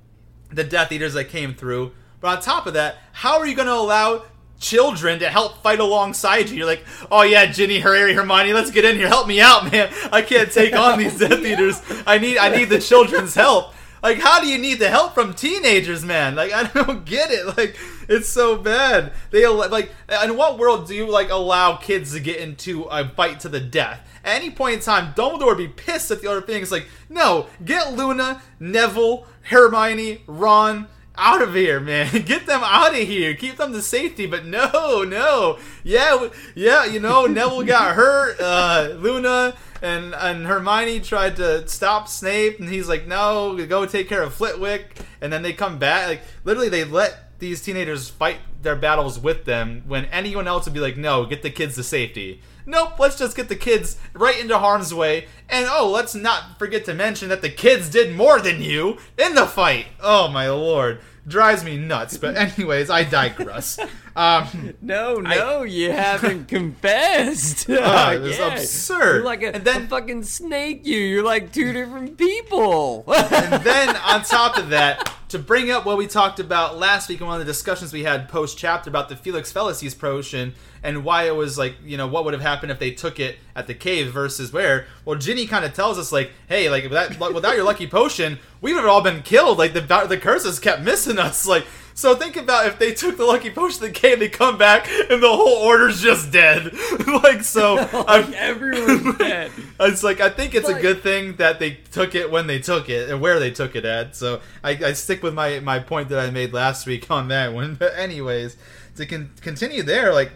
[0.50, 3.68] the Death Eaters that came through, but on top of that, how are you going
[3.68, 4.24] to allow
[4.60, 6.58] children to help fight alongside you?
[6.58, 9.92] You're like, oh yeah, Ginny, Harry, Hermione, let's get in here, help me out, man.
[10.12, 11.82] I can't take on these Death Eaters.
[12.06, 13.74] I need, I need the children's help.
[14.04, 16.36] Like, how do you need the help from teenagers, man?
[16.36, 17.58] Like, I don't get it.
[17.58, 17.78] Like,
[18.08, 19.12] it's so bad.
[19.32, 19.92] They like,
[20.24, 23.60] in what world do you like allow kids to get into a fight to the
[23.60, 24.08] death?
[24.24, 26.72] At any point in time, Dumbledore would be pissed at the other things.
[26.72, 32.22] Like, no, get Luna, Neville, Hermione, Ron, out of here, man.
[32.26, 33.34] Get them out of here.
[33.36, 34.26] Keep them to safety.
[34.26, 35.60] But no, no.
[35.84, 36.86] Yeah, yeah.
[36.86, 38.40] You know, Neville got hurt.
[38.40, 44.10] Uh, Luna and and Hermione tried to stop Snape, and he's like, "No, go take
[44.10, 46.08] care of Flitwick." And then they come back.
[46.08, 50.74] Like literally, they let these teenagers fight their battles with them when anyone else would
[50.74, 54.38] be like, "No, get the kids to safety." Nope, let's just get the kids right
[54.40, 55.28] into harm's way.
[55.50, 59.36] And oh, let's not forget to mention that the kids did more than you in
[59.36, 59.88] the fight.
[60.02, 61.00] Oh my lord.
[61.26, 62.18] Drives me nuts.
[62.18, 63.80] But anyways, I digress.
[64.16, 67.68] Um, No, no, you haven't confessed.
[67.70, 69.16] Ah, it was absurd.
[69.18, 70.86] You're like a, And then- a fucking snake.
[70.86, 73.04] You, you're like two different people.
[73.14, 77.20] and then on top of that, to bring up what we talked about last week
[77.20, 80.54] in one of the discussions we had post chapter about the Felix Felicis potion
[80.84, 83.38] and why it was like, you know, what would have happened if they took it
[83.56, 84.86] at the cave versus where.
[85.06, 88.74] Well, Ginny kind of tells us like, hey, like that, without your lucky potion, we
[88.74, 89.58] would have all been killed.
[89.58, 91.46] Like the the curses kept missing us.
[91.48, 91.66] Like.
[91.98, 94.88] So think about if they took the lucky potion to the cave, they come back
[94.88, 96.72] and the whole order's just dead.
[97.24, 97.74] like so,
[98.08, 99.52] like everyone's dead.
[99.80, 102.88] it's like I think it's a good thing that they took it when they took
[102.88, 104.16] it and where they took it at.
[104.16, 107.52] So I, I stick with my, my point that I made last week on that
[107.52, 107.74] one.
[107.74, 108.58] But anyways,
[108.98, 110.34] to con- continue there, like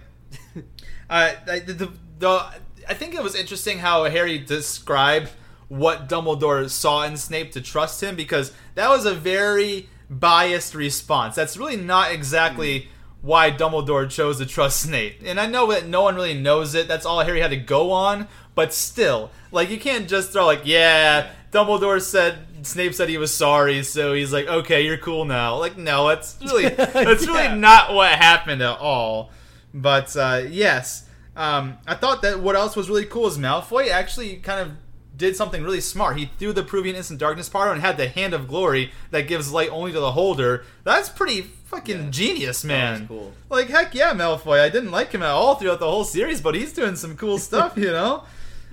[1.09, 2.45] I uh, I, the, the, the
[2.89, 5.31] I think it was interesting how Harry described
[5.67, 11.35] what Dumbledore saw in Snape to trust him because that was a very biased response.
[11.35, 12.87] That's really not exactly hmm.
[13.21, 15.21] why Dumbledore chose to trust Snape.
[15.25, 16.87] And I know that no one really knows it.
[16.87, 18.27] That's all Harry had to go on.
[18.53, 23.33] But still, like you can't just throw like, yeah, Dumbledore said Snape said he was
[23.33, 25.57] sorry, so he's like, okay, you're cool now.
[25.57, 27.31] Like, no, that's really that's Yeah.
[27.31, 29.31] really not what happened at all.
[29.73, 34.37] But uh, yes, um, I thought that what else was really cool is Malfoy actually
[34.37, 34.71] kind of
[35.17, 36.17] did something really smart.
[36.17, 39.51] He threw the Peruvian Instant Darkness part and had the Hand of Glory that gives
[39.51, 40.65] light only to the holder.
[40.83, 42.09] That's pretty fucking Yeah.
[42.09, 43.07] genius, man.
[43.07, 43.31] cool.
[43.49, 44.59] Like heck yeah, Malfoy.
[44.59, 47.37] I didn't like him at all throughout the whole series, but he's doing some cool
[47.49, 48.23] stuff, you know.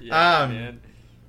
[0.01, 0.81] Yeah, Um, man.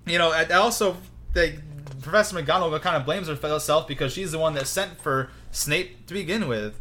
[0.05, 0.97] You know, and also
[1.33, 1.59] they
[2.01, 6.13] Professor McGonagall kind of blames herself because she's the one that sent for Snape to
[6.13, 6.79] begin with.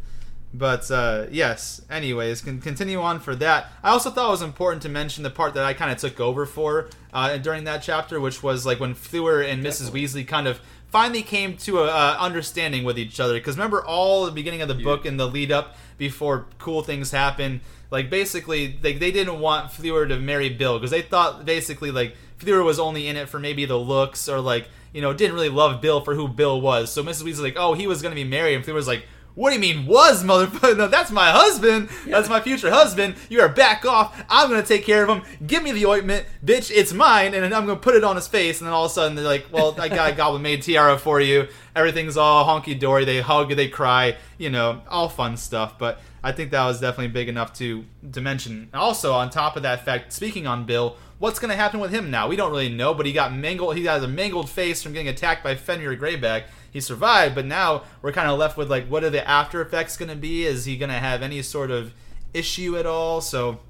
[0.52, 3.70] But uh, yes, anyways, can continue on for that.
[3.82, 6.20] I also thought it was important to mention the part that I kind of took
[6.20, 9.90] over for uh, during that chapter, which was like when Fleur and Mrs.
[9.90, 10.60] Weasley kind of
[10.90, 13.34] finally came to a uh, understanding with each other.
[13.34, 17.10] Because remember, all the beginning of the book and the lead up before cool things
[17.10, 17.60] happen,
[17.90, 22.16] like basically they, they didn't want Fleur to marry Bill because they thought basically like
[22.38, 25.48] Fleur was only in it for maybe the looks or like you know didn't really
[25.50, 26.90] love Bill for who Bill was.
[26.90, 27.24] So Mrs.
[27.24, 29.04] Weasley like, oh, he was gonna be married, and Fleur was like.
[29.38, 30.76] What do you mean was, motherfucker?
[30.78, 31.90] No, that's my husband.
[32.08, 33.14] That's my future husband.
[33.28, 34.20] You are back off.
[34.28, 35.22] I'm gonna take care of him.
[35.46, 36.72] Give me the ointment, bitch.
[36.72, 38.60] It's mine, and I'm gonna put it on his face.
[38.60, 41.20] And then all of a sudden they're like, "Well, that guy goblin made tiara for
[41.20, 41.46] you.
[41.76, 45.78] Everything's all honky dory." They hug, they cry, you know, all fun stuff.
[45.78, 48.70] But I think that was definitely big enough to to mention.
[48.74, 52.26] Also, on top of that fact, speaking on Bill, what's to happen with him now?
[52.26, 53.76] We don't really know, but he got mangled.
[53.76, 56.44] He has a mangled face from getting attacked by Fenrir Greyback.
[56.70, 59.96] He survived, but now we're kind of left with like, what are the after effects
[59.96, 60.44] going to be?
[60.44, 61.94] Is he going to have any sort of
[62.34, 63.20] issue at all?
[63.20, 63.60] So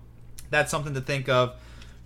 [0.50, 1.54] that's something to think of.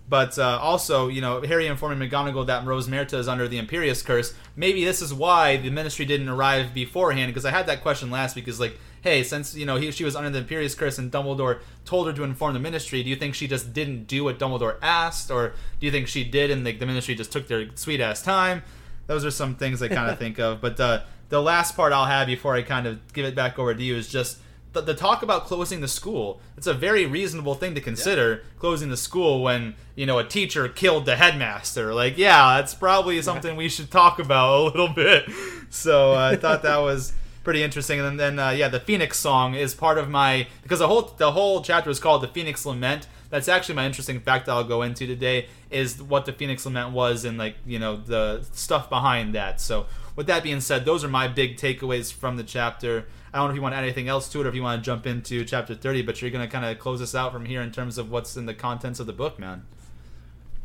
[0.07, 4.33] But uh, also, you know, Harry informing McGonagall that Rosmerta is under the Imperius curse.
[4.55, 7.29] Maybe this is why the Ministry didn't arrive beforehand.
[7.29, 8.47] Because I had that question last week.
[8.47, 11.61] Is like, hey, since you know he, she was under the Imperius curse and Dumbledore
[11.85, 14.77] told her to inform the Ministry, do you think she just didn't do what Dumbledore
[14.81, 18.01] asked, or do you think she did and the, the Ministry just took their sweet
[18.01, 18.63] ass time?
[19.07, 20.61] Those are some things I kind of think of.
[20.61, 23.73] But uh, the last part I'll have before I kind of give it back over
[23.73, 24.39] to you is just
[24.73, 26.41] the, the talk about closing the school.
[26.57, 30.67] It's a very reasonable thing to consider closing the school when you know a teacher
[30.67, 31.93] killed the headmaster.
[31.93, 35.29] Like, yeah, that's probably something we should talk about a little bit.
[35.69, 37.13] So uh, I thought that was
[37.43, 37.99] pretty interesting.
[37.99, 41.31] And then, uh, yeah, the Phoenix song is part of my because the whole the
[41.31, 43.07] whole chapter is called the Phoenix Lament.
[43.33, 46.91] That's actually my interesting fact that I'll go into today is what the Phoenix Lament
[46.91, 49.59] was and like you know the stuff behind that.
[49.59, 53.07] So with that being said, those are my big takeaways from the chapter.
[53.33, 54.61] I don't know if you want to add anything else to it or if you
[54.61, 57.31] want to jump into chapter 30, but you're going to kind of close us out
[57.31, 59.65] from here in terms of what's in the contents of the book, man.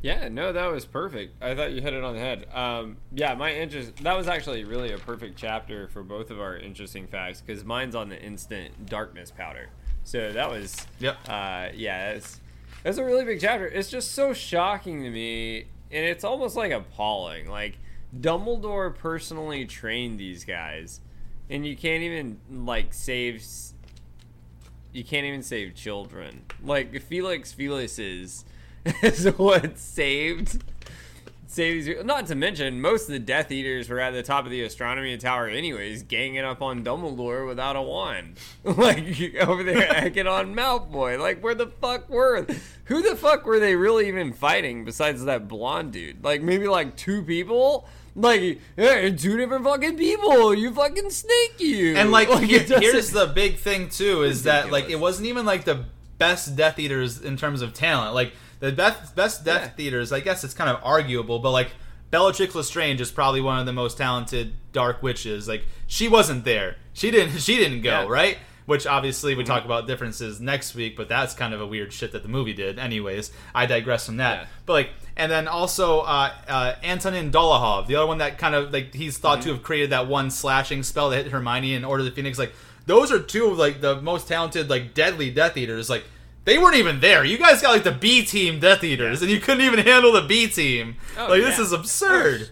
[0.03, 1.43] Yeah, no, that was perfect.
[1.43, 2.49] I thought you hit it on the head.
[2.53, 3.97] Um, yeah, my interest.
[4.03, 7.95] That was actually really a perfect chapter for both of our interesting facts because mine's
[7.95, 9.71] on the instant darkness powder.
[10.05, 10.87] So that was.
[10.99, 11.17] Yep.
[11.27, 12.41] Uh, yeah, it's
[12.85, 13.67] it's a really big chapter.
[13.67, 17.49] It's just so shocking to me, and it's almost like appalling.
[17.49, 17.79] Like
[18.19, 21.01] Dumbledore personally trained these guys,
[21.51, 23.45] and you can't even like save.
[24.93, 26.43] You can't even save children.
[26.63, 28.45] Like Felix Felicis
[29.03, 30.65] is what saved
[31.49, 32.05] save these.
[32.05, 35.17] Not to mention, most of the Death Eaters were at the top of the astronomy
[35.17, 41.19] tower, anyways, ganging up on Dumbledore without a wand, like over there acting on Malfoy.
[41.19, 42.47] Like, where the fuck were?
[42.85, 46.23] Who the fuck were they really even fighting besides that blonde dude?
[46.23, 47.89] Like, maybe like two people.
[48.17, 50.53] Like, hey, two different fucking people.
[50.53, 51.95] You fucking snake, you.
[51.97, 55.65] And like, here- here's the big thing too is that like it wasn't even like
[55.65, 55.85] the
[56.19, 58.15] best Death Eaters in terms of talent.
[58.15, 59.87] Like the best best Death Yeah.
[59.87, 61.71] Eaters, I guess it's kind of arguable, but like
[62.11, 65.47] Bellatrix Lestrange is probably one of the most talented Dark Witches.
[65.49, 66.77] Like she wasn't there.
[66.93, 67.39] She didn't.
[67.41, 68.07] She didn't go Yeah.
[68.09, 68.39] right.
[68.67, 72.13] Which obviously we talk about differences next week, but that's kind of a weird shit
[72.13, 72.79] that the movie did.
[72.79, 74.41] Anyways, I digress from that.
[74.43, 74.47] Yeah.
[74.67, 78.71] But like, and then also uh, uh, Antonin Dolohov, the other one that kind of
[78.71, 82.01] like he's thought to have created that one slashing spell that hit Hermione in Order
[82.03, 82.39] of the Phoenix.
[82.39, 82.53] Like,
[82.85, 85.89] those are two of like the most talented, like deadly Death Eaters.
[85.89, 86.05] Like,
[86.49, 87.25] they weren't even there.
[87.27, 90.23] You guys got like the B team Death Eaters, and you couldn't even handle the
[90.23, 90.97] B team.
[91.19, 92.49] Oh, like, this is absurd.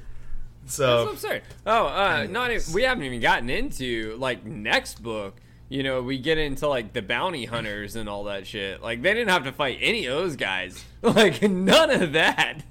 [0.62, 1.42] That's So absurd.
[1.64, 5.40] Oh, uh, not even, we haven't even gotten into like next book.
[5.70, 8.82] You know, we get into like the bounty hunters and all that shit.
[8.82, 10.84] Like they didn't have to fight any of those guys.
[11.02, 12.62] Like none of that.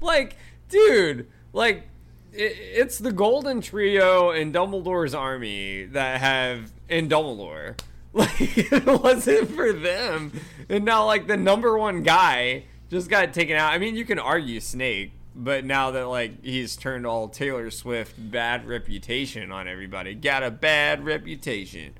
[0.00, 0.36] Like,
[0.68, 1.88] dude, like
[2.32, 7.76] it, it's the Golden Trio and Dumbledore's army that have in Dumbledore.
[8.24, 10.30] Like it wasn't for them,
[10.68, 13.72] and now like the number one guy just got taken out.
[13.72, 18.14] I mean, you can argue Snape, but now that like he's turned all Taylor Swift
[18.16, 21.94] bad reputation on everybody, got a bad reputation.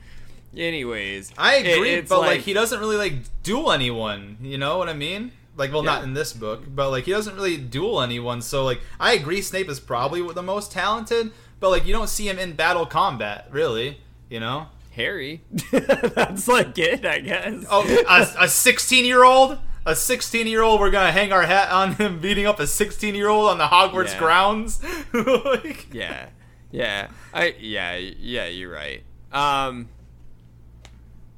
[0.57, 4.37] Anyways, I agree, it's but like, he doesn't really like duel anyone.
[4.41, 5.33] You know what I mean?
[5.57, 8.41] Like, well, not in this book, but like he doesn't really duel anyone.
[8.41, 12.29] So like, I agree, Snape is probably the most talented, but like you don't see
[12.29, 13.99] him in battle combat, really.
[14.31, 14.69] You know?
[14.95, 15.43] Harry.
[15.73, 17.65] That's like it, I guess.
[17.71, 19.59] Oh, a 16 year old.
[19.87, 23.15] A 16 year old, we're gonna hang our hat on him beating up a 16
[23.15, 24.19] year old on the Hogwarts Yeah.
[24.19, 24.81] grounds.
[25.13, 26.29] like, yeah
[26.71, 29.89] yeah i yeah yeah you're right um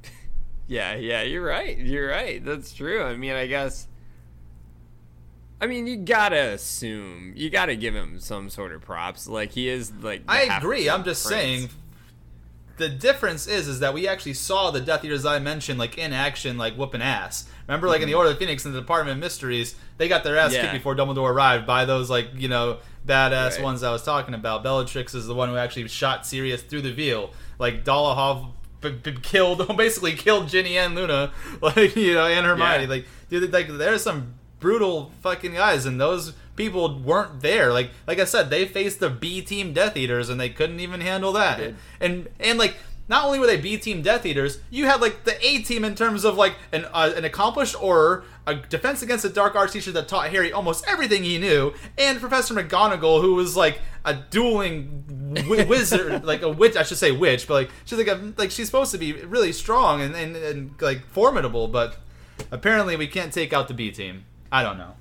[0.67, 3.87] yeah yeah you're right you're right that's true i mean i guess
[5.61, 9.69] i mean you gotta assume you gotta give him some sort of props like he
[9.69, 10.89] is like I agree.
[10.89, 11.41] I'm just prince.
[11.41, 11.69] saying.
[12.77, 16.13] The difference is, is that we actually saw the Death Eaters I mentioned, like in
[16.13, 17.45] action, like whooping ass.
[17.67, 18.17] Remember, like in the mm-hmm.
[18.19, 20.61] Order of the Phoenix and the Department of Mysteries, they got their ass Yeah.
[20.61, 23.63] kicked before Dumbledore arrived by those like you know badass Right.
[23.63, 24.63] ones I was talking about.
[24.63, 27.31] Bellatrix is the one who actually shot Sirius through the veil.
[27.57, 28.51] Like Dolohov
[28.81, 31.31] b- b- killed, basically killed Ginny and Luna,
[31.61, 32.83] like you know, and Hermione.
[32.83, 32.89] Yeah.
[32.89, 37.71] Like, dude, like there's some brutal fucking guys, and those people weren't there.
[37.71, 40.99] Like, like I said, they faced the B team Death Eaters, and they couldn't even
[40.99, 41.59] handle that.
[42.01, 42.75] And and like.
[43.09, 45.95] Not only were they B team Death Eaters, you had like the A team in
[45.95, 49.93] terms of like an uh, an accomplished Auror, a defense against the dark arts teacher
[49.93, 55.05] that taught Harry almost everything he knew, and Professor McGonagall, who was like a dueling
[55.35, 56.75] wi- wizard, like a witch.
[56.75, 59.53] I should say witch, but like she's like a like she's supposed to be really
[59.53, 61.95] strong and, and, and like formidable, but
[62.51, 64.25] apparently we can't take out the B team.
[64.51, 64.95] I don't know.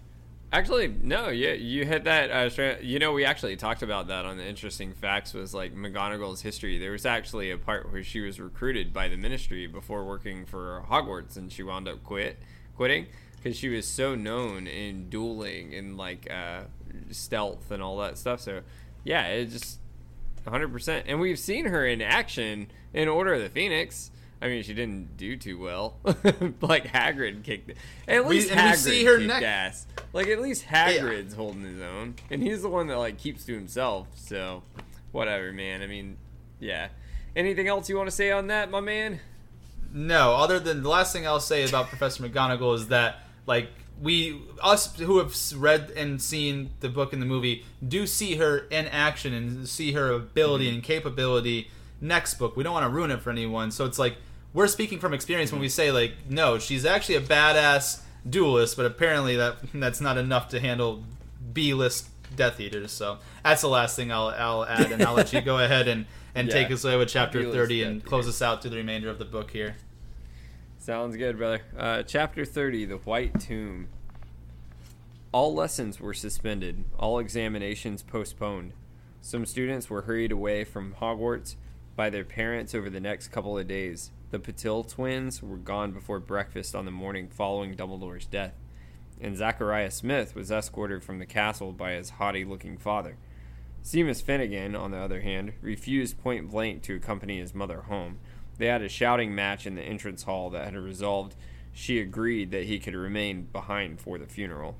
[0.56, 1.28] Actually, no.
[1.28, 2.30] You you hit that.
[2.30, 5.34] Uh, you know, we actually talked about that on the interesting facts.
[5.34, 6.78] Was like McGonagall's history.
[6.78, 10.82] There was actually a part where she was recruited by the Ministry before working for
[10.88, 12.38] Hogwarts, and she wound up quit
[12.74, 13.04] quitting
[13.36, 16.62] because she was so known in dueling and like uh,
[17.10, 18.40] stealth and all that stuff.
[18.40, 18.62] So
[19.04, 19.78] yeah, it just
[20.44, 20.72] 100.
[20.72, 24.10] percent And we've seen her in action in Order of the Phoenix.
[24.40, 25.96] I mean, she didn't do too well.
[26.04, 27.70] like Hagrid kicked.
[27.70, 27.76] It.
[28.06, 29.86] At least we Hagrid see her kicked ass.
[30.12, 33.54] Like at least Hagrid's holding his own, and he's the one that like keeps to
[33.54, 34.08] himself.
[34.14, 34.62] So,
[35.12, 35.82] whatever, man.
[35.82, 36.18] I mean,
[36.60, 36.88] yeah.
[37.34, 39.20] Anything else you want to say on that, my man?
[39.92, 43.68] No, other than the last thing I'll say about Professor McGonagall is that like
[44.00, 48.58] we us who have read and seen the book and the movie do see her
[48.70, 50.76] in action and see her ability mm-hmm.
[50.76, 52.56] and capability next book.
[52.56, 53.70] We don't want to ruin it for anyone.
[53.70, 54.16] So it's like
[54.56, 58.86] we're speaking from experience when we say like no, she's actually a badass duelist, but
[58.86, 61.04] apparently that that's not enough to handle
[61.52, 62.90] B-list Death Eaters.
[62.90, 66.06] So that's the last thing I'll I'll add, and I'll let you go ahead and
[66.34, 66.54] and Yeah.
[66.54, 69.10] take us away with chapter B-list thirty Death and close us out to the remainder
[69.10, 69.76] of the book here.
[70.78, 71.60] Sounds good, brother.
[71.76, 73.88] Uh, chapter 30 The White Tomb.
[75.32, 78.72] All lessons were suspended, all examinations postponed.
[79.20, 81.56] Some students were hurried away from Hogwarts
[81.96, 84.12] by their parents over the next couple of days.
[84.30, 88.54] The Patil twins were gone before breakfast on the morning following Dumbledore's death,
[89.20, 93.18] and Zacharias Smith was escorted from the castle by his haughty looking father.
[93.84, 98.18] Seamus Finnigan, on the other hand, refused point blank to accompany his mother home.
[98.58, 101.36] They had a shouting match in the entrance hall that had resolved
[101.72, 104.76] she agreed that he could remain behind for the funeral.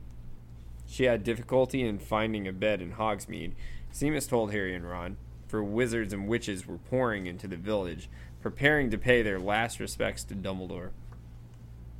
[0.87, 3.53] She had difficulty in finding a bed in Hogsmeade,
[3.93, 8.09] Seamus told Harry and Ron, for wizards and witches were pouring into the village,
[8.47, 10.91] preparing to pay their last respects to Dumbledore.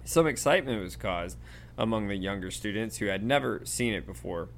[0.05, 1.37] Some excitement was caused
[1.77, 4.51] among the younger students who had never seen it before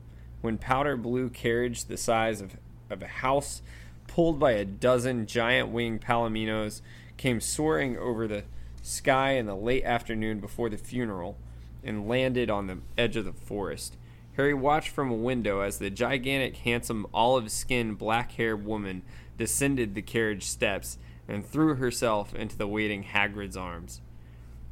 [0.43, 2.59] when powder blue carriage the size of,
[2.91, 3.63] of a house
[4.07, 6.83] pulled by a dozen giant winged palominos
[7.17, 8.45] came soaring over the
[8.83, 11.39] sky in the late afternoon before the funeral
[11.83, 13.97] and landed on the edge of the forest.
[14.37, 19.01] Harry watched from a window as the gigantic, handsome, olive skinned, black haired woman
[19.39, 20.99] descended the carriage steps
[21.29, 24.01] and threw herself into the waiting Hagrid's arms.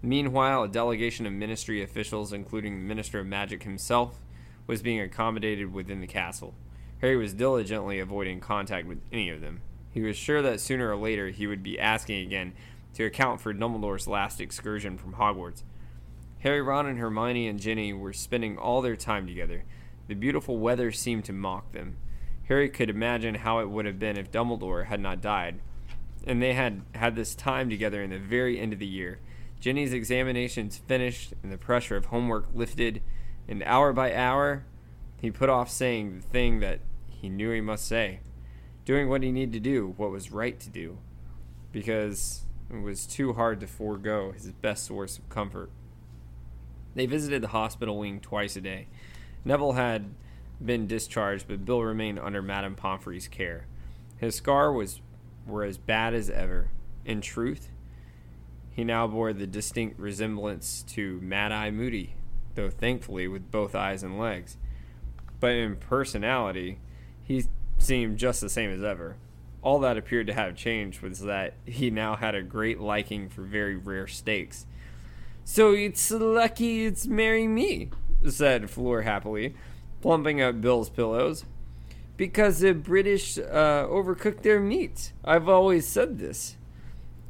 [0.02, 4.20] Meanwhile, a delegation of ministry officials, including the Minister of Magic himself,
[4.66, 6.54] was being accommodated within the castle.
[7.00, 9.60] Harry was diligently avoiding contact with any of them.
[9.90, 12.54] He was sure that sooner or later he would be asking again
[12.94, 15.62] to account for Dumbledore's last excursion from Hogwarts.
[16.40, 19.64] Harry, Ron, and Hermione and Ginny were spending all their time together.
[20.08, 21.96] The beautiful weather seemed to mock them.
[22.48, 25.60] Harry could imagine how it would have been if Dumbledore had not died.
[26.26, 29.20] And they had had this time together in the very end of the year.
[29.60, 33.00] Ginny's examinations finished and the pressure of homework lifted,
[33.48, 34.64] and hour by hour,
[35.20, 38.20] he put off saying the thing that he knew he must say,
[38.84, 40.98] doing what he needed to do, what was right to do,
[41.72, 45.70] because it was too hard to forego his best source of comfort.
[46.94, 48.88] They visited the hospital wing twice a day.
[49.44, 50.14] Neville had
[50.64, 53.66] been discharged, but Bill remained under Madame Pomfrey's care.
[54.18, 55.00] His scar was
[55.46, 56.70] were as bad as ever.
[57.04, 57.70] In truth,
[58.70, 62.14] he now bore the distinct resemblance to Mad Eye Moody,
[62.54, 64.56] though thankfully with both eyes and legs.
[65.40, 66.78] But in personality,
[67.22, 67.44] he
[67.78, 69.16] seemed just the same as ever.
[69.62, 73.42] All that appeared to have changed was that he now had a great liking for
[73.42, 74.66] very rare steaks.
[75.44, 77.90] So it's lucky it's marrying me,
[78.28, 79.54] said Fleur happily,
[80.00, 81.44] plumping up Bill's pillows.
[82.16, 85.12] Because the British uh, overcook their meat.
[85.24, 86.56] I've always said this.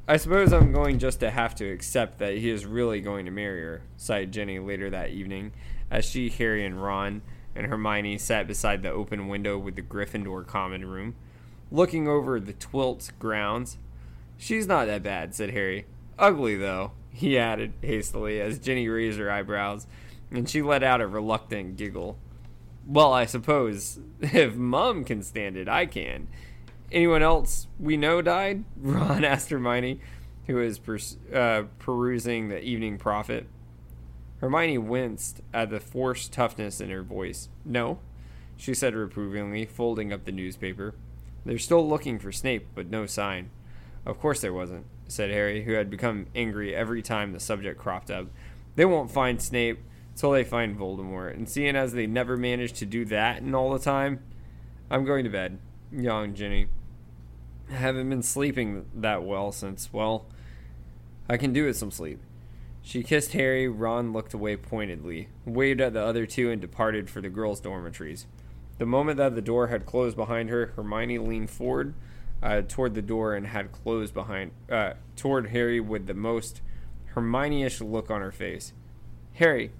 [0.08, 3.32] I suppose I'm going just to have to accept that he is really going to
[3.32, 5.52] marry her, sighed Ginny later that evening,
[5.90, 7.22] as she, Harry, and Ron
[7.56, 11.16] and Hermione sat beside the open window with the Gryffindor common room,
[11.72, 13.78] looking over the Twilts grounds.
[14.38, 15.86] She's not that bad, said Harry.
[16.18, 19.88] Ugly, though, he added hastily as Ginny raised her eyebrows,
[20.30, 22.16] and she let out a reluctant giggle.
[22.86, 26.28] Well, I suppose if Mum can stand it, I can.
[26.92, 28.64] Anyone else we know died?
[28.80, 30.00] Ron asked Hermione,
[30.46, 33.46] who was uh, perusing the Evening Prophet.
[34.40, 37.48] Hermione winced at the forced toughness in her voice.
[37.64, 37.98] No,
[38.56, 40.94] she said reprovingly, folding up the newspaper.
[41.44, 43.50] They're still looking for Snape, but no sign.
[44.04, 48.10] Of course there wasn't, said Harry, who had become angry every time the subject cropped
[48.10, 48.26] up.
[48.76, 49.80] They won't find Snape
[50.16, 53.72] till they find Voldemort, and seeing as they never managed to do that in all
[53.72, 54.20] the time,
[54.90, 55.58] I'm going to bed
[55.92, 56.66] yawned Ginny.
[57.70, 60.26] I haven't been sleeping that well since, well,
[61.28, 62.20] I can do with some sleep.
[62.82, 63.66] She kissed Harry.
[63.66, 68.26] Ron looked away pointedly, waved at the other two, and departed for the girls' dormitories.
[68.78, 71.94] The moment that the door had closed behind her, Hermione leaned forward
[72.42, 76.60] uh, toward the door and had closed behind uh, toward Harry with the most
[77.06, 78.72] Hermione-ish look on her face.
[79.34, 79.72] Harry,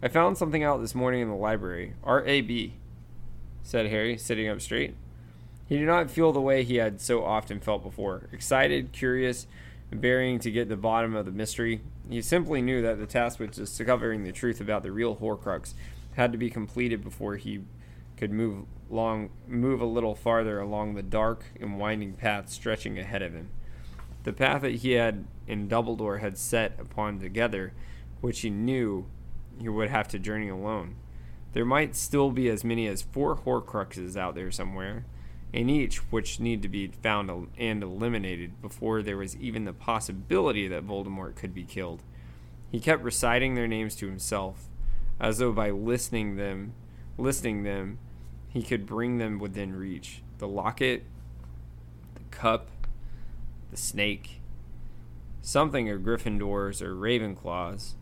[0.00, 1.94] I found something out this morning in the library.
[2.04, 2.74] R A B,
[3.64, 4.94] said Harry, sitting up straight.
[5.66, 9.48] He did not feel the way he had so often felt before excited, curious,
[9.90, 11.80] bearing to get the bottom of the mystery.
[12.08, 15.74] He simply knew that the task of discovering the truth about the real Horcrux
[16.14, 17.62] had to be completed before he
[18.16, 23.22] could move long move a little farther along the dark and winding path stretching ahead
[23.22, 23.50] of him.
[24.22, 27.72] The path that he had and Dumbledore had set upon together,
[28.20, 29.06] which he knew
[29.60, 30.96] he would have to journey alone.
[31.52, 35.04] There might still be as many as four Horcruxes out there somewhere,
[35.52, 40.68] and each which need to be found and eliminated before there was even the possibility
[40.68, 42.02] that Voldemort could be killed.
[42.70, 44.68] He kept reciting their names to himself,
[45.18, 46.74] as though by listening them,
[47.16, 47.98] listing them,
[48.48, 50.22] he could bring them within reach.
[50.38, 51.04] The locket,
[52.14, 52.68] the cup,
[53.70, 54.40] the snake,
[55.40, 57.94] something of Gryffindors or Ravenclaws,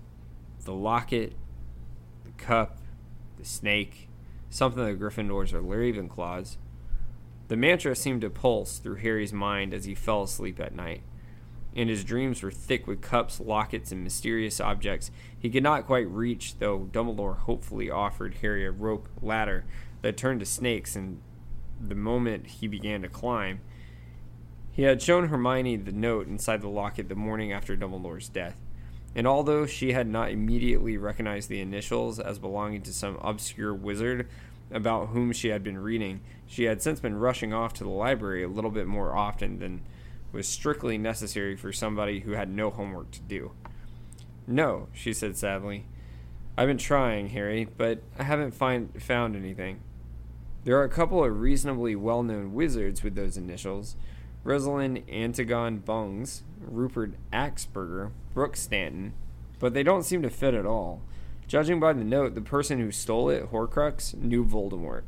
[0.64, 1.34] the locket,
[2.36, 2.78] cup,
[3.38, 4.08] the snake,
[4.50, 6.56] something of the Gryffindors or Ravenclaws
[7.48, 11.02] the mantra seemed to pulse through Harry's mind as he fell asleep at night,
[11.76, 16.08] and his dreams were thick with cups, lockets, and mysterious objects he could not quite
[16.08, 19.64] reach, though Dumbledore hopefully offered Harry a rope ladder
[20.02, 21.20] that turned to snakes and
[21.80, 23.60] the moment he began to climb.
[24.72, 28.56] He had shown Hermione the note inside the locket the morning after Dumbledore's death.
[29.16, 34.28] And although she had not immediately recognized the initials as belonging to some obscure wizard
[34.70, 38.44] about whom she had been reading, she had since been rushing off to the library
[38.44, 39.80] a little bit more often than
[40.32, 43.52] was strictly necessary for somebody who had no homework to do.
[44.46, 45.86] No, she said sadly.
[46.58, 49.80] I've been trying, Harry, but I haven't find, found anything.
[50.64, 53.96] There are a couple of reasonably well known wizards with those initials
[54.46, 59.12] Rosalind Antigone Bungs, Rupert Axebanger, Brooke Stanton,
[59.58, 61.02] but they don't seem to fit at all.
[61.48, 65.02] Judging by the note, the person who stole it, Horcrux, knew Voldemort.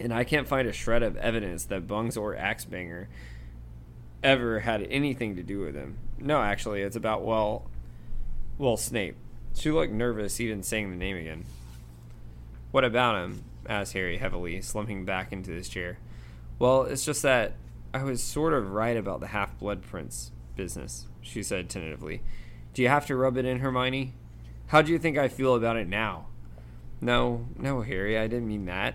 [0.00, 3.06] And I can't find a shred of evidence that Bungs or Axebanger
[4.24, 5.98] ever had anything to do with him.
[6.18, 7.70] No, actually, it's about, well,
[8.58, 9.16] well, Snape.
[9.54, 11.44] She looked nervous even saying the name again.
[12.72, 13.44] What about him?
[13.68, 15.98] asked Harry heavily, slumping back into his chair.
[16.58, 17.54] Well, it's just that
[17.92, 22.22] I was sort of right about the half blood prince business, she said tentatively.
[22.72, 24.14] Do you have to rub it in, Hermione?
[24.68, 26.26] How do you think I feel about it now?
[27.00, 28.94] No, no, Harry, I didn't mean that,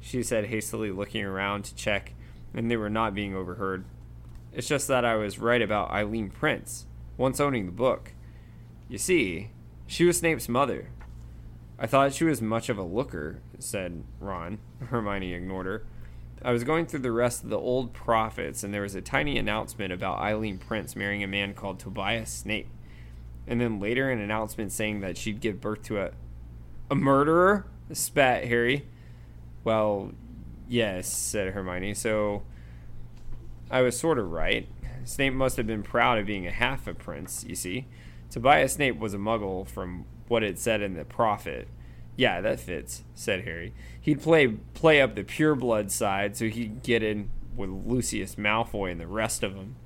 [0.00, 2.14] she said hastily, looking around to check,
[2.54, 3.84] and they were not being overheard.
[4.54, 6.86] It's just that I was right about Eileen Prince,
[7.18, 8.12] once owning the book.
[8.88, 9.50] You see,
[9.86, 10.88] she was Snape's mother.
[11.78, 14.58] I thought she was much of a looker, said Ron.
[14.86, 15.84] Hermione ignored her.
[16.44, 19.38] I was going through the rest of the old prophets, and there was a tiny
[19.38, 22.68] announcement about Eileen Prince marrying a man called Tobias Snape.
[23.46, 26.10] And then later, an announcement saying that she'd give birth to a.
[26.90, 27.66] A murderer?
[27.92, 28.86] spat Harry.
[29.64, 30.12] Well,
[30.68, 31.94] yes, said Hermione.
[31.94, 32.42] So.
[33.70, 34.68] I was sort of right.
[35.04, 37.86] Snape must have been proud of being a half a prince, you see.
[38.30, 41.68] Tobias Snape was a muggle from what it said in the prophet.
[42.16, 43.74] Yeah, that fits, said Harry.
[44.00, 48.92] He'd play play up the pure blood side so he'd get in with Lucius Malfoy
[48.92, 49.76] and the rest of them.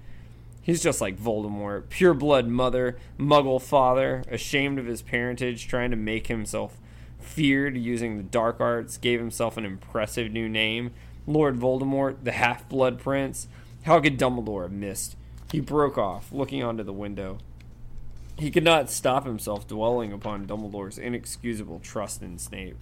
[0.61, 5.97] He's just like Voldemort, pure blood mother, muggle father, ashamed of his parentage, trying to
[5.97, 6.79] make himself
[7.19, 10.93] feared using the dark arts, gave himself an impressive new name,
[11.27, 13.49] Lord Voldemort, the half blood prince.
[13.85, 15.17] How could Dumbledore have missed?
[15.51, 17.39] He broke off, looking onto the window.
[18.39, 22.77] He could not stop himself dwelling upon Dumbledore's inexcusable trust in Snape.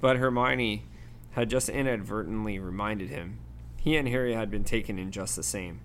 [0.00, 0.84] But Hermione
[1.32, 3.38] had just inadvertently reminded him.
[3.76, 5.80] He and Harry had been taken in just the same.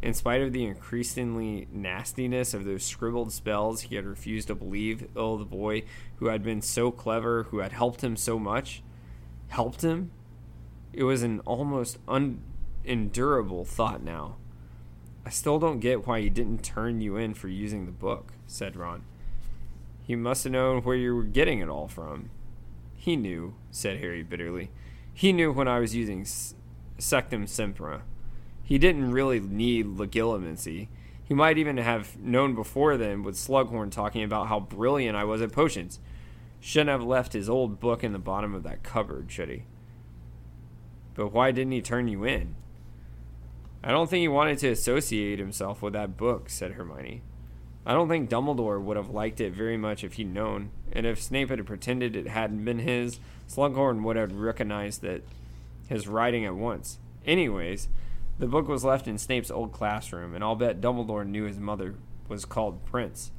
[0.00, 5.08] In spite of the increasingly nastiness of those scribbled spells, he had refused to believe,
[5.14, 5.82] oh, the boy
[6.16, 8.82] who had been so clever, who had helped him so much,
[9.48, 10.10] helped him?
[10.92, 14.36] It was an almost unendurable thought now.
[15.26, 18.76] I still don't get why he didn't turn you in for using the book, said
[18.76, 19.02] Ron.
[20.04, 22.30] He must have known where you were getting it all from.
[22.94, 24.70] He knew, said Harry bitterly.
[25.12, 28.02] He knew when I was using Sectumsempra.
[28.62, 30.86] He didn't really need legilimency.
[31.24, 35.42] He might even have known before then with Slughorn talking about how brilliant I was
[35.42, 35.98] at potions.
[36.60, 39.64] Shouldn't have left his old book in the bottom of that cupboard, should he?
[41.14, 42.54] But why didn't he turn you in?
[43.82, 47.22] I don't think he wanted to associate himself with that book, said Hermione.
[47.84, 51.22] I don't think Dumbledore would have liked it very much if he'd known, and if
[51.22, 55.22] Snape had pretended it hadn't been his, Slughorn would have recognized that
[55.88, 56.98] his writing at once.
[57.24, 57.88] Anyways,
[58.38, 61.94] the book was left in Snape's old classroom, and I'll bet Dumbledore knew his mother
[62.28, 63.30] was called Prince.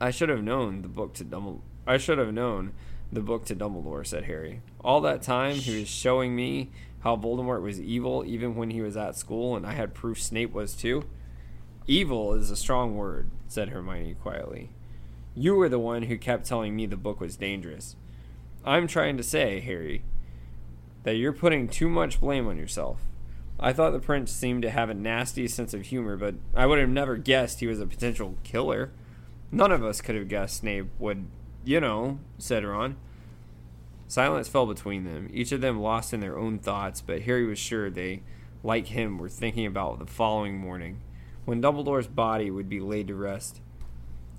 [0.00, 1.60] I should have known the book to Dumbledore.
[1.86, 2.72] I should have known
[3.12, 4.62] the book to Dumbledore, said Harry.
[4.80, 6.70] All that time he was showing me
[7.00, 10.52] how Voldemort was evil even when he was at school, and I had proof Snape
[10.52, 11.04] was too.
[11.86, 14.70] Evil is a strong word, said Hermione quietly.
[15.34, 17.94] You were the one who kept telling me the book was dangerous.
[18.64, 20.02] I'm trying to say, Harry,
[21.04, 23.02] that you're putting too much blame on yourself.
[23.60, 26.78] I thought the prince seemed to have a nasty sense of humor, but I would
[26.78, 28.90] have never guessed he was a potential killer.
[29.52, 31.26] None of us could have guessed Snape would,
[31.64, 32.96] you know, said Ron.
[34.08, 37.58] Silence fell between them, each of them lost in their own thoughts, but Harry was
[37.58, 38.22] sure they,
[38.62, 41.00] like him, were thinking about the following morning,
[41.44, 43.60] when Dumbledore's body would be laid to rest.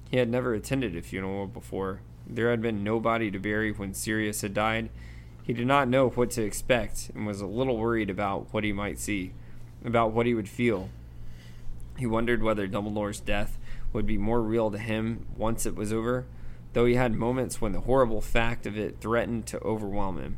[0.10, 2.00] He had never attended a funeral before.
[2.26, 4.90] There had been nobody to bury when Sirius had died.
[5.44, 8.72] He did not know what to expect and was a little worried about what he
[8.72, 9.34] might see,
[9.84, 10.90] about what he would feel.
[11.98, 13.58] He wondered whether Dumbledore's death
[13.92, 16.26] would be more real to him once it was over
[16.78, 20.38] though he had moments when the horrible fact of it threatened to overwhelm him.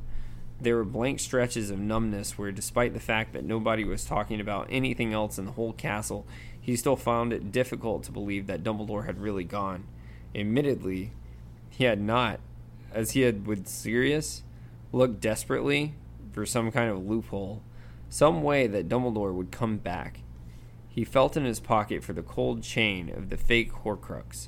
[0.62, 4.68] There were blank stretches of numbness where, despite the fact that nobody was talking about
[4.70, 6.26] anything else in the whole castle,
[6.58, 9.84] he still found it difficult to believe that Dumbledore had really gone.
[10.34, 11.12] Admittedly,
[11.72, 12.40] he had not,
[12.94, 14.44] as he had with Sirius,
[14.94, 15.94] looked desperately
[16.32, 17.62] for some kind of loophole,
[18.08, 20.22] some way that Dumbledore would come back.
[20.88, 24.48] He felt in his pocket for the cold chain of the fake Horcrux,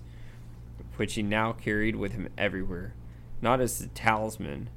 [0.97, 2.93] which he now carried with him everywhere,
[3.41, 4.69] not as a talisman,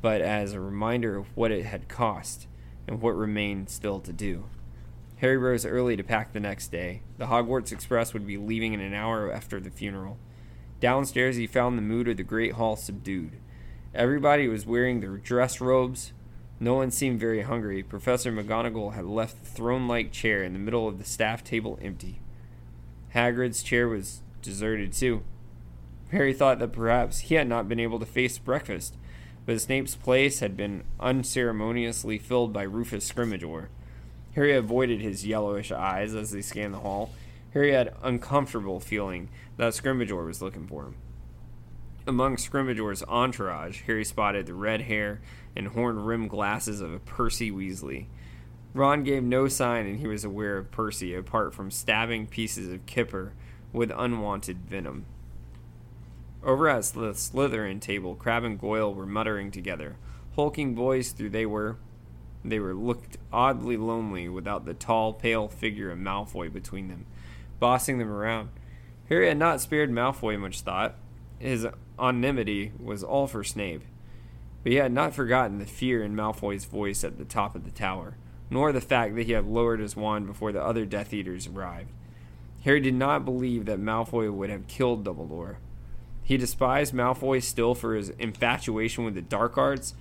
[0.00, 2.46] but as a reminder of what it had cost
[2.86, 4.44] and what remained still to do.
[5.18, 7.00] Harry rose early to pack the next day.
[7.18, 10.18] The Hogwarts Express would be leaving in an hour after the funeral.
[10.80, 13.38] Downstairs, he found the mood of the great hall subdued.
[13.94, 16.12] Everybody was wearing their dress robes.
[16.60, 17.82] No one seemed very hungry.
[17.82, 21.78] Professor McGonagall had left the throne like chair in the middle of the staff table
[21.80, 22.20] empty.
[23.14, 25.22] Hagrid's chair was deserted too.
[26.10, 28.96] Harry thought that perhaps he had not been able to face breakfast,
[29.46, 33.68] but Snape's place had been unceremoniously filled by Rufus Scrimgeour.
[34.34, 37.10] Harry avoided his yellowish eyes as they scanned the hall.
[37.52, 40.94] Harry had uncomfortable feeling that Scrimgeour was looking for him.
[42.06, 45.20] Among Scrimgeour's entourage, Harry spotted the red hair
[45.56, 48.06] and horn-rimmed glasses of a Percy Weasley.
[48.74, 52.86] Ron gave no sign and he was aware of Percy apart from stabbing pieces of
[52.86, 53.32] kipper
[53.72, 55.06] with unwanted venom.
[56.44, 59.96] Over at the Slytherin table, Crabbe and Goyle were muttering together.
[60.36, 61.78] Hulking boys through they were.
[62.44, 67.06] They were looked oddly lonely without the tall, pale figure of Malfoy between them,
[67.58, 68.50] bossing them around.
[69.08, 70.96] Harry had not spared Malfoy much thought.
[71.38, 71.66] His
[71.98, 73.84] anonymity was all for Snape.
[74.62, 77.70] But he had not forgotten the fear in Malfoy's voice at the top of the
[77.70, 78.18] tower,
[78.50, 81.90] nor the fact that he had lowered his wand before the other Death Eaters arrived.
[82.64, 85.56] Harry did not believe that Malfoy would have killed Dumbledore.
[86.24, 89.94] He despised Malfoy still for his infatuation with the dark arts,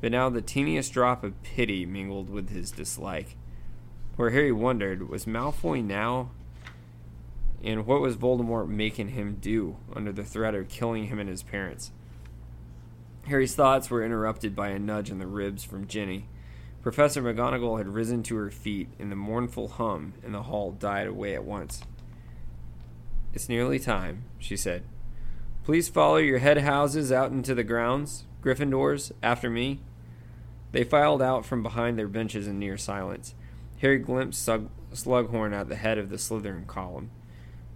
[0.00, 3.36] but now the teeniest drop of pity mingled with his dislike.
[4.16, 6.30] Where Harry wondered, was Malfoy now
[7.62, 11.42] and what was Voldemort making him do under the threat of killing him and his
[11.42, 11.90] parents?
[13.26, 16.26] Harry's thoughts were interrupted by a nudge in the ribs from Ginny.
[16.82, 21.06] Professor McGonagall had risen to her feet, and the mournful hum in the hall died
[21.06, 21.82] away at once.
[23.34, 24.84] It's nearly time, she said.
[25.68, 29.80] Please follow your head houses out into the grounds, Gryffindors, after me.
[30.72, 33.34] They filed out from behind their benches in near silence.
[33.82, 34.48] Harry glimpsed
[34.94, 37.10] Slughorn at the head of the Slytherin column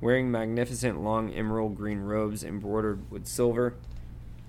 [0.01, 3.75] wearing magnificent long emerald green robes embroidered with silver.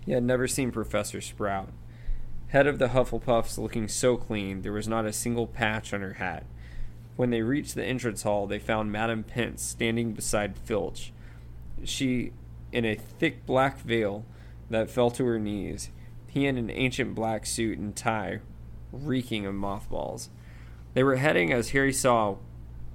[0.05, 1.67] He had never seen Professor Sprout.
[2.47, 6.13] Head of the Hufflepuffs looking so clean, there was not a single patch on her
[6.13, 6.45] hat.
[7.17, 11.11] When they reached the entrance hall, they found Madame Pince standing beside Filch.
[11.83, 12.31] She,
[12.73, 14.25] in a thick black veil
[14.69, 15.89] that fell to her knees,
[16.27, 18.39] he in an ancient black suit and tie,
[18.91, 20.29] reeking of mothballs.
[20.95, 22.37] They were heading, as Harry saw,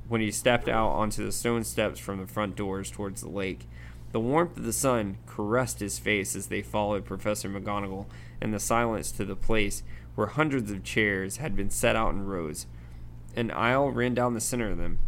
[0.08, 3.68] when he stepped out onto the stone steps from the front doors towards the lake.
[4.10, 8.06] The warmth of the sun caressed his face as they followed Professor McGonagall
[8.42, 9.82] in the silence to the place
[10.14, 12.66] where hundreds of chairs had been set out in rows.
[13.36, 14.98] An aisle ran down the center of them.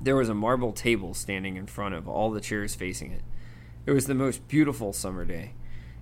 [0.00, 3.22] There was a marble table standing in front of all the chairs facing it.
[3.86, 5.52] It was the most beautiful summer day.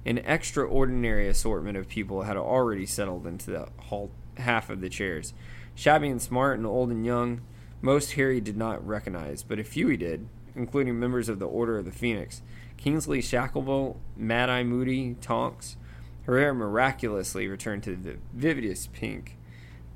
[0.07, 5.35] An extraordinary assortment of people had already settled into the hall half of the chairs.
[5.75, 7.41] Shabby and smart and old and young,
[7.81, 11.79] most Harry did not recognize, but a few he did, including members of the Order
[11.79, 12.43] of the Phoenix.
[12.77, 15.77] Kingsley Shacklebolt, Mad Eye Moody, Tonks.
[16.23, 19.39] Her hair miraculously returned to the vividest pink.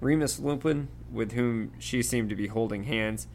[0.01, 3.29] Remus Lupin, with whom she seemed to be holding hands.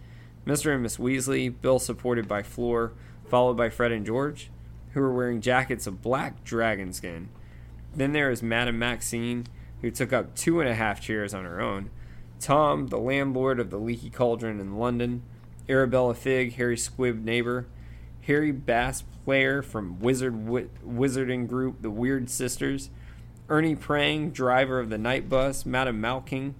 [0.46, 0.74] Mr.
[0.74, 2.92] and Miss Weasley, Bill supported by Fleur,
[3.32, 4.52] followed by Fred and George,
[4.92, 7.30] who were wearing jackets of black dragon skin.
[7.96, 9.46] Then there is Madame Maxime,
[9.80, 11.90] who took up two and a half chairs on her own,
[12.42, 15.24] Tom, the landlord of the Leaky Cauldron in London,
[15.70, 17.68] Arabella Figg, Harry Squib neighbor,
[18.28, 20.34] Harry Bass player from Wizard
[20.86, 22.90] Wizarding Group, the Weird Sisters,
[23.48, 26.56] Ernie Prang, driver of the night bus, Madame Malkin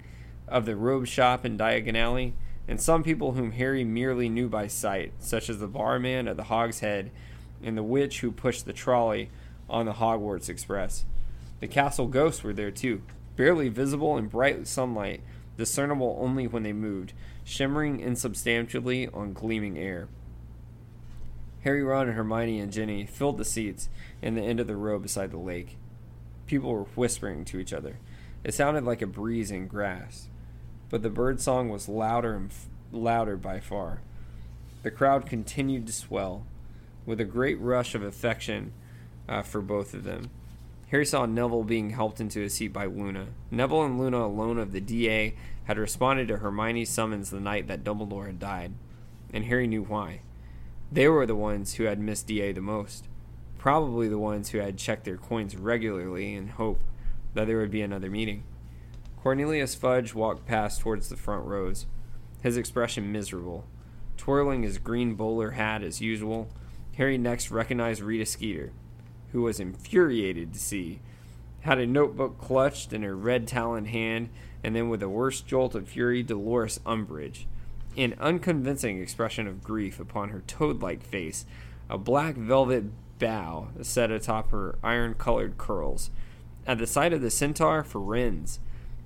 [0.48, 2.32] of the robe shop in Diagon Alley,
[2.68, 6.44] and some people whom Harry merely knew by sight, such as the barman at the
[6.44, 7.10] Hog's Head
[7.62, 9.30] and the witch who pushed the trolley
[9.68, 11.04] on the Hogwarts Express.
[11.60, 13.02] The castle ghosts were there too,
[13.36, 15.22] barely visible in bright sunlight
[15.56, 17.12] discernible only when they moved,
[17.44, 20.08] shimmering insubstantially on gleaming air.
[21.62, 23.88] Harry, Ron, and Hermione and Ginny filled the seats
[24.20, 25.76] in the end of the row beside the lake.
[26.46, 27.98] People were whispering to each other.
[28.42, 30.28] It sounded like a breeze in grass,
[30.92, 34.02] but the bird song was louder and f- louder by far.
[34.82, 36.44] The crowd continued to swell,
[37.06, 38.74] with a great rush of affection
[39.26, 40.28] uh, for both of them.
[40.90, 43.28] Harry saw Neville being helped into a seat by Luna.
[43.50, 47.82] Neville and Luna alone of the DA had responded to Hermione's summons the night that
[47.82, 48.72] Dumbledore had died,
[49.32, 50.20] and Harry knew why.
[50.92, 53.08] They were the ones who had missed DA the most,
[53.56, 56.82] probably the ones who had checked their coins regularly in hope
[57.32, 58.44] that there would be another meeting.
[59.22, 61.86] Cornelius Fudge walked past towards the front rows.
[62.42, 63.64] his expression miserable.
[64.16, 66.48] Twirling his green bowler hat as usual,
[66.96, 68.72] Harry next recognized Rita Skeeter,
[69.30, 71.00] who was infuriated to see,
[71.60, 74.28] had a notebook clutched in her red taloned hand,
[74.64, 77.44] and then with a worse jolt of fury, Dolores Umbridge,
[77.96, 81.46] an unconvincing expression of grief upon her toad like face,
[81.88, 82.86] a black velvet
[83.20, 86.10] bow set atop her iron colored curls.
[86.66, 88.58] At the sight of the centaur, Firenze,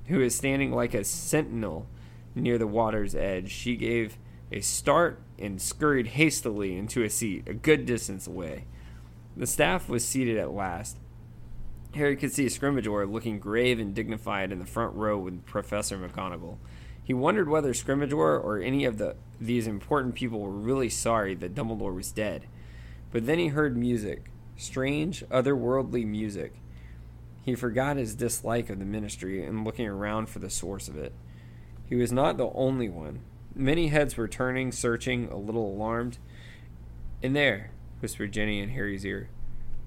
[0.08, 1.86] who is standing like a sentinel
[2.34, 4.18] near the water's edge, she gave
[4.52, 8.64] a start and scurried hastily into a seat a good distance away.
[9.36, 10.96] The staff was seated at last.
[11.94, 16.58] Harry could see Scrimgeour looking grave and dignified in the front row with Professor McGonagall.
[17.02, 21.54] He wondered whether Scrimgeour or any of the these important people were really sorry that
[21.54, 22.46] Dumbledore was dead.
[23.12, 26.54] But then he heard music, strange, otherworldly music.
[27.46, 31.12] He forgot his dislike of the ministry and looking around for the source of it.
[31.88, 33.20] He was not the only one.
[33.54, 36.18] Many heads were turning, searching, a little alarmed.
[37.22, 37.70] In there,
[38.00, 39.28] whispered Ginny in Harry's ear.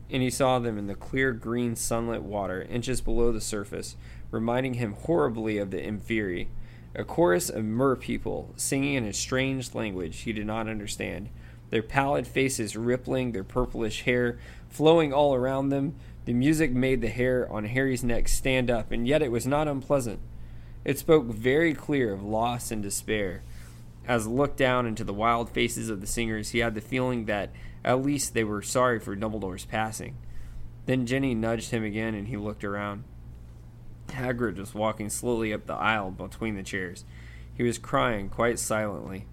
[0.10, 3.98] And he saw them in the clear green sunlit water, inches below the surface,
[4.32, 6.48] reminding him horribly of the Inferi,
[6.96, 11.28] a chorus of mer people singing in a strange language he did not understand,
[11.72, 15.96] their pallid faces rippling, their purplish hair flowing all around them.
[16.30, 19.68] The music made the hair on Harry's neck stand up, and yet it was not
[19.68, 20.20] unpleasant.
[20.86, 23.42] It spoke very clear of loss and despair.
[24.08, 27.26] As he looked down into the wild faces of the singers, he had the feeling
[27.26, 27.50] that
[27.84, 30.18] at least they were sorry for Dumbledore's passing.
[30.86, 33.06] Then Ginny nudged him again, and he looked around.
[34.10, 37.06] Hagrid was walking slowly up the aisle between the chairs.
[37.56, 39.26] He was crying quite silently,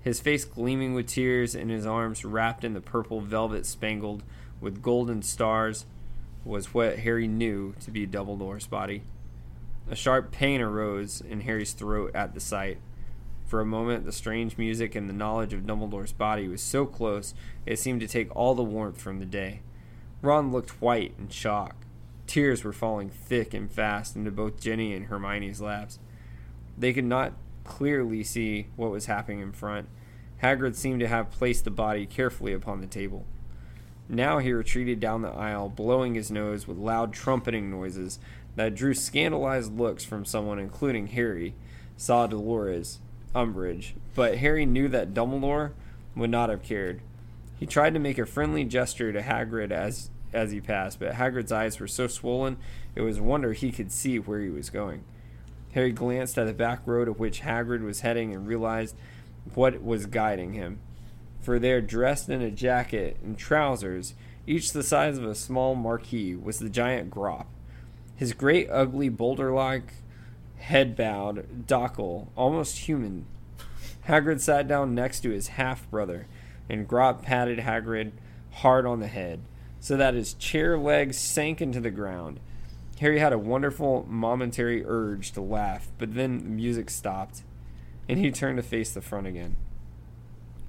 [0.00, 4.22] his face gleaming with tears and his arms wrapped in the purple velvet spangled
[4.58, 5.84] with golden stars
[6.44, 9.02] was what Harry knew to be Dumbledore's body.
[9.90, 12.78] A sharp pain arose in Harry's throat at the sight.
[13.44, 17.34] For a moment, the strange music and the knowledge of Dumbledore's body was so close
[17.66, 19.60] it seemed to take all the warmth from the day.
[20.22, 21.76] Ron looked white in shock.
[22.26, 25.98] Tears were falling thick and fast into both Ginny and Hermione's laps.
[26.78, 27.34] They could not
[27.64, 29.88] clearly see what was happening in front.
[30.42, 33.26] Hagrid seemed to have placed the body carefully upon the table.
[34.08, 38.18] Now he retreated down the aisle, blowing his nose with loud trumpeting noises
[38.56, 41.54] that drew scandalized looks from someone, including Harry,
[41.96, 43.00] saw Dolores,
[43.34, 45.72] Umbridge, but Harry knew that Dumbledore
[46.14, 47.00] would not have cared.
[47.58, 51.52] He tried to make a friendly gesture to Hagrid as as he passed, but Hagrid's
[51.52, 52.56] eyes were so swollen
[52.96, 55.04] it was a wonder he could see where he was going.
[55.72, 58.96] Harry glanced at the back road of which Hagrid was heading and realized
[59.54, 60.78] what was guiding him.
[61.44, 64.14] For there, dressed in a jacket and trousers,
[64.46, 67.44] each the size of a small marquee, was the giant Grawp.
[68.16, 69.92] His great, ugly, boulder like,
[70.56, 73.26] head bowed, docile, almost human.
[74.08, 76.28] Hagrid sat down next to his half brother,
[76.70, 78.12] and Grawp patted Hagrid
[78.50, 79.40] hard on the head,
[79.80, 82.40] so that his chair legs sank into the ground.
[83.00, 87.42] Harry had a wonderful momentary urge to laugh, but then the music stopped,
[88.08, 89.56] and he turned to face the front again.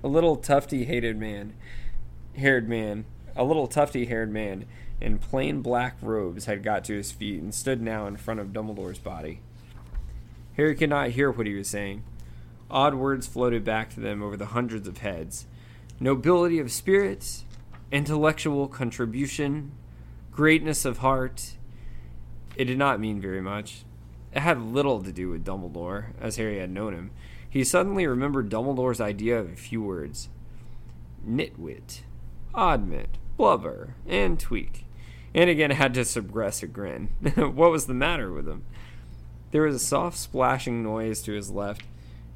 [0.05, 1.53] A little tufty hated man,
[2.35, 3.05] haired man,
[3.35, 4.65] a little tufty haired man
[5.01, 8.53] in plain black robes had got to his feet and stood now in front of
[8.53, 9.39] Dumbledore's body.
[10.57, 12.03] Harry could not hear what he was saying.
[12.69, 15.47] Odd words floated back to them over the hundreds of heads.
[15.99, 17.43] Nobility of spirit,
[17.91, 19.71] intellectual contribution,
[20.31, 21.55] greatness of heart.
[22.55, 23.85] It did not mean very much.
[24.31, 27.09] It had little to do with Dumbledore, as Harry had known him.
[27.55, 30.27] He suddenly remembered Dumbledore's idea of a few words
[31.25, 32.01] nitwit,
[32.53, 34.83] oddment, blubber, and tweak.
[35.33, 37.07] And again had to suppress a grin.
[37.37, 38.65] what was the matter with him?
[39.51, 41.83] There was a soft splashing noise to his left,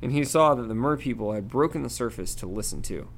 [0.01, 3.09] and he saw that the merpeople had broken the surface to listen to.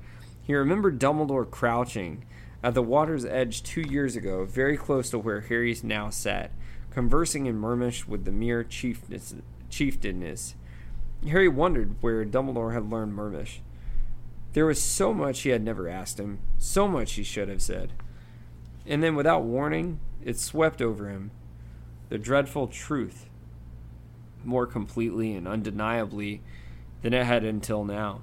[0.41, 2.26] He remembered Dumbledore crouching
[2.64, 6.49] at the water's edge two years ago, very close to where Harry now sat,
[6.90, 9.36] conversing in Mermish with the mere chiefness,
[9.69, 10.56] chieftainess.
[11.27, 13.61] Harry wondered where Dumbledore had learned Mermish.
[14.53, 17.93] There was so much he had never asked him, so much he should have said.
[18.85, 21.31] And then, without warning, it swept over him.
[22.10, 23.27] The dreadful truth,
[24.43, 26.41] more completely and undeniably
[27.02, 28.22] than it had until now.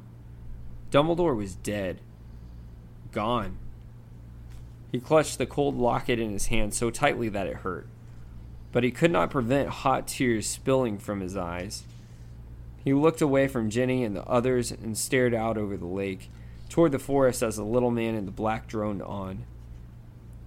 [0.90, 2.00] Dumbledore was dead.
[3.12, 3.56] Gone.
[4.92, 7.86] He clutched the cold locket in his hand so tightly that it hurt
[8.72, 11.84] but he could not prevent hot tears spilling from his eyes.
[12.88, 16.30] He looked away from Ginny and the others and stared out over the lake,
[16.70, 19.44] toward the forest as the little man in the black droned on.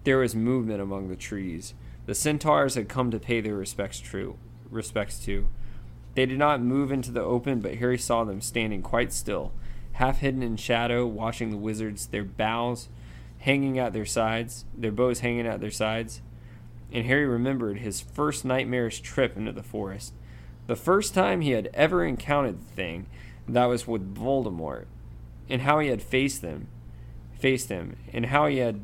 [0.05, 1.75] There was movement among the trees.
[2.07, 4.39] The centaurs had come to pay their respects true
[4.71, 5.49] respects to.
[6.15, 9.51] They did not move into the open, but Harry saw them standing quite still,
[9.91, 12.89] half hidden in shadow, watching the wizards, their bows
[13.37, 16.23] hanging at their sides, their bows hanging at their sides.
[16.91, 20.15] And Harry remembered his first nightmarish trip into the forest.
[20.67, 23.07] The first time he had ever encountered the thing
[23.47, 24.85] that was with Voldemort,
[25.49, 26.67] and how he had faced them,
[27.37, 28.81] faced him, and how he had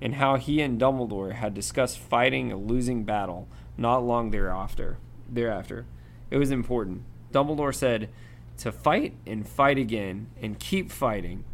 [0.00, 3.46] and how he and Dumbledore had discussed fighting a losing battle
[3.78, 4.98] not long thereafter.
[5.28, 5.86] Thereafter.
[6.28, 7.02] It was important.
[7.32, 8.10] Dumbledore said
[8.58, 11.44] to fight and fight again and keep fighting,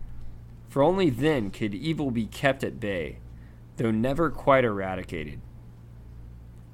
[0.69, 3.19] for only then could evil be kept at bay,
[3.77, 5.41] though never quite eradicated.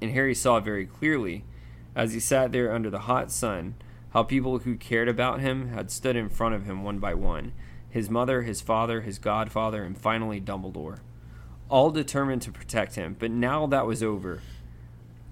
[0.01, 1.43] And Harry saw very clearly,
[1.95, 3.75] as he sat there under the hot sun,
[4.11, 7.53] how people who cared about him had stood in front of him one by one
[7.95, 10.99] his mother, his father, his godfather, and finally Dumbledore,
[11.69, 13.15] all determined to protect him.
[13.17, 14.41] But now that was over.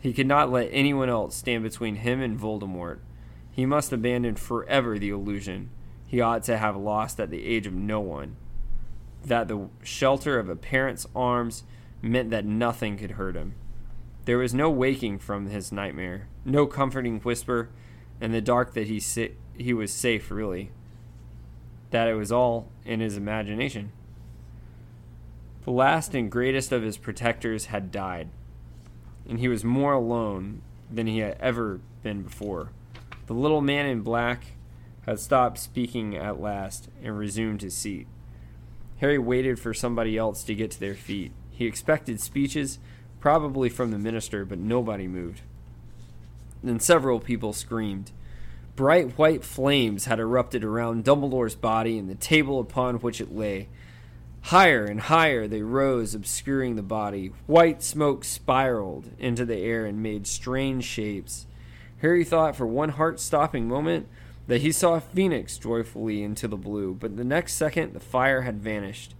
[0.02, 2.99] He could not let anyone else stand between him and Voldemort.
[3.52, 5.72] He must abandon forever the illusion
[6.07, 8.38] he ought to have lost at the age of no one.
[9.26, 11.64] That the shelter of a parent's arms
[12.02, 13.56] meant that nothing could hurt him.
[14.25, 17.69] There was no waking from his nightmare, no comforting whisper
[18.21, 20.71] in the dark that he si- he was safe really.
[21.91, 23.91] That it was all in his imagination.
[25.65, 28.29] The last and greatest of his protectors had died
[29.27, 32.71] and he was more alone than he had ever been before.
[33.27, 34.57] The little man in black
[35.05, 38.07] had stopped speaking at last and resumed his seat.
[38.97, 41.31] Harry waited for somebody else to get to their feet.
[41.51, 42.79] He expected speeches,
[43.23, 45.39] probably from the minister, but nobody moved.
[46.61, 48.11] Then several people screamed.
[48.75, 53.69] Bright white flames had erupted around Dumbledore's body and the table upon which it lay.
[54.41, 57.31] Higher and higher they rose, obscuring the body.
[57.47, 61.47] White smoke spiraled into the air and made strange shapes.
[62.01, 64.05] Harry thought for one heart stopping moment
[64.47, 68.41] that he saw a phoenix joyfully into the blue, but the next second the fire
[68.41, 69.15] had vanished.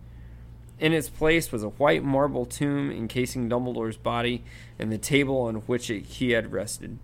[0.84, 4.44] In its place was a white marble tomb encasing Dumbledore's body
[4.78, 7.00] and the table on which it, he had rested.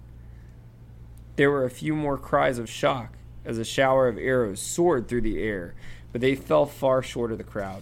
[1.37, 3.13] There were a few more cries of shock
[3.45, 5.75] as a shower of arrows soared through the air,
[6.11, 7.81] but they fell far short of the crowd.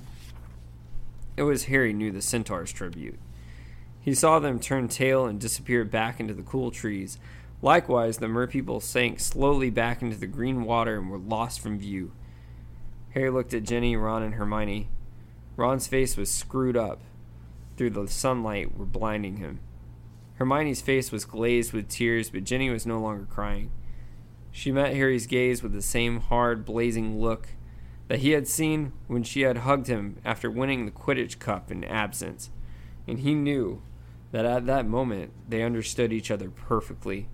[1.35, 3.17] It was Harry knew the centaur's tribute.
[3.99, 7.17] He saw them turn tail and disappear back into the cool trees.
[7.63, 12.11] Likewise, the merpeople sank slowly back into the green water and were lost from view.
[13.15, 14.89] Harry looked at Ginny, Ron, and Hermione.
[15.57, 17.01] Ron's face was screwed up
[17.75, 19.59] through the sunlight were blinding him.
[20.35, 23.71] Hermione's face was glazed with tears, but Ginny was no longer crying.
[24.51, 27.49] She met Harry's gaze with the same hard, blazing look
[28.07, 31.83] that he had seen when she had hugged him after winning the Quidditch Cup in
[31.83, 32.51] absence,
[33.07, 33.81] and he knew
[34.31, 37.27] that at that moment they understood each other perfectly.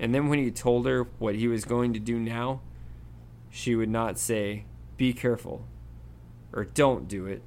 [0.00, 2.60] And then when he told her what he was going to do now,
[3.50, 4.64] she would not say,
[4.96, 5.66] Be careful,
[6.52, 7.42] or don't do it,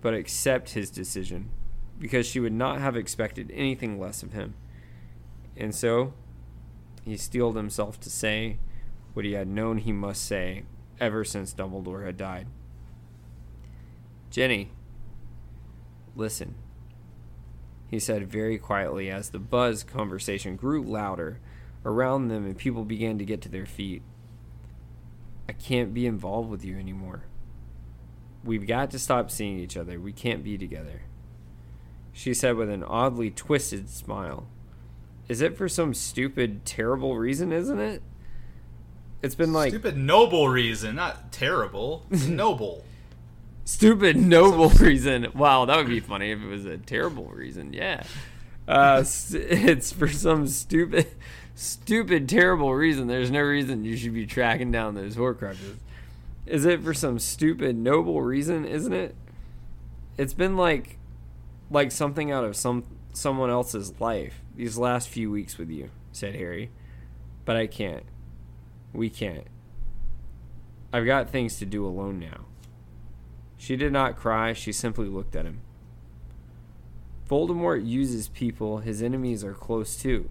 [0.00, 1.50] but accept his decision,
[1.98, 4.54] because she would not have expected anything less of him.
[5.56, 6.14] And so,
[7.04, 8.58] he steeled himself to say
[9.12, 10.64] what he had known he must say
[11.00, 12.46] ever since Dumbledore had died.
[14.30, 14.70] Ginny,
[16.14, 16.54] listen,
[17.88, 21.40] he said very quietly as the buzz conversation grew louder
[21.84, 24.02] around them and people began to get to their feet.
[25.48, 27.24] I can't be involved with you anymore.
[28.42, 30.00] We've got to stop seeing each other.
[30.00, 31.02] We can't be together.
[32.12, 34.46] She said with an oddly twisted smile.
[35.28, 38.02] Is it for some stupid, terrible reason, isn't it?
[39.22, 42.06] It's been like stupid noble reason, not terrible.
[42.10, 42.84] noble.
[43.64, 45.28] Stupid noble reason.
[45.34, 47.72] Wow, that would be funny if it was a terrible reason.
[47.72, 48.02] Yeah.
[48.66, 51.06] Uh, it's for some stupid,
[51.54, 53.06] stupid, terrible reason.
[53.06, 55.76] There's no reason you should be tracking down those Horcruxes.
[56.50, 58.64] Is it for some stupid, noble reason?
[58.64, 59.14] Isn't it?
[60.18, 60.98] It's been like,
[61.70, 62.82] like something out of some
[63.12, 66.72] someone else's life these last few weeks with you," said Harry.
[67.44, 68.02] "But I can't.
[68.92, 69.46] We can't.
[70.92, 72.46] I've got things to do alone now.
[73.56, 75.60] She did not cry, she simply looked at him.
[77.28, 80.28] Voldemort uses people his enemies are close to.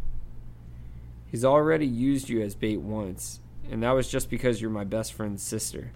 [1.28, 3.40] He's already used you as bait once,
[3.72, 5.94] and that was just because you're my best friend's sister.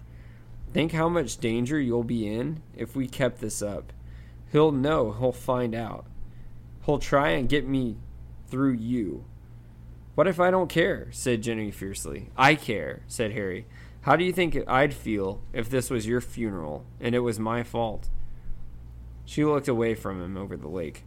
[0.74, 3.92] Think how much danger you'll be in if we kept this up.
[4.50, 6.04] He'll know, he'll find out.
[6.84, 7.96] He'll try and get me
[8.48, 9.24] through you.
[10.16, 11.06] What if I don't care?
[11.12, 12.30] said Ginny fiercely.
[12.36, 13.66] I care, said Harry.
[14.00, 17.62] How do you think I'd feel if this was your funeral and it was my
[17.62, 18.08] fault?
[19.24, 21.04] She looked away from him over the lake.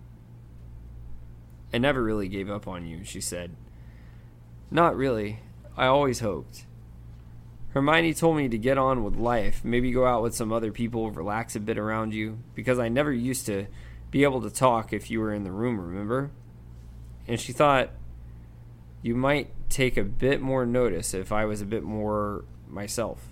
[1.74, 3.52] I never really gave up on you, she said.
[4.72, 5.42] Not really.
[5.76, 6.67] I always hoped.
[7.70, 11.12] Hermione told me to get on with life, maybe go out with some other people,
[11.12, 13.68] relax a bit around you, because I never used to
[14.10, 16.32] be able to talk if you were in the room, remember?
[17.28, 17.90] And she thought
[19.02, 23.28] you might take a bit more notice if I was a bit more myself.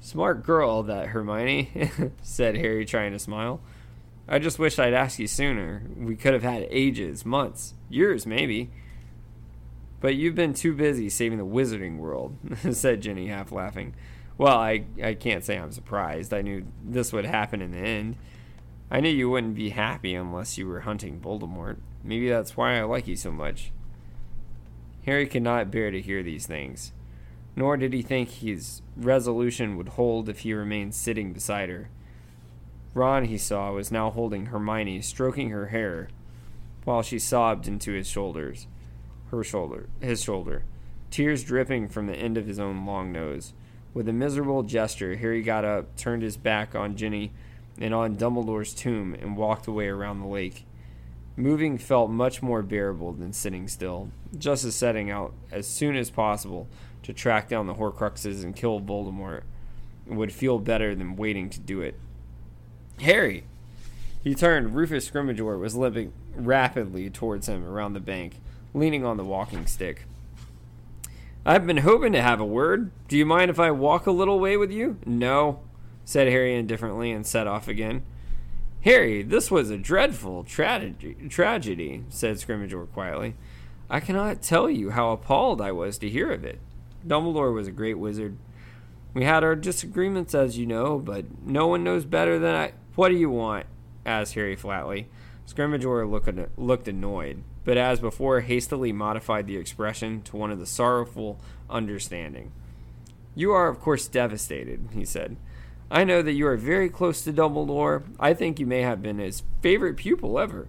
[0.00, 1.90] Smart girl, that Hermione,
[2.22, 3.60] said Harry, trying to smile.
[4.28, 5.82] I just wish I'd asked you sooner.
[5.96, 8.70] We could have had ages, months, years, maybe.
[10.00, 12.36] But you've been too busy saving the wizarding world,
[12.72, 13.94] said Ginny, half laughing.
[14.38, 16.32] Well, I, I can't say I'm surprised.
[16.32, 18.16] I knew this would happen in the end.
[18.90, 21.76] I knew you wouldn't be happy unless you were hunting Voldemort.
[22.02, 23.70] Maybe that's why I like you so much.
[25.04, 26.92] Harry could not bear to hear these things,
[27.54, 31.88] nor did he think his resolution would hold if he remained sitting beside her.
[32.94, 36.08] Ron, he saw, was now holding Hermione, stroking her hair,
[36.84, 38.66] while she sobbed into his shoulders,
[39.30, 40.64] her shoulder, his shoulder,
[41.10, 43.52] tears dripping from the end of his own long nose.
[43.92, 47.32] With a miserable gesture, Harry got up, turned his back on Ginny
[47.80, 50.66] and on Dumbledore's tomb, and walked away around the lake.
[51.36, 56.10] Moving felt much more bearable than sitting still, just as setting out as soon as
[56.10, 56.68] possible
[57.02, 59.42] to track down the Horcruxes and kill Voldemort
[60.06, 61.94] would feel better than waiting to do it.
[63.00, 63.44] Harry!
[64.22, 64.74] He turned.
[64.74, 68.40] Rufus Scrimgeour was limping rapidly towards him around the bank,
[68.74, 70.06] leaning on the walking stick.
[71.44, 72.90] I've been hoping to have a word.
[73.08, 74.98] Do you mind if I walk a little way with you?
[75.06, 75.60] No,
[76.04, 78.02] said Harry indifferently and set off again.
[78.82, 83.34] Harry, this was a dreadful tragedy, tragedy said Scrimgeour quietly.
[83.90, 86.60] I cannot tell you how appalled I was to hear of it.
[87.06, 88.36] Dumbledore was a great wizard.
[89.12, 92.72] We had our disagreements, as you know, but no one knows better than I.
[92.94, 93.66] What do you want?
[94.06, 95.08] asked Harry flatly.
[95.46, 100.66] Scrimgeour looked, looked annoyed, but as before, hastily modified the expression to one of the
[100.66, 101.38] sorrowful
[101.68, 102.52] understanding.
[103.34, 105.36] You are, of course, devastated, he said.
[105.90, 108.04] I know that you are very close to Dumbledore.
[108.18, 110.68] I think you may have been his favorite pupil ever.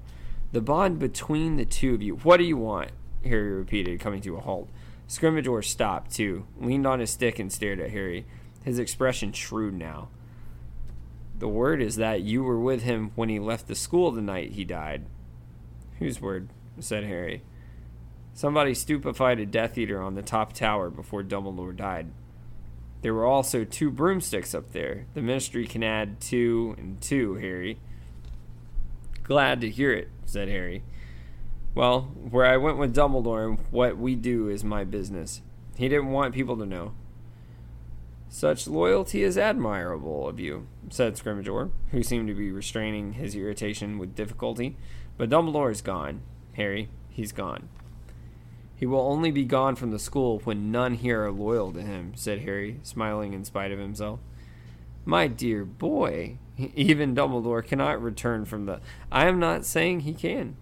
[0.52, 2.16] The bond between the two of you.
[2.18, 2.92] What do you want?
[3.24, 4.70] Harry repeated, coming to a halt.
[5.08, 8.26] Scrimgeour stopped, too, leaned on his stick and stared at Harry,
[8.64, 10.08] his expression shrewd now.
[11.38, 14.52] The word is that you were with him when he left the school the night
[14.52, 15.06] he died.
[16.00, 16.50] Whose word?
[16.80, 17.44] Said Harry.
[18.34, 22.08] Somebody stupefied a Death Eater on the top tower before Dumbledore died.
[23.02, 25.06] There were also two broomsticks up there.
[25.14, 27.80] The ministry can add two and two, Harry.
[29.24, 30.84] Glad to hear it, said Harry.
[31.74, 35.42] Well, where I went with Dumbledore, and what we do is my business.
[35.76, 36.94] He didn't want people to know.
[38.30, 43.98] Such loyalty is admirable of you, said Scrimgeour, who seemed to be restraining his irritation
[43.98, 44.78] with difficulty.
[45.18, 46.22] But Dumbledore is gone,
[46.54, 46.90] Harry.
[47.10, 47.70] He's gone.
[48.76, 52.14] He will only be gone from the school when none here are loyal to him,
[52.16, 54.20] said Harry, smiling in spite of himself.
[55.06, 58.82] My dear boy, even Dumbledore cannot return from the.
[59.12, 60.56] I am not saying he can.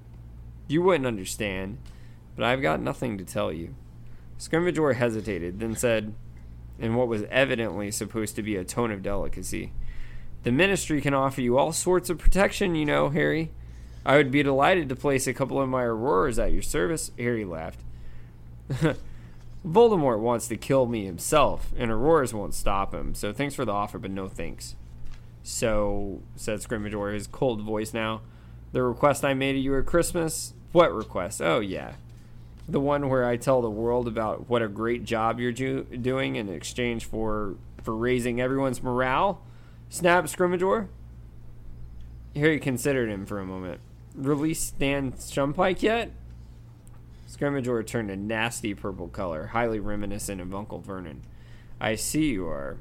[0.67, 1.77] You wouldn't understand,
[2.35, 3.75] but I've got nothing to tell you.
[4.37, 6.13] Scrimgeour hesitated, then said,
[6.77, 9.73] in what was evidently supposed to be a tone of delicacy,
[10.43, 13.51] The ministry can offer you all sorts of protection, you know, Harry.
[14.09, 17.11] I would be delighted to place a couple of my aurors at your service.
[17.19, 17.79] Harry laughed.
[19.67, 23.13] Voldemort wants to kill me himself, and Aurors won't stop him.
[23.13, 24.75] So thanks for the offer, but no thanks.
[25.43, 28.21] So, said Scrimgeour, his cold voice now,
[28.71, 30.55] the request I made of you at Christmas?
[30.71, 31.39] What request?
[31.39, 31.93] Oh, yeah.
[32.67, 36.35] The one where I tell the world about what a great job you're do- doing
[36.35, 39.43] in exchange for for raising everyone's morale?
[39.89, 40.87] Snap Scrimgeour?
[42.35, 43.81] Harry considered him for a moment.
[44.15, 46.11] Release Stan Shunpike yet?
[47.27, 51.21] Scrimgeour turned a nasty purple color, highly reminiscent of Uncle Vernon.
[51.79, 52.77] I see you are.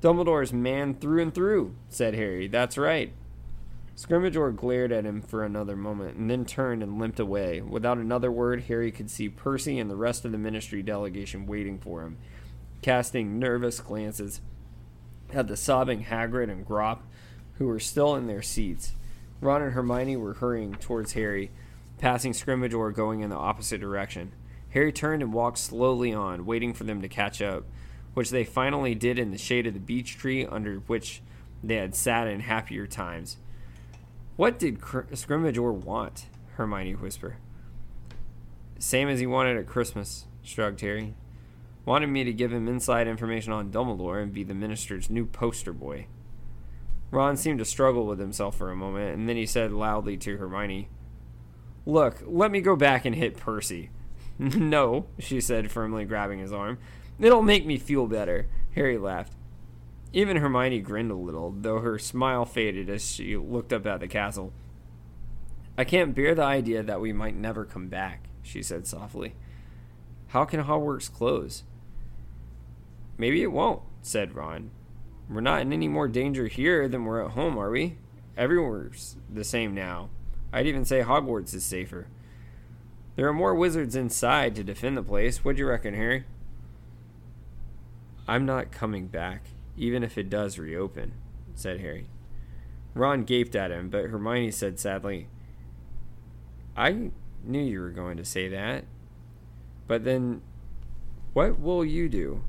[0.00, 2.48] Dumbledore's man through and through, said Harry.
[2.48, 3.12] That's right.
[3.96, 7.60] Scrimgeour glared at him for another moment, and then turned and limped away.
[7.60, 11.78] Without another word, Harry could see Percy and the rest of the ministry delegation waiting
[11.78, 12.16] for him,
[12.82, 14.40] casting nervous glances
[15.32, 17.00] at the sobbing Hagrid and Grawp,
[17.54, 18.92] who were still in their seats.
[19.40, 21.50] Ron and Hermione were hurrying towards Harry,
[21.98, 24.32] passing Scrimgeour going in the opposite direction.
[24.70, 27.64] Harry turned and walked slowly on, waiting for them to catch up,
[28.14, 31.22] which they finally did in the shade of the beech tree under which
[31.62, 33.38] they had sat in happier times.
[34.36, 36.26] What did Scrimgeour want?
[36.54, 37.36] Hermione whispered.
[38.78, 41.14] Same as he wanted at Christmas, shrugged Harry.
[41.84, 45.72] Wanted me to give him inside information on Dumbledore and be the minister's new poster
[45.72, 46.06] boy.
[47.10, 50.36] Ron seemed to struggle with himself for a moment, and then he said loudly to
[50.36, 50.88] Hermione,
[51.86, 53.90] Look, let me go back and hit Percy.
[54.38, 56.78] No, she said, firmly grabbing his arm.
[57.18, 58.48] It'll make me feel better.
[58.74, 59.34] Harry laughed.
[60.14, 64.08] Even Hermione grinned a little, though her smile faded as she looked up at the
[64.08, 64.54] castle.
[65.76, 69.34] I can't bear the idea that we might never come back, she said softly.
[70.28, 71.64] How can Hogwarts close?
[73.18, 74.70] Maybe it won't, said Ron.
[75.30, 77.96] We're not in any more danger here than we're at home, are we?
[78.36, 80.10] Everywhere's the same now.
[80.52, 82.08] I'd even say Hogwarts is safer.
[83.14, 85.44] There are more wizards inside to defend the place.
[85.44, 86.24] What do you reckon, Harry?
[88.26, 89.44] I'm not coming back,
[89.76, 91.12] even if it does reopen,
[91.54, 92.06] said Harry.
[92.94, 95.28] Ron gaped at him, but Hermione said sadly,
[96.76, 97.10] I
[97.44, 98.84] knew you were going to say that.
[99.86, 100.42] But then,
[101.34, 102.42] what will you do?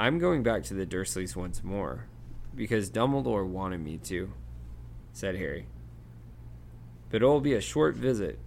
[0.00, 2.06] I'm going back to the Dursleys once more,
[2.54, 4.32] because Dumbledore wanted me to,
[5.12, 5.66] said Harry.
[7.10, 8.38] But it'll be a short visit.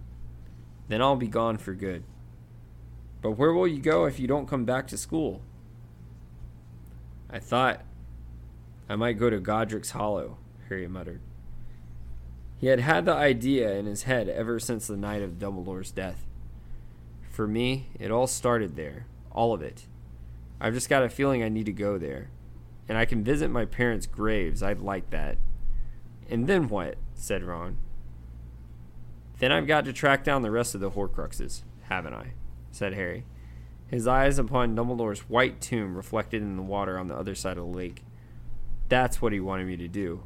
[0.88, 2.02] Then I'll be gone for good.
[3.22, 5.42] But where will you go if you don't come back to school?
[7.30, 7.82] I thought
[8.88, 11.20] I might go to Godric's Hollow, Harry muttered.
[12.58, 16.26] He had had the idea in his head ever since the night of Dumbledore's death.
[17.30, 19.84] For me, it all started there, all of it.
[20.60, 22.30] I've just got a feeling I need to go there.
[22.88, 24.62] And I can visit my parents' graves.
[24.62, 25.38] I'd like that.
[26.28, 26.96] And then what?
[27.14, 27.78] said Ron.
[29.38, 32.32] Then I've got to track down the rest of the Horcruxes, haven't I?
[32.70, 33.24] said Harry,
[33.86, 37.64] his eyes upon Dumbledore's white tomb reflected in the water on the other side of
[37.64, 38.02] the lake.
[38.88, 40.24] That's what he wanted me to do.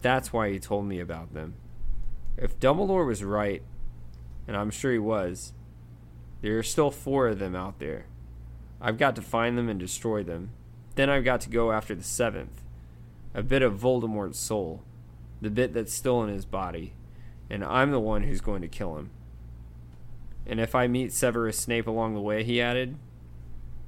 [0.00, 1.54] That's why he told me about them.
[2.36, 3.62] If Dumbledore was right,
[4.46, 5.52] and I'm sure he was,
[6.40, 8.06] there are still four of them out there.
[8.80, 10.50] I've got to find them and destroy them.
[10.94, 12.62] Then I've got to go after the seventh,
[13.34, 14.82] a bit of Voldemort's soul,
[15.40, 16.94] the bit that's still in his body,
[17.48, 19.10] and I'm the one who's going to kill him.
[20.46, 22.96] And if I meet Severus Snape along the way, he added,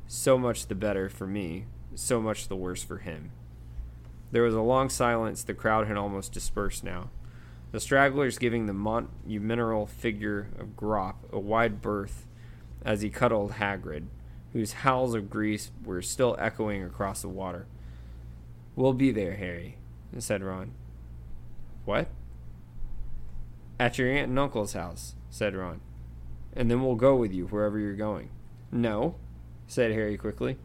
[0.07, 3.31] so much the better for me, so much the worse for him.
[4.33, 5.43] There was a long silence.
[5.43, 7.11] The crowd had almost dispersed now.
[7.73, 12.27] The stragglers giving the monumental figure of Grawp a wide berth
[12.85, 14.07] as he cuddled Hagrid,
[14.53, 17.67] whose howls of grief were still echoing across the water.
[18.77, 19.79] We'll be there, Harry,
[20.19, 20.73] said Ron.
[21.85, 22.09] What?
[23.79, 25.81] At your aunt and uncle's house, said Ron.
[26.55, 28.31] And then we'll go with you wherever you're going.
[28.73, 29.15] No,
[29.67, 30.59] said Harry quickly.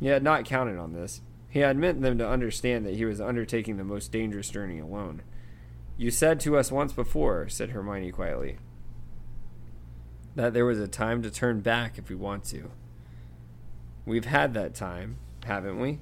[0.00, 1.20] He had not counted on this.
[1.48, 5.22] He had meant them to understand that he was undertaking the most dangerous journey alone.
[5.96, 8.58] You said to us once before, said Hermione quietly,
[10.34, 12.70] that there was a time to turn back if we want to.
[14.06, 15.98] We've had that time, haven't we?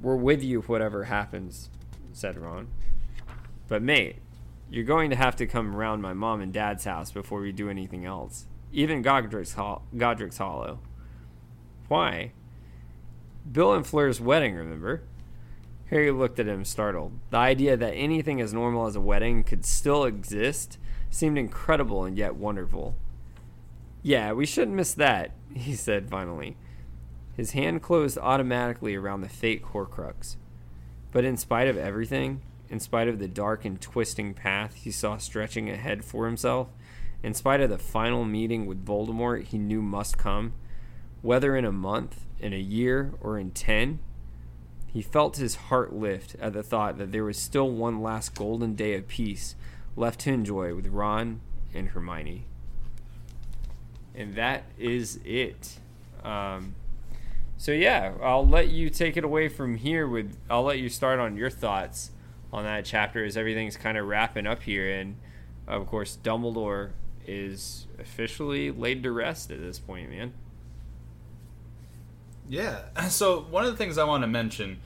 [0.00, 1.70] We're with you whatever happens,
[2.12, 2.68] said Ron.
[3.66, 4.16] But, mate,
[4.70, 7.70] you're going to have to come around my mom and dad's house before we do
[7.70, 8.46] anything else.
[8.72, 9.56] Even Godric's,
[9.96, 10.80] Godric's Hollow.
[11.88, 12.32] Why?
[13.50, 15.02] Bill and Fleur's wedding, remember?
[15.90, 17.12] Harry looked at him, startled.
[17.30, 20.78] The idea that anything as normal as a wedding could still exist
[21.10, 22.96] seemed incredible and yet wonderful.
[24.06, 26.58] Yeah, we shouldn't miss that, he said finally.
[27.36, 30.36] His hand closed automatically around the fake Horcrux.
[31.10, 35.16] But in spite of everything, in spite of the dark and twisting path he saw
[35.16, 36.68] stretching ahead for himself,
[37.22, 40.52] in spite of the final meeting with Voldemort he knew must come,
[41.22, 44.00] whether in a month, in a year, or in ten,
[44.86, 48.74] he felt his heart lift at the thought that there was still one last golden
[48.74, 49.56] day of peace
[49.96, 51.40] left to enjoy with Ron
[51.72, 52.44] and Hermione.
[54.14, 55.78] And that is it.
[56.22, 56.74] Um,
[57.56, 60.06] so yeah, I'll let you take it away from here.
[60.06, 62.10] With I'll let you start on your thoughts
[62.52, 65.16] on that chapter as everything's kind of wrapping up here, and
[65.66, 66.90] of course Dumbledore
[67.26, 70.32] is officially laid to rest at this point, man.
[72.48, 72.80] Yeah.
[73.08, 74.80] So one of the things I want to mention,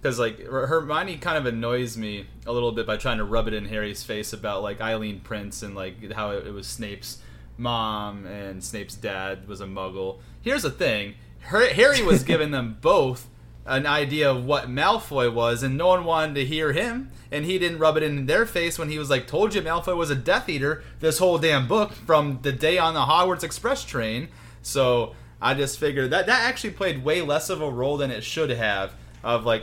[0.00, 3.54] because like Hermione kind of annoys me a little bit by trying to rub it
[3.54, 7.18] in Harry's face about like Eileen Prince and like how it, was Snape's
[7.60, 10.18] mom and Snape's dad was a Muggle.
[10.40, 13.28] Here's the thing: Harry was giving them both
[13.66, 17.10] an idea of what Malfoy was, and no one wanted to hear him.
[17.30, 19.96] And he didn't rub it in their face when he was like, "Told you Malfoy
[19.96, 23.84] was a Death Eater." This whole damn book from the day on the Hogwarts Express
[23.84, 24.28] train.
[24.62, 28.24] So I just figured that that actually played way less of a role than it
[28.24, 28.94] should have.
[29.22, 29.62] Of like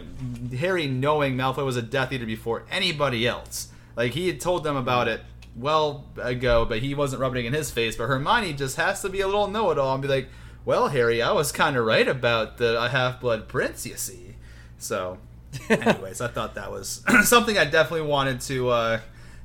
[0.53, 3.69] Harry knowing Malfoy was a Death Eater before anybody else.
[3.95, 5.21] Like he had told them about it
[5.57, 7.95] well ago, but he wasn't rubbing it in his face.
[7.95, 10.29] But Hermione just has to be a little know-it-all and be like,
[10.65, 14.35] "Well, Harry, I was kind of right about the half-blood prince, you see."
[14.77, 15.17] So,
[15.69, 18.99] anyways, I thought that was something I definitely wanted to uh,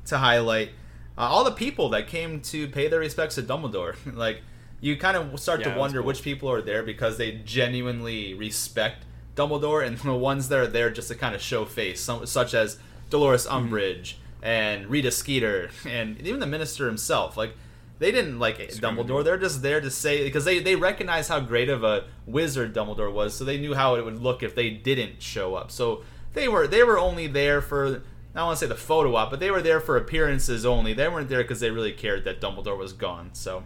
[0.07, 0.71] to highlight.
[1.17, 3.95] uh, all the people that came to pay their respects to Dumbledore.
[4.17, 4.43] like
[4.81, 6.09] you kind of start Yeah, to wonder cool.
[6.09, 9.05] which people are there because they genuinely respect
[9.37, 12.53] Dumbledore, and the ones that are there just to kind of show face, some, such
[12.53, 12.79] as
[13.09, 13.73] Dolores Mm-hmm.
[13.75, 17.36] Umbridge and Rita Skeeter, and even the Minister himself.
[17.36, 17.55] Like
[17.98, 21.69] they didn't like Dumbledore; they're just there to say because they they recognize how great
[21.69, 25.23] of a wizard Dumbledore was, so they knew how it would look if they didn't
[25.23, 25.70] show up.
[25.70, 26.02] So
[26.35, 28.02] they were they were only there for.
[28.35, 30.94] I don't want to say the photo op, but they were there for appearances only.
[30.94, 33.28] They weren't there because they really cared that Dumbledore was gone.
[33.35, 33.64] So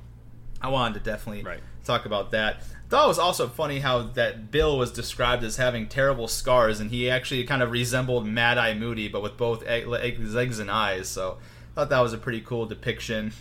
[0.60, 1.60] I wanted to definitely Right.
[1.84, 2.62] talk about that.
[2.88, 6.90] Thought it was also funny how that Bill was described as having terrible scars, and
[6.90, 11.08] he actually kind of resembled Mad Eye Moody, but with both legs and eyes.
[11.08, 11.38] So
[11.72, 13.32] I thought that was a pretty cool depiction.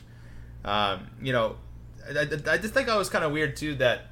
[0.64, 1.58] Um, you know,
[2.10, 4.08] I, I, I just think I was kind of weird too that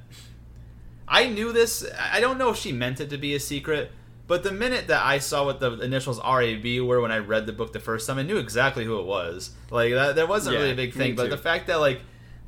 [1.08, 1.84] I knew this.
[1.98, 3.90] I don't know if she meant it to be a secret,
[4.28, 7.52] but the minute that I saw what the initials RAB were when I read the
[7.52, 9.50] book the first time, I knew exactly who it was.
[9.70, 12.00] Like that, that wasn't Yeah, really a big thing, but the fact that like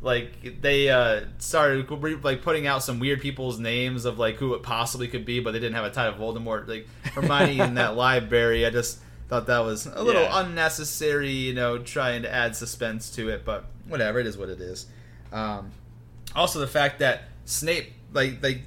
[0.02, 1.90] like they uh started
[2.22, 5.52] like putting out some weird people's names of like who it possibly could be, but
[5.52, 6.68] they didn't have a tie of Voldemort.
[6.68, 8.98] Like Hermione in that library, I just
[9.28, 10.40] thought that was a little Yeah.
[10.44, 11.30] unnecessary.
[11.32, 14.20] You know, trying to add suspense to it, but whatever.
[14.20, 14.86] It is what it is.
[15.32, 15.70] Um,
[16.34, 18.60] also, the fact that Snape, like, like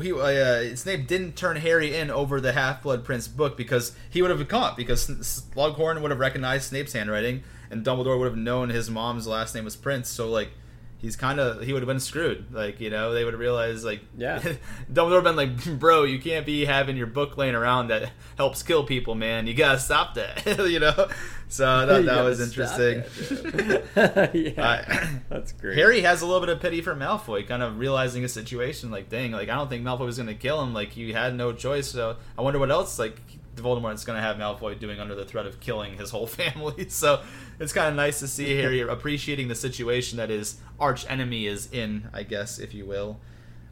[0.00, 4.22] he, uh, Snape didn't turn Harry in over the Half Blood Prince book because he
[4.22, 7.42] would have been caught because Slughorn would have recognized Snape's handwriting
[7.74, 10.08] and Dumbledore would have known his mom's last name was Prince.
[10.08, 10.50] So like.
[10.96, 13.84] He's kind of he would have been screwed, like you know they would have realized
[13.84, 14.40] like Yeah.
[14.90, 18.84] Dumbledore been like, bro, you can't be having your book laying around that helps kill
[18.84, 19.46] people, man.
[19.46, 21.08] You gotta stop that, you know.
[21.48, 23.02] So I thought that was interesting.
[23.18, 24.54] dude.
[24.56, 25.76] yeah, Uh, that's great.
[25.76, 29.10] Harry has a little bit of pity for Malfoy, kind of realizing a situation like,
[29.10, 30.72] dang, like I don't think Malfoy was gonna kill him.
[30.72, 31.88] Like he had no choice.
[31.88, 33.20] So I wonder what else like
[33.56, 36.88] Voldemort's gonna have Malfoy doing under the threat of killing his whole family.
[36.88, 37.22] So
[37.58, 41.70] it's kind of nice to see Harry appreciating the situation that his arch enemy is
[41.72, 43.20] in, I guess, if you will.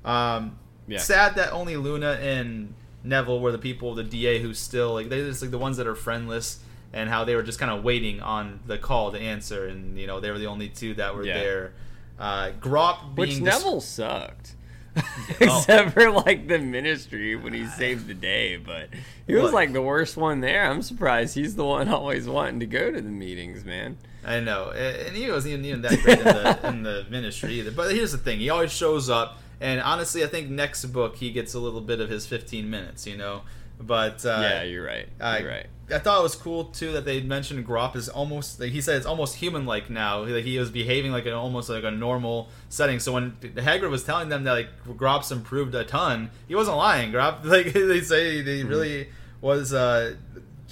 [0.04, 0.98] Um, Yeah.
[0.98, 5.24] Sad that only Luna and Neville were the people, the DA, who still like they're
[5.26, 6.58] just like the ones that are friendless,
[6.92, 10.06] and how they were just kind of waiting on the call to answer, and you
[10.06, 11.38] know they were the only two that were Yeah.
[11.38, 11.72] there.
[12.18, 14.54] Uh, Grawp being Which dis- Neville sucked.
[15.40, 18.88] Except for like the ministry when he saved the day, but
[19.26, 20.70] he was like the worst one there.
[20.70, 23.96] I'm surprised he's the one always wanting to go to the meetings, man.
[24.24, 27.70] I know, and he wasn't even, even that great in the, in the ministry either.
[27.70, 31.32] But here's the thing: he always shows up, and honestly, I think next book he
[31.32, 33.42] gets a little bit of his 15 minutes, you know.
[33.80, 35.08] But uh, yeah, you're right.
[35.18, 35.66] You're right.
[35.92, 38.58] I thought it was cool too that they mentioned Grawp is almost.
[38.60, 40.22] Like he said it's almost human-like now.
[40.24, 42.98] Like he was behaving like an almost like a normal setting.
[42.98, 47.12] So when Hagrid was telling them that like Grawp's improved a ton, he wasn't lying.
[47.12, 48.68] Grawp, like they say, Mm-hmm.
[48.68, 49.08] really
[49.40, 50.14] was uh,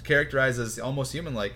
[0.04, 1.54] characterized as almost human-like.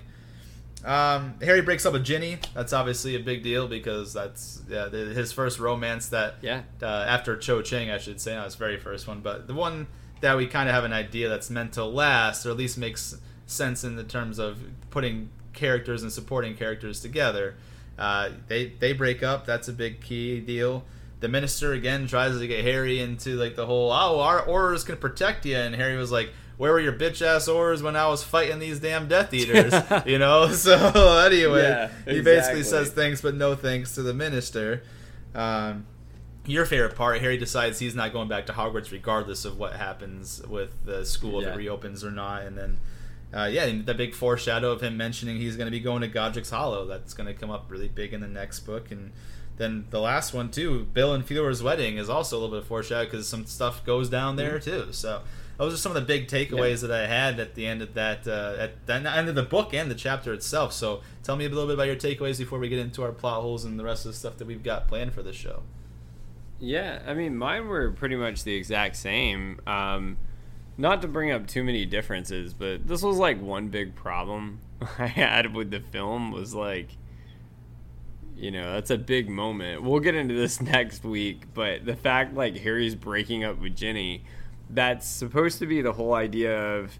[0.84, 2.38] Um, Harry breaks up with Ginny.
[2.52, 6.62] That's obviously a big deal because that's yeah, the, his first romance that Yeah.
[6.82, 9.86] uh, after Cho Chang, I should say, not his very first one, but the one
[10.20, 13.16] that we kind of have an idea that's meant to last, or at least makes
[13.46, 14.58] sense in the terms of
[14.90, 17.54] putting characters and supporting characters together.
[17.98, 19.46] Uh, they they break up.
[19.46, 20.84] That's a big key deal.
[21.20, 24.96] The minister again tries to get Harry into like the whole oh our Aurors can
[24.96, 26.30] protect you, and Harry was like.
[26.56, 29.74] Where were your bitch ass Aurors when I was fighting these damn Death Eaters?
[30.06, 30.48] you know.
[30.52, 34.84] So anyway, Yeah, he basically says thanks but no thanks to the minister.
[35.34, 35.84] Um,
[36.46, 40.46] your favorite part, Harry decides he's not going back to Hogwarts regardless of what happens
[40.46, 42.78] with the school if it reopens or not, and then.
[43.34, 46.50] Uh, yeah, the big foreshadow of him mentioning he's going to be going to Godric's
[46.50, 46.86] Hollow.
[46.86, 49.12] That's going to come up really big in the next book, and
[49.56, 52.68] then the last one too, Bill and Fleur's wedding, is also a little bit of
[52.68, 54.88] foreshadow because some stuff goes down there too.
[54.92, 55.22] So
[55.58, 58.26] those are some of the big takeaways that I had at the end of that,
[58.26, 60.72] uh, at the end of the book and the chapter itself.
[60.72, 63.42] So tell me a little bit about your takeaways before we get into our plot
[63.42, 65.62] holes and the rest of the stuff that we've got planned for this show.
[66.58, 69.60] Yeah, I mean, mine were pretty much the exact same.
[69.66, 70.16] Um,
[70.76, 74.60] not to bring up too many differences, but this was like one big problem
[74.98, 76.88] I had with the film was like,
[78.36, 79.82] you know, that's a big moment.
[79.82, 84.24] We'll get into this next week, but the fact like Harry's breaking up with Ginny,
[84.70, 86.98] that's supposed to be the whole idea of,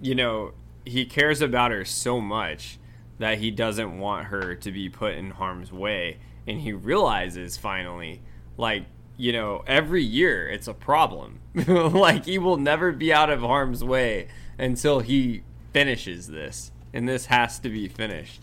[0.00, 0.52] you know,
[0.84, 2.78] he cares about her so much
[3.18, 6.18] that he doesn't want her to be put in harm's way.
[6.46, 8.22] And he realizes finally,
[8.56, 8.84] like,
[9.16, 11.40] you know, every year it's a problem.
[11.66, 14.28] like, he will never be out of harm's way
[14.58, 16.70] until he finishes this.
[16.92, 18.42] And this has to be finished.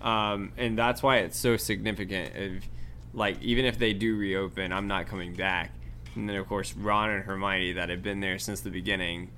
[0.00, 2.36] Um, and that's why it's so significant.
[2.36, 2.68] Of,
[3.12, 5.72] like, even if they do reopen, I'm not coming back.
[6.14, 9.30] And then, of course, Ron and Hermione, that have been there since the beginning,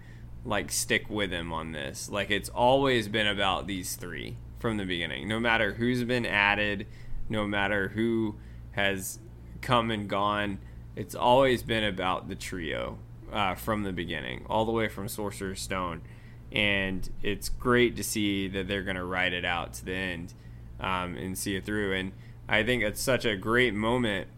[0.44, 2.10] like stick with him on this.
[2.10, 5.28] Like it's always been about these three from the beginning.
[5.28, 6.86] No matter who's been added,
[7.28, 8.36] no matter who
[8.72, 9.18] has
[9.60, 10.58] come and gone,
[10.96, 12.98] it's always been about the trio
[13.32, 16.02] uh, from the beginning, all the way from Sorcerer's Stone.
[16.50, 20.34] And it's great to see that they're going to ride it out to the end
[20.78, 21.94] um, and see it through.
[21.94, 22.12] And
[22.48, 24.28] I think it's such a great moment.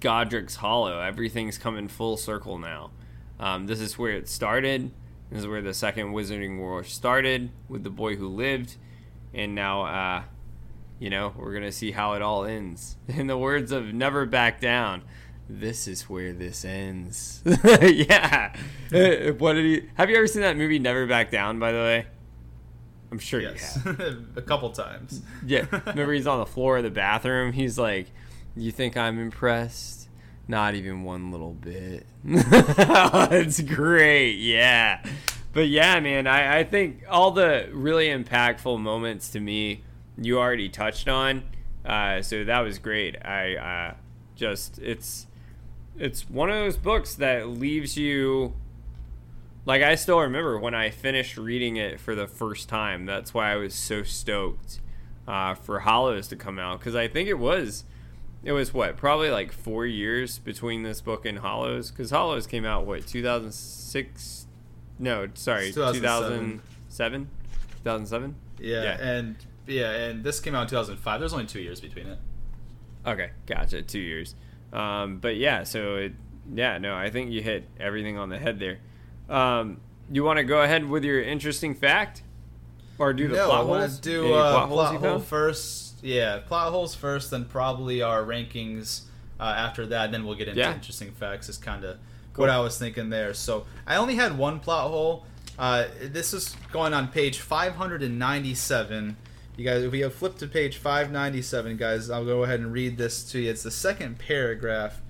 [0.00, 2.90] Godric's Hollow, everything's coming full circle now.
[3.38, 4.90] Um, this is where it started.
[5.30, 8.76] This is where the second Wizarding War started with the boy who lived,
[9.32, 10.22] and now, uh,
[10.98, 12.96] you know, we're gonna see how it all ends.
[13.08, 15.02] In the words of Never Back Down,
[15.58, 17.42] this is where this ends.
[17.82, 18.54] yeah.
[19.38, 19.88] What did he?
[19.94, 21.58] Have you ever seen that movie Never Back Down?
[21.58, 22.06] By the way,
[23.10, 23.78] I'm sure Yes,
[24.36, 25.22] a couple times.
[25.46, 25.66] Yeah.
[25.86, 27.52] Remember, he's on the floor of the bathroom.
[27.52, 28.06] He's like,
[28.56, 30.08] "You think I'm impressed?
[30.48, 34.34] Not even one little bit." it's great.
[34.38, 35.04] Yeah.
[35.52, 39.82] But yeah, man, I, I think all the really impactful moments to me,
[40.16, 41.42] you already touched on.
[41.84, 43.16] Uh, so that was great.
[43.24, 43.94] I uh,
[44.36, 45.26] just it's
[46.00, 48.54] it's one of those books that leaves you
[49.66, 53.04] like I still remember when I finished reading it for the first time.
[53.06, 54.80] That's why I was so stoked
[55.28, 57.84] uh, for Hallows to come out because I think it was
[58.42, 62.64] it was what probably like four years between this book and Hallows because Hallows came
[62.64, 64.46] out what 2006
[64.98, 66.60] no sorry 2007.
[66.90, 67.28] 2007
[67.84, 69.08] 2007 Yeah, Yeah.
[69.08, 69.36] and
[69.66, 71.20] yeah, and this came out in 2005.
[71.20, 72.18] There's only two years between it.
[73.06, 73.82] Okay, gotcha.
[73.82, 74.34] Two years.
[74.72, 76.12] Um, but yeah, so it,
[76.54, 78.78] yeah, no, I think you hit everything on the head there.
[79.28, 79.80] Um,
[80.12, 82.22] you want to go ahead with your interesting fact,
[82.98, 86.02] or do the no, plot I want to do uh, plot plot, holes hole first.
[86.02, 89.02] Yeah, plot holes first, then probably our rankings
[89.38, 90.12] uh, after that.
[90.12, 90.74] Then we'll get into Yeah.
[90.74, 91.48] interesting facts.
[91.48, 91.98] Is kind of
[92.32, 92.44] Cool.
[92.44, 93.34] what I was thinking there.
[93.34, 95.26] So I only had one plot hole.
[95.58, 99.16] Uh, this is going on page 597.
[99.60, 102.96] You guys, if we have flipped to page 597, guys, I'll go ahead and read
[102.96, 103.50] this to you.
[103.50, 105.02] It's the second paragraph.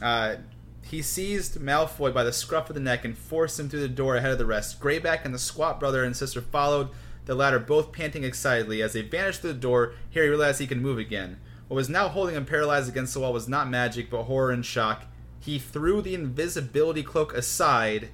[0.00, 0.36] Uh,
[0.80, 4.16] he seized Malfoy by the scruff of the neck and forced him through the door
[4.16, 4.80] ahead of the rest.
[4.80, 6.88] Greyback and the squat brother and sister followed,
[7.26, 8.80] the latter both panting excitedly.
[8.80, 11.38] As they vanished through the door, Harry realized he could move again.
[11.68, 14.64] What was now holding him paralyzed against the wall was not magic, but horror and
[14.64, 15.04] shock.
[15.38, 18.08] He threw the invisibility cloak aside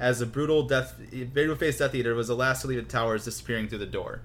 [0.00, 0.98] as the brutal death,
[1.32, 4.22] brutal faced Death Eater was the last to leave the towers, disappearing through the door.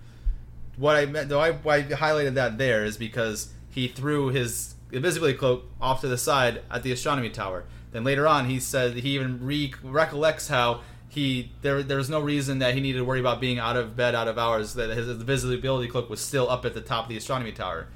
[0.80, 4.76] What I meant, though, I, why I highlighted that there is because he threw his
[4.92, 7.66] invisibility cloak off to the side at the astronomy tower.
[7.92, 12.20] Then later on, he said he even re- recollects how he there there was no
[12.20, 14.76] reason that he needed to worry about being out of bed out of hours.
[14.76, 17.88] That his invisibility cloak was still up at the top of the astronomy tower.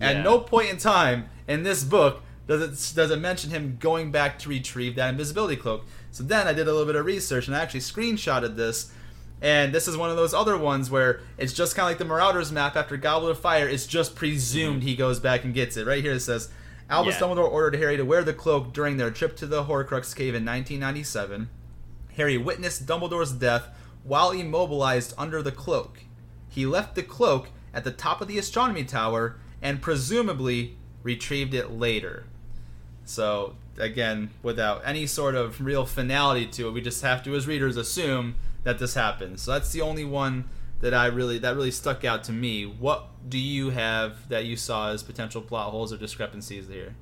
[0.00, 0.10] Yeah.
[0.10, 4.10] At no point in time in this book does it does it mention him going
[4.10, 5.84] back to retrieve that invisibility cloak.
[6.10, 8.90] So then I did a little bit of research and I actually screenshotted this.
[9.44, 12.06] And this is one of those other ones where it's just kind of like the
[12.06, 13.68] Marauders map after Goblet of Fire.
[13.68, 14.88] It's just presumed mm-hmm.
[14.88, 15.86] he goes back and gets it.
[15.86, 16.48] Right here it says
[16.88, 17.26] Albus Yeah.
[17.26, 20.46] Dumbledore ordered Harry to wear the cloak during their trip to the Horcrux cave in
[20.46, 21.50] 1997.
[22.16, 23.68] Harry witnessed Dumbledore's death
[24.02, 26.04] while immobilized under the cloak.
[26.48, 31.70] He left the cloak at the top of the astronomy tower and presumably retrieved it
[31.70, 32.24] later.
[33.04, 37.46] So, again, without any sort of real finality to it, we just have to, as
[37.46, 39.42] readers, assume that this happens.
[39.42, 40.46] So that's the only one
[40.80, 42.64] that I really that really stuck out to me.
[42.66, 46.94] What do you have that you saw as potential plot holes or discrepancies here?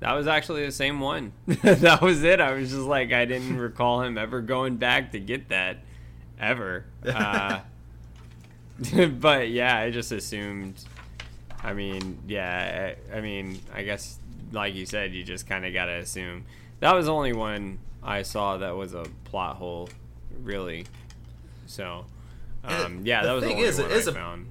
[0.00, 1.32] That was actually the same one.
[1.46, 2.40] that was it.
[2.40, 5.78] I was just like, I didn't recall him ever going back to get that,
[6.38, 6.84] ever.
[7.06, 7.60] Uh,
[9.20, 10.82] but yeah, I just assumed.
[11.62, 14.18] I mean, yeah, I, I mean, I guess,
[14.52, 16.44] like you said, you just kind of got to assume.
[16.80, 19.88] That was the only one I saw that was a plot hole,
[20.42, 20.86] really.
[21.66, 22.06] So,
[22.62, 24.46] um, yeah, the that was the thing only is, it is I a- found.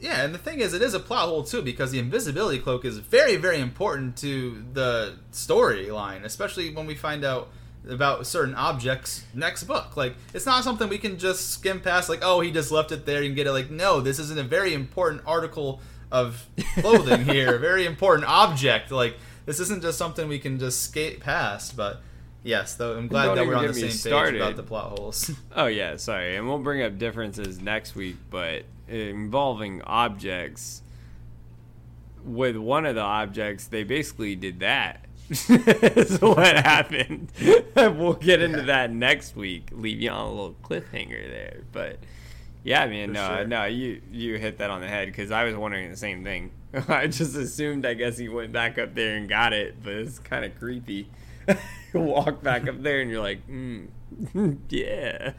[0.00, 2.84] Yeah, and the thing is, it is a plot hole too because the invisibility cloak
[2.84, 7.50] is very, very important to the storyline, especially when we find out
[7.88, 9.96] about certain objects next book.
[9.96, 12.08] Like, it's not something we can just skim past.
[12.08, 13.52] Like, oh, he just left it there and get it.
[13.52, 15.80] Like, no, this isn't a very important article
[16.10, 16.46] of
[16.80, 18.90] clothing here, very important object.
[18.90, 19.16] Like,
[19.46, 21.76] this isn't just something we can just skate past.
[21.76, 22.02] But
[22.42, 25.30] yes, though, I'm glad Don't that we're on the same page about the plot holes.
[25.56, 30.82] Oh yeah, sorry, and we'll bring up differences next week, but involving objects.
[32.24, 35.06] With one of the objects, they basically did that.
[35.28, 35.92] that.
[35.96, 37.32] is what happened.
[37.76, 38.64] we'll get into Yeah.
[38.66, 39.70] that next week.
[39.72, 41.98] Leave you on a little cliffhanger there, but
[42.62, 43.46] yeah, man, For no, sure.
[43.46, 46.52] no, you you hit that on the head because I was wondering the same thing.
[46.88, 50.18] I just assumed, I guess he went back up there and got it, but it's
[50.20, 51.08] kind of creepy.
[51.48, 51.56] You
[52.00, 53.88] walk back up there and you're like, mm,
[54.68, 55.32] yeah.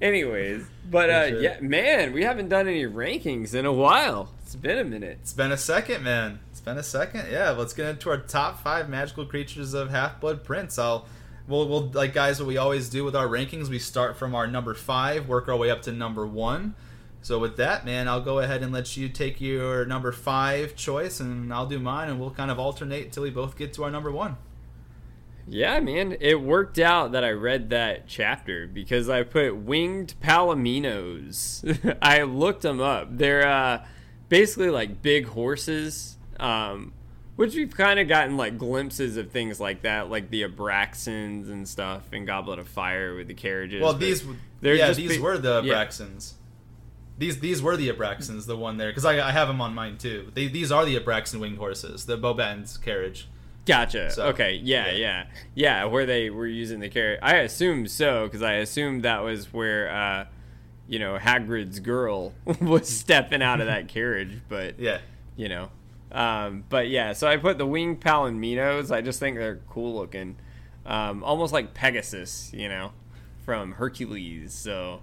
[0.00, 1.42] Anyways, but uh, sure.
[1.42, 4.30] yeah, man, we haven't done any rankings in a while.
[4.42, 5.18] It's been a minute.
[5.22, 6.40] It's been a second, man.
[6.50, 7.30] It's been a second.
[7.30, 10.78] Yeah, let's get into our top five magical creatures of Half Blood Prince.
[10.78, 11.06] I'll,
[11.46, 14.46] we'll, we'll, like guys, what we always do with our rankings, we start from our
[14.46, 16.74] number five, work our way up to number one.
[17.22, 21.20] So with that, man, I'll go ahead and let you take your number five choice,
[21.20, 23.90] and I'll do mine, and we'll kind of alternate until we both get to our
[23.90, 24.36] number one.
[25.46, 31.98] Yeah, man, it worked out that I read that chapter because I put winged palominos.
[32.02, 33.16] I looked them up.
[33.16, 33.84] They're uh,
[34.28, 36.92] basically like big horses, um,
[37.36, 41.68] which we've kind of gotten like glimpses of things like that, like the Abraxans and
[41.68, 43.82] stuff and Goblet of Fire with the carriages.
[43.82, 44.24] Well, these,
[44.60, 45.74] they're yeah, just these were the yeah.
[45.74, 46.34] Abraxans.
[47.16, 49.98] These these were the Abraxans, the one there, because I, I have them on mine
[49.98, 50.32] too.
[50.34, 53.28] They, these are the Abraxan winged horses, the Boban's carriage.
[53.66, 54.10] Gotcha.
[54.10, 54.60] So, okay.
[54.62, 54.96] Yeah, yeah.
[54.96, 57.20] yeah, yeah, Where they were using the carrot.
[57.22, 60.26] I assume so because I assumed that was where, uh,
[60.86, 64.40] you know, Hagrid's girl was stepping out of that carriage.
[64.48, 64.98] But Yeah.
[65.36, 65.70] you know,
[66.12, 67.14] um, but yeah.
[67.14, 68.90] So I put the winged palominos.
[68.94, 70.36] I just think they're cool looking,
[70.84, 72.92] um, almost like Pegasus, you know,
[73.46, 74.52] from Hercules.
[74.52, 75.00] So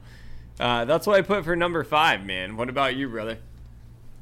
[0.60, 2.24] uh, that's what I put for number five.
[2.24, 3.40] Man, what about you, brother?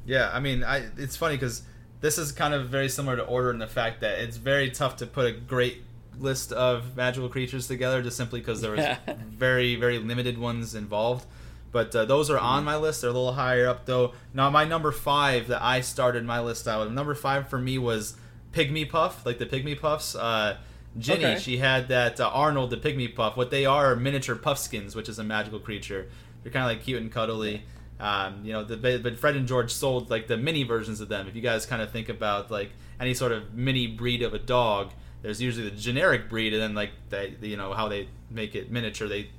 [0.06, 1.62] Yeah, I mean, I it's funny because
[2.00, 4.96] this is kind of very similar to Order in the fact that it's very tough
[4.96, 5.82] to put a great
[6.18, 8.84] list of magical creatures together just simply because there was
[9.30, 11.24] very very limited ones involved.
[11.72, 13.00] But uh, those are on my list.
[13.02, 14.12] They're a little higher up though.
[14.34, 16.84] Now my number five that I started my list out.
[16.84, 18.16] with, Number five for me was
[18.52, 20.14] Pygmy Puff, like the Pygmy Puffs.
[20.16, 20.56] Uh,
[20.98, 21.38] Ginny, Okay.
[21.38, 23.36] she had that uh, Arnold the Pygmy Puff.
[23.36, 26.08] What they are are miniature puffskeins, which is a magical creature.
[26.42, 27.62] They're kind of like cute and cuddly.
[28.00, 31.28] Um, you know, the, but Fred and George sold like the mini versions of them.
[31.28, 34.38] If you guys kind of think about like any sort of mini breed of a
[34.38, 38.54] dog, there's usually the generic breed, and then like they, you know, how they make
[38.54, 39.30] it miniature, they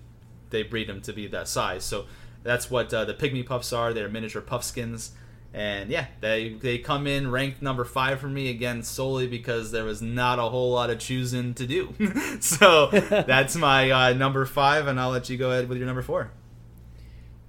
[0.51, 1.83] they breed them to be that size.
[1.83, 2.05] So
[2.43, 3.93] that's what uh, the pygmy puffs are.
[3.93, 5.09] They're miniature puffskeins,
[5.53, 9.85] and yeah, they they come in ranked number five for me again solely because there
[9.85, 11.95] was not a whole lot of choosing to do.
[12.39, 16.03] so that's my uh, number five, and I'll let you go ahead with your number
[16.03, 16.31] four.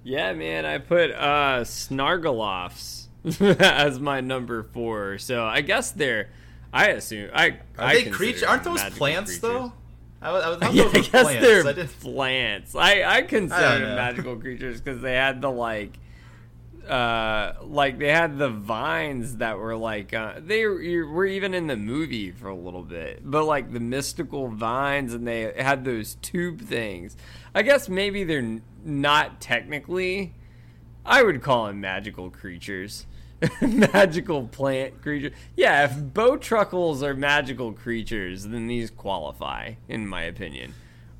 [0.03, 3.07] Yeah, man, I put uh Snargaluffs
[3.59, 5.17] as my number four.
[5.17, 6.29] So I guess they're
[6.73, 7.47] I assume I
[7.77, 8.43] Are I they creatures?
[8.43, 9.41] Aren't those plants creatures.
[9.41, 9.73] though?
[10.21, 11.41] I, I, I Yeah, I guess plants.
[11.41, 12.75] they're I plants.
[12.75, 15.97] I I consider them magical creatures because they had the like,
[16.87, 21.77] uh, like they had the vines that were like uh, they were even in the
[21.77, 26.61] movie for a little bit, but like the mystical vines and they had those tube
[26.61, 27.15] things.
[27.55, 30.33] I guess maybe they're not technically.
[31.05, 33.05] I would call them magical creatures.
[33.61, 35.33] magical plant creatures.
[35.55, 40.73] Yeah, if bowtruckles are magical creatures, then these qualify, in my opinion.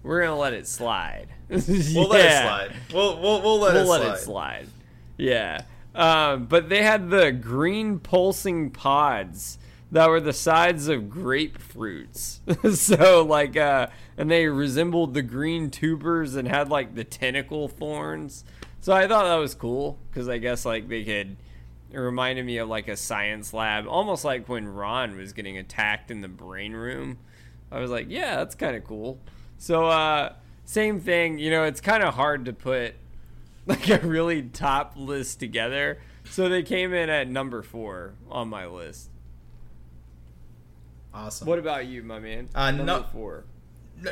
[0.03, 1.27] We're gonna let it slide.
[1.49, 2.73] We'll let it slide.
[2.93, 3.99] We'll we'll, we'll let, it slide.
[3.99, 4.61] We'll it, let slide.
[4.61, 4.67] it slide.
[5.17, 5.61] Yeah.
[5.95, 9.59] Um, but they had the green pulsing pods
[9.93, 12.39] that were the sides of grapefruits.
[12.75, 13.87] so like uh
[14.17, 18.43] and they resembled the green tubers and had like the tentacle thorns.
[18.81, 21.37] So I thought that was cool because I guess like they could
[21.91, 26.09] it reminded me of like a science lab, almost like when Ron was getting attacked
[26.09, 27.19] in the brain room.
[27.71, 29.19] I was like, yeah, that's kind of cool.
[29.59, 30.33] So uh
[30.65, 32.95] same thing, you know, it's kind of hard to put
[33.67, 36.01] like a really top list together.
[36.23, 39.11] So they came in at number 4 on my list.
[41.13, 41.47] Awesome.
[41.47, 42.49] What about you, my man?
[42.55, 43.43] Uh, number no- 4.
[43.99, 44.07] N-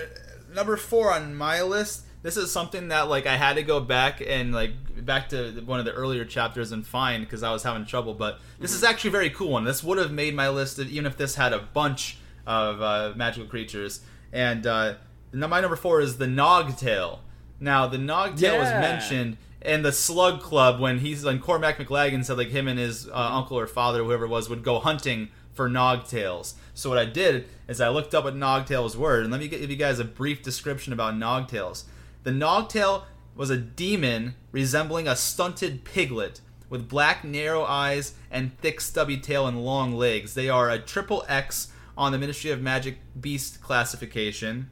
[0.54, 4.22] number four on my list this is something that like i had to go back
[4.26, 4.72] and like
[5.06, 8.40] back to one of the earlier chapters and find because i was having trouble but
[8.60, 11.18] this is actually a very cool one this would have made my list even if
[11.18, 14.02] this had a bunch of uh, magical creatures
[14.34, 14.94] and uh,
[15.32, 17.20] my number four is the nogtail
[17.60, 22.38] now the nogtail was mentioned in the slug club when he's when cormac McLaggen said
[22.38, 25.70] like him and his uh, uncle or father whoever it was would go hunting for
[25.70, 26.54] nogtails.
[26.74, 29.70] So what I did is I looked up what nogtails were, and let me give
[29.70, 31.84] you guys a brief description about nogtails.
[32.24, 33.04] The nogtail
[33.36, 39.46] was a demon resembling a stunted piglet with black narrow eyes and thick stubby tail
[39.48, 40.34] and long legs.
[40.34, 44.70] They are a triple X on the Ministry of Magic beast classification.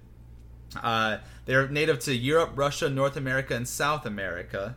[0.82, 4.76] Uh, they're native to Europe, Russia, North America, and South America,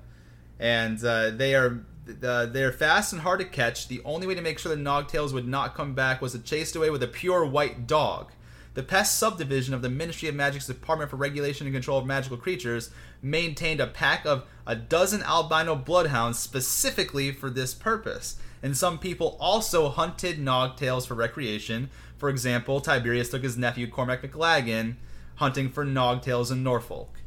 [0.59, 1.85] and uh, they are
[2.23, 3.89] uh, they're fast and hard to catch.
[3.89, 6.74] The only way to make sure the Nogtails would not come back was to chase
[6.74, 8.33] away with a pure white dog.
[8.74, 12.39] The pest subdivision of the Ministry of Magic's Department for Regulation and Control of Magical
[12.39, 18.37] Creatures maintained a pack of a dozen albino bloodhounds specifically for this purpose.
[18.62, 21.91] And some people also hunted Nogtails for recreation.
[22.16, 24.97] For example, Tiberius took his nephew Cormac McLaggen
[25.37, 27.22] hunting for Nogtails in Norfolk.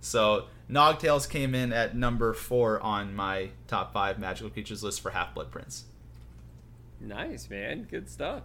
[0.00, 5.10] So Nogtails came in at number four on my top five magical creatures list for
[5.10, 5.84] Half Blood Prince.
[7.00, 7.86] Nice, man.
[7.90, 8.42] Good stuff.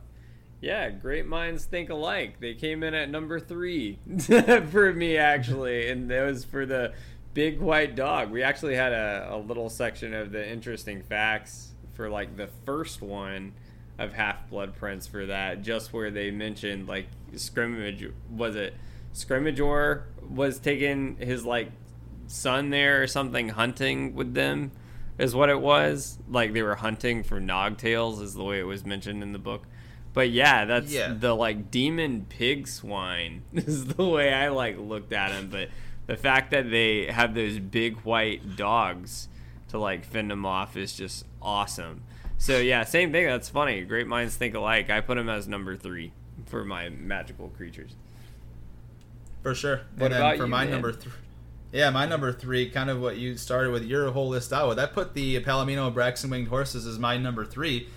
[0.62, 2.40] Yeah, great minds think alike.
[2.40, 4.00] They came in at number three
[4.70, 6.94] for me, actually, and that was for the
[7.34, 8.32] big white dog.
[8.32, 13.02] We actually had a, a little section of the interesting facts for like the first
[13.02, 13.54] one
[14.00, 18.74] of Half Blood Prince for that, just where they mentioned like scrimmage was it
[19.16, 21.72] Scrimgeour was taking his like
[22.28, 24.72] son there or something hunting with them
[25.18, 26.20] is what it was.
[26.30, 29.64] Like they were hunting for nogtails is the way it was mentioned in the book.
[30.14, 31.14] But yeah, that's Yeah.
[31.18, 35.50] the like demon pig swine is the way I like looked at him.
[35.50, 35.70] But
[36.08, 39.30] the fact that they have those big white dogs
[39.70, 42.04] to like fend them off is just awesome.
[42.38, 43.26] So yeah, same thing.
[43.28, 43.82] That's funny.
[43.86, 44.90] Great minds think alike.
[44.90, 46.12] I put him as number three
[46.48, 47.96] for my magical creatures.
[49.46, 49.82] For sure.
[49.98, 50.72] What and then for you, my man?
[50.72, 51.12] number three?
[51.72, 54.80] Yeah, my number three, kind of what you started with your whole list out with.
[54.80, 57.88] I put the Palomino Braxton Winged Horses as my number three,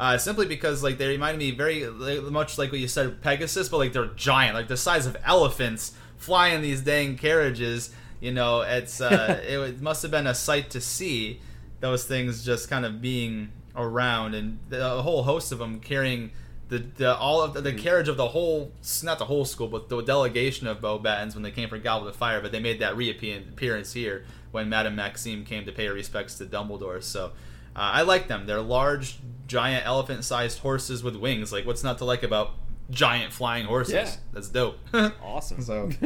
[0.00, 3.76] uh, simply because like they remind me very much like what you said Pegasus, but
[3.76, 7.94] like they're giant, like the size of elephants, flying these dang carriages.
[8.20, 11.38] You know, it's uh, it must have been a sight to see
[11.78, 16.32] those things just kind of being around, and a whole host of them carrying
[16.68, 18.72] the, the all of the, the carriage of the whole
[19.04, 22.16] not the whole school but the delegation of Beauxbatons when they came for Goblet of
[22.16, 26.38] Fire but they made that reappearance here when Madame Maxime came to pay her respects
[26.38, 27.02] to Dumbledore.
[27.02, 27.26] So
[27.74, 28.46] uh, I like them.
[28.46, 31.52] They're large giant elephant sized horses with wings.
[31.52, 32.52] Like what's not to like about
[32.90, 33.94] giant flying horses?
[33.94, 34.10] Yeah.
[34.32, 34.78] that's dope.
[35.22, 35.60] Awesome.
[35.62, 35.90] So-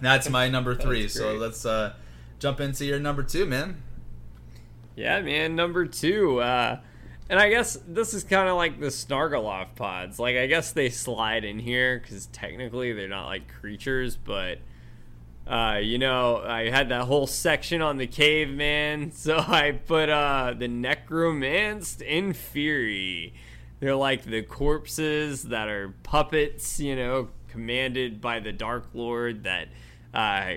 [0.00, 1.06] that's my number three.
[1.08, 1.94] So let's uh,
[2.38, 3.82] jump into your number two man.
[4.96, 5.56] Yeah, man.
[5.56, 6.80] Number two, uh,
[7.32, 10.18] and I guess this is kind of like the Snargaluff pods.
[10.18, 14.58] Like, I guess they slide in here because technically they're not like creatures, but
[15.46, 20.52] uh, you know, I had that whole section on the caveman, so I put uh,
[20.58, 23.32] the necromanced Inferi.
[23.80, 29.68] They're like the corpses that are puppets, you know, commanded by the Dark Lord that,
[30.12, 30.50] uh,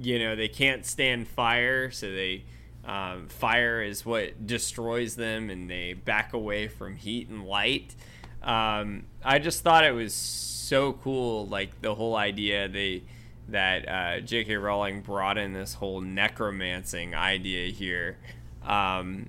[0.00, 2.44] you know, they can't stand fire, so they
[2.86, 7.94] um, fire is what destroys them, and they back away from heat and light.
[8.42, 13.04] Um, I just thought it was so cool, like the whole idea they
[13.48, 14.56] that uh, J.K.
[14.56, 18.18] Rowling brought in this whole necromancing idea here,
[18.64, 19.28] um,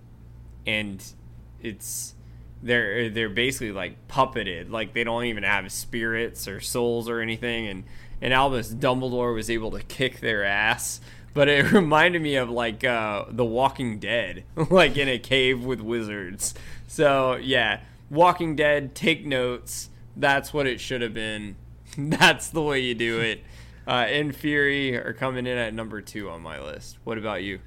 [0.66, 1.04] and
[1.62, 2.14] it's
[2.62, 7.68] they're they're basically like puppeted, like they don't even have spirits or souls or anything,
[7.68, 7.84] and
[8.22, 11.00] and Albus Dumbledore was able to kick their ass.
[11.36, 15.82] But it reminded me of like uh, The Walking Dead, like in a cave with
[15.82, 16.56] wizards.
[16.88, 19.92] So yeah, Walking Dead, take notes.
[20.18, 21.58] That's what it should have been.
[21.98, 23.44] That's the way you do it.
[23.86, 26.98] Uh, Inferi are coming in at number two on my list.
[27.04, 27.60] What about you?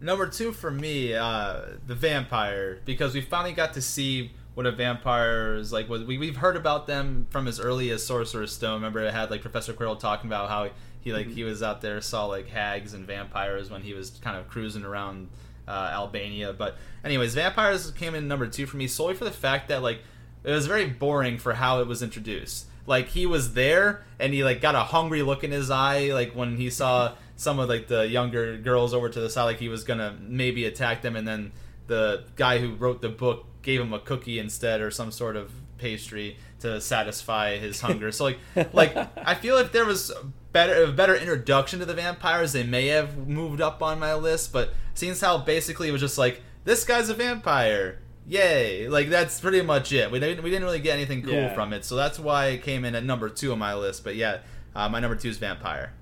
[0.00, 4.72] Number two for me, uh, the vampire, because we finally got to see what a
[4.72, 5.88] vampire is like.
[5.88, 8.74] We we've heard about them from as early as Sorcerer's Stone.
[8.74, 10.70] Remember, it had like Professor Quirrell talking about how
[11.06, 14.36] he like he was out there saw like hags and vampires when he was kind
[14.36, 15.28] of cruising around
[15.68, 16.52] uh, Albania.
[16.52, 20.00] But anyways, vampires came in number two for me solely for the fact that like
[20.42, 22.66] it was very boring for how it was introduced.
[22.88, 26.32] Like he was there and he like got a hungry look in his eye, like
[26.32, 29.68] when he saw some of like the younger girls over to the side, like he
[29.68, 31.52] was gonna maybe attack them, and then
[31.86, 35.52] the guy who wrote the book gave him a cookie instead or some sort of
[35.78, 38.10] pastry to satisfy his hunger.
[38.10, 38.38] so like
[38.72, 40.12] like I feel if there was
[40.56, 44.52] better a better introduction to the vampires, they may have moved up on my list.
[44.52, 48.88] But seeing how basically it was just like this guy's a vampire, yay!
[48.88, 50.10] Like that's pretty much it.
[50.10, 51.54] We didn't we didn't really get anything cool Yeah.
[51.54, 54.02] from it, so that's why it came in at number two on my list.
[54.02, 54.38] But yeah,
[54.74, 55.92] uh, my number two is vampire.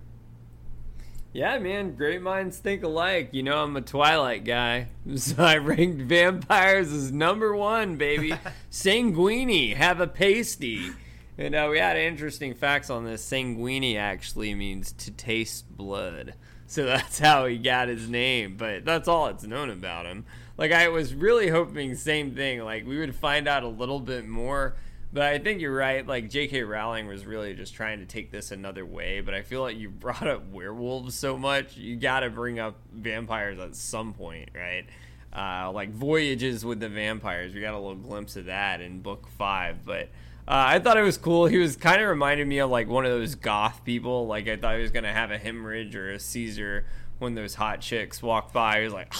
[1.32, 3.30] Yeah, man, great minds think alike.
[3.32, 8.34] You know, I'm a Twilight guy, so I ranked vampires as number one, baby.
[8.70, 10.90] Sanguini, have a pasty.
[11.36, 13.28] And uh, we had interesting facts on this.
[13.28, 16.34] Sanguini actually means to taste blood.
[16.66, 20.24] So that's how he got his name, but that's all it's known about him.
[20.56, 22.60] Like, I was really hoping same thing.
[22.60, 24.76] Like, we would find out a little bit more
[25.14, 26.04] but I think you're right.
[26.04, 26.64] Like J.K.
[26.64, 29.20] Rowling was really just trying to take this another way.
[29.20, 32.76] But I feel like you brought up werewolves so much, you got to bring up
[32.92, 34.84] vampires at some point, right?
[35.32, 37.54] Uh, like voyages with the vampires.
[37.54, 39.86] We got a little glimpse of that in book five.
[39.86, 40.08] But
[40.46, 41.46] uh, I thought it was cool.
[41.46, 44.26] He was kind of reminded me of like one of those goth people.
[44.26, 46.86] Like I thought he was gonna have a hemorrhage or a Caesar
[47.18, 48.78] when those hot chicks walked by.
[48.78, 49.14] He was like.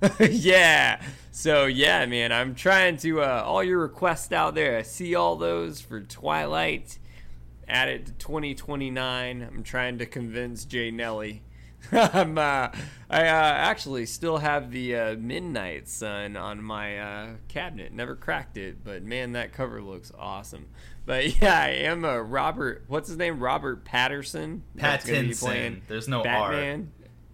[0.20, 1.02] yeah.
[1.32, 4.78] So yeah, man, I'm trying to uh, all your requests out there.
[4.78, 6.98] I see all those for Twilight.
[7.66, 9.42] Add it to 2029.
[9.42, 11.42] I'm trying to convince Jay Nelly
[11.92, 12.68] I'm, uh,
[13.10, 17.92] I uh, actually still have the uh, Midnight Sun on my uh, cabinet.
[17.92, 20.66] Never cracked it, but man, that cover looks awesome.
[21.06, 22.84] But yeah, I am a Robert.
[22.88, 23.40] What's his name?
[23.40, 24.62] Robert Patterson.
[24.74, 25.80] that's gonna be Pattinson.
[25.88, 26.80] There's no R.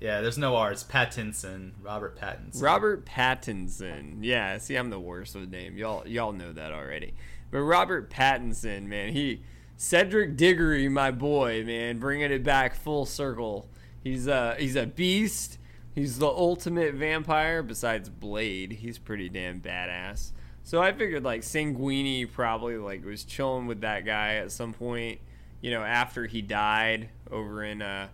[0.00, 0.70] Yeah, there's no R.
[0.70, 1.73] It's Pattinson.
[1.83, 2.62] Robert Pattinson.
[2.62, 4.18] Robert Pattinson.
[4.20, 5.76] Yeah, see, I'm the worst with name.
[5.76, 7.15] Y'all, y'all know that already.
[7.50, 9.42] But Robert Pattinson, man, he
[9.76, 13.68] Cedric Diggory, my boy, man, bringing it back full circle.
[14.05, 15.58] He's a he's a beast.
[15.94, 17.62] He's the ultimate vampire.
[17.62, 20.33] Besides Blade, he's pretty damn badass.
[20.62, 25.20] So I figured like Sanguini probably like was chilling with that guy at some point,
[25.60, 28.08] you know, after he died over in uh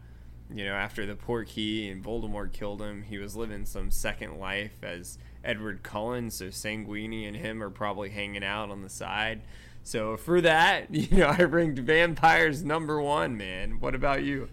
[0.52, 4.82] you know, after the Portkey and Voldemort killed him, he was living some second life
[4.82, 6.30] as Edward Cullen.
[6.30, 9.42] So Sanguini and him are probably hanging out on the side.
[9.82, 13.80] So for that, you know, I ranked vampires number one, man.
[13.80, 14.48] What about you?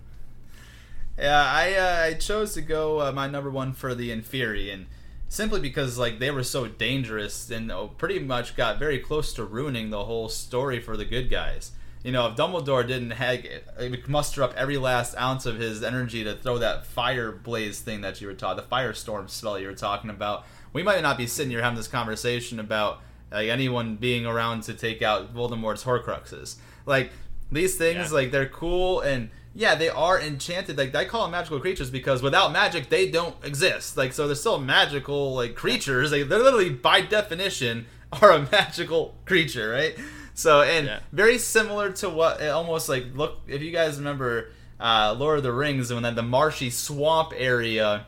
[1.17, 4.85] Yeah, I uh, I chose to go uh, my number one for the Inferi, and
[5.27, 9.43] simply because like they were so dangerous and uh, pretty much got very close to
[9.43, 11.71] ruining the whole story for the good guys.
[12.03, 13.43] You know, if Dumbledore didn't have,
[14.07, 18.21] muster up every last ounce of his energy to throw that fire blaze thing that
[18.21, 21.49] you were taught, the firestorm spell you were talking about, we might not be sitting
[21.49, 26.55] here having this conversation about like anyone being around to take out Voldemort's Horcruxes.
[26.85, 27.11] Like
[27.51, 28.15] these things, Yeah.
[28.15, 30.77] like they're cool and yeah, they are enchanted.
[30.77, 33.97] Like I call them magical creatures because without magic, they don't exist.
[33.97, 36.11] Like so, they're still magical like creatures.
[36.11, 37.87] Like they're literally by definition
[38.21, 39.97] are a magical creature, right?
[40.35, 40.99] So and Yeah.
[41.11, 45.43] very similar to what it almost like look if you guys remember uh, Lord of
[45.43, 48.05] the Rings when that the marshy swamp area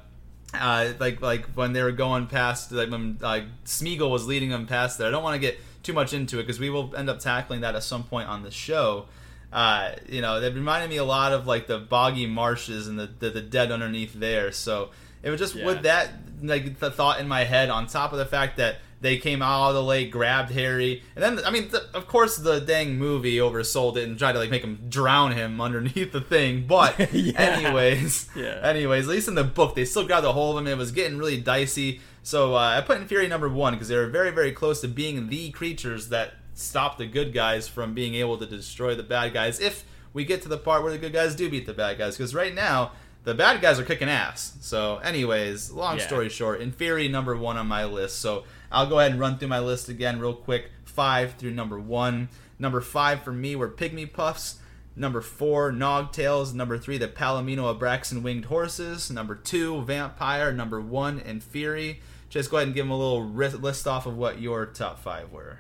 [0.53, 4.67] uh, like like when they were going past like when like Smeagol was leading them
[4.67, 5.07] past there.
[5.07, 7.61] I don't want to get too much into it because we will end up tackling
[7.61, 9.05] that at some point on the show.
[9.51, 13.09] Uh, you know, it reminded me a lot of like the boggy marshes and the
[13.19, 14.51] the, the dead underneath there.
[14.51, 14.89] So
[15.23, 15.65] it was just Yeah.
[15.65, 16.09] with that
[16.41, 19.69] like the thought in my head on top of the fact that they came out
[19.69, 23.37] of the lake, grabbed Harry, and then I mean, th- of course, the dang movie
[23.37, 26.65] oversold it and tried to like make him drown him underneath the thing.
[26.67, 27.39] But Yeah.
[27.39, 28.59] anyways, Yeah.
[28.61, 30.71] anyways, at least in the book, they still grabbed a hold of him.
[30.71, 32.01] It was getting really dicey.
[32.23, 35.29] So uh, I put Inferi number one because they were very, very close to being
[35.29, 39.59] the creatures that stop the good guys from being able to destroy the bad guys.
[39.59, 42.17] If we get to the part where the good guys do beat the bad guys,
[42.17, 42.91] because right now
[43.23, 44.53] the bad guys are kicking ass.
[44.61, 46.07] So, anyways, long Yeah.
[46.07, 48.19] story short, Inferi number one on my list.
[48.19, 50.71] So I'll go ahead and run through my list again real quick.
[50.85, 52.29] Five through number one.
[52.57, 54.55] Number five for me were Pygmy Puffs.
[54.95, 56.53] Number four, Nogtails.
[56.53, 59.09] Number three, the Palomino Abraxan Winged Horses.
[59.09, 60.51] Number two, Vampire.
[60.51, 62.01] Number one, Fury.
[62.29, 65.31] Just go ahead and give them a little list off of what your top five
[65.31, 65.59] were.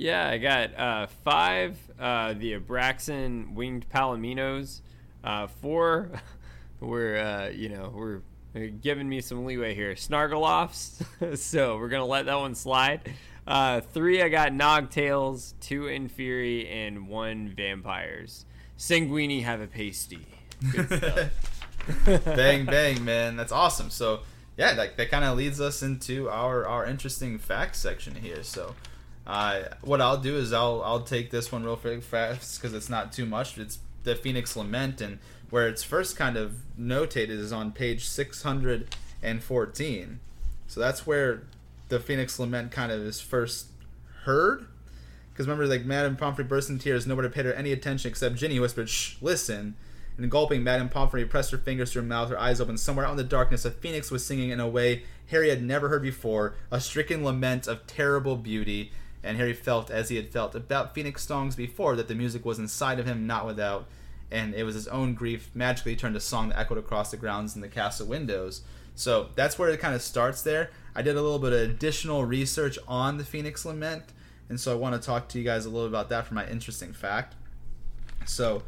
[0.00, 4.80] Yeah, I got uh, five, uh, the Abraxan winged palominos.
[5.22, 6.08] Uh, four,
[6.80, 8.22] we're, uh, you know, we're
[8.54, 9.92] we're giving me some leeway here.
[9.92, 13.12] Snargaluffs, so we're going to let that one slide.
[13.46, 18.46] Uh, three, I got Nogtails, two Inferi, and one Vampires.
[18.78, 20.26] Sanguini have a pasty.
[20.72, 22.24] Good stuff.
[22.24, 24.20] bang bang man that's awesome so
[24.58, 28.74] yeah that, that kind of leads us into our our interesting facts section here so
[29.30, 32.88] uh, what i'll do is i'll i'll take this one real fa- fast because it's
[32.88, 35.18] not too much it's the phoenix lament and
[35.50, 40.20] where it's first kind of notated is on page 614
[40.66, 41.42] so that's where
[41.88, 43.66] the phoenix lament kind of is first
[44.24, 44.66] heard
[45.40, 47.06] because remember, like Madame Pomfrey burst into tears.
[47.06, 49.74] Nobody paid her any attention except Ginny whispered, "Shh, listen."
[50.18, 52.76] And gulping, Madame Pomfrey pressed her fingers to her mouth, her eyes open.
[52.76, 55.88] Somewhere out in the darkness, a phoenix was singing in a way Harry had never
[55.88, 58.92] heard before, a stricken lament of terrible beauty.
[59.22, 62.58] And Harry felt, as he had felt about phoenix songs before, that the music was
[62.58, 63.86] inside of him, not without.
[64.30, 67.54] And it was his own grief magically turned a song that echoed across the grounds
[67.54, 68.62] and the castle windows.
[68.94, 70.70] So that's where it kind of starts there.
[70.94, 74.04] I did a little bit of additional research on the Phoenix Lament,
[74.48, 76.46] and so I want to talk to you guys a little about that for my
[76.48, 77.34] interesting fact.
[78.26, 78.62] So,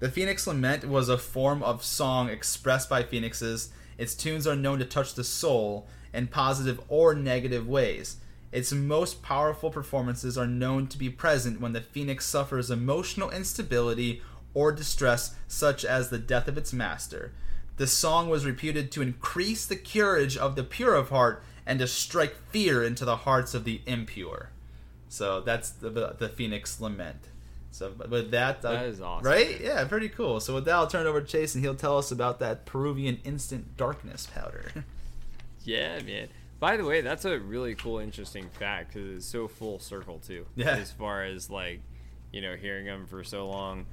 [0.00, 3.70] the Phoenix Lament was a form of song expressed by phoenixes.
[3.96, 8.16] Its tunes are known to touch the soul in positive or negative ways.
[8.54, 14.22] Its most powerful performances are known to be present when the phoenix suffers emotional instability
[14.54, 17.32] or distress, such as the death of its master.
[17.78, 21.88] The song was reputed to increase the courage of the pure of heart and to
[21.88, 24.50] strike fear into the hearts of the impure.
[25.08, 27.28] So that's the the Phoenix Lament.
[27.72, 29.26] So with that, uh, That is awesome.
[29.26, 29.60] right?
[29.60, 30.38] Yeah, pretty cool.
[30.38, 32.66] So with that, I'll turn it over to Chase, and he'll tell us about that
[32.66, 34.70] Peruvian instant darkness powder.
[35.64, 36.28] Yeah, man.
[36.64, 40.46] By the way, that's a really cool, interesting fact because it's so full circle too.
[40.56, 40.76] Yeah.
[40.76, 41.82] As far as like,
[42.32, 43.84] you know, hearing them for so long.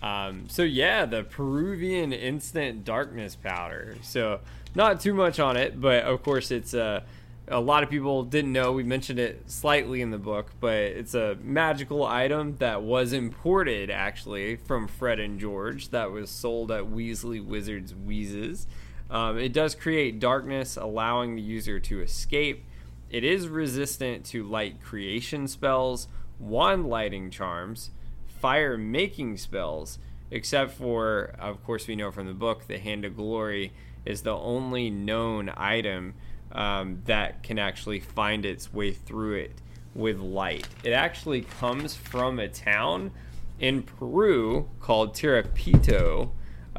[0.00, 3.96] Um, so yeah, the Peruvian instant darkness powder.
[4.02, 4.38] So
[4.76, 7.02] not too much on it, but of course it's a.
[7.48, 8.70] a lot of people didn't know.
[8.70, 13.90] We mentioned it slightly in the book, but it's a magical item that was imported
[13.90, 18.68] actually from Fred and George that was sold at Weasley Wizards Wheezes.
[19.10, 22.64] Um, it does create darkness, allowing the user to escape.
[23.10, 26.06] It is resistant to light creation spells,
[26.38, 27.90] wand lighting charms,
[28.28, 29.98] fire making spells,
[30.30, 33.72] except for, of course, we know from the book, the Hand of Glory
[34.04, 36.14] is the only known item
[36.52, 39.52] um, that can actually find its way through it
[39.94, 40.66] with light.
[40.84, 43.10] It actually comes from a town
[43.58, 46.30] in Peru called Tarapoto,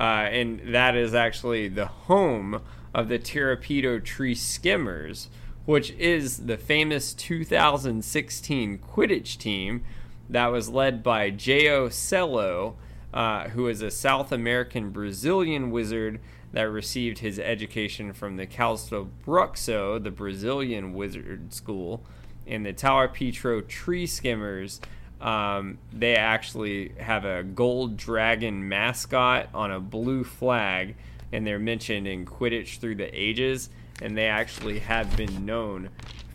[0.01, 2.59] uh, and that is actually the home
[2.91, 5.29] of the Tarapoto Tree Skimmers,
[5.65, 9.83] which is the famous 2016 Quidditch team
[10.27, 11.89] that was led by J.O.
[11.89, 12.77] Cello,
[13.13, 16.19] uh, who is a South American Brazilian wizard
[16.51, 22.03] that received his education from the Calsto Bruxo, the Brazilian wizard school,
[22.47, 24.81] and the Tarapoto Tree Skimmers.
[25.21, 30.95] Um, they actually have a gold dragon mascot on a blue flag,
[31.31, 33.69] and they're mentioned in Quidditch through the ages.
[34.01, 35.89] And they actually have been known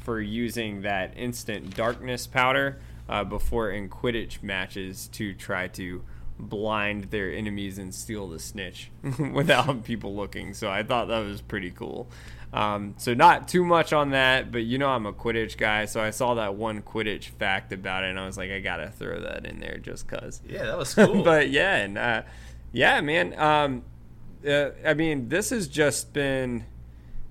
[0.05, 6.05] for using that instant darkness powder uh, before in Quidditch matches to try to
[6.39, 8.91] blind their enemies and steal the snitch
[9.33, 10.55] without people looking.
[10.55, 12.09] So I thought that was pretty cool.
[12.53, 16.01] Um, so not too much on that, but you know I'm a Quidditch guy, so
[16.01, 19.21] I saw that one Quidditch fact about it, and I was like, I gotta throw
[19.21, 20.41] that in there just cause.
[20.49, 21.23] Yeah, that was cool.
[21.23, 22.23] but yeah, and uh,
[22.73, 23.39] yeah, man.
[23.39, 23.85] Um,
[24.47, 26.65] uh, I mean, this has just been.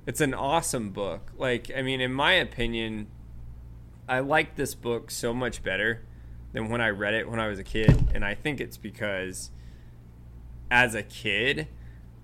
[0.06, 1.32] It's an awesome book.
[1.36, 3.08] Like, I mean, in my opinion,
[4.08, 6.04] I like this book so much better
[6.54, 9.50] than when I read it when I was a kid, and I think it's because
[10.70, 11.68] as a kid,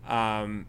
[0.08, 0.68] um,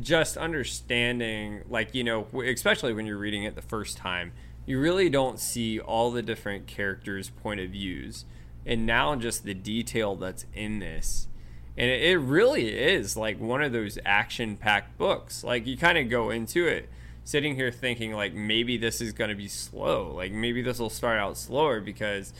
[0.00, 4.32] just understanding, like you know, especially when you're reading it the first time,
[4.66, 8.24] you really don't see all the different characters' point of views,
[8.64, 11.28] and now just the detail that's in this.
[11.76, 15.42] And it, really is like one of those action-packed books.
[15.42, 16.88] Like you kind of go into it
[17.24, 20.90] sitting here thinking like maybe this is going to be slow like maybe this will
[20.90, 22.34] start out slower because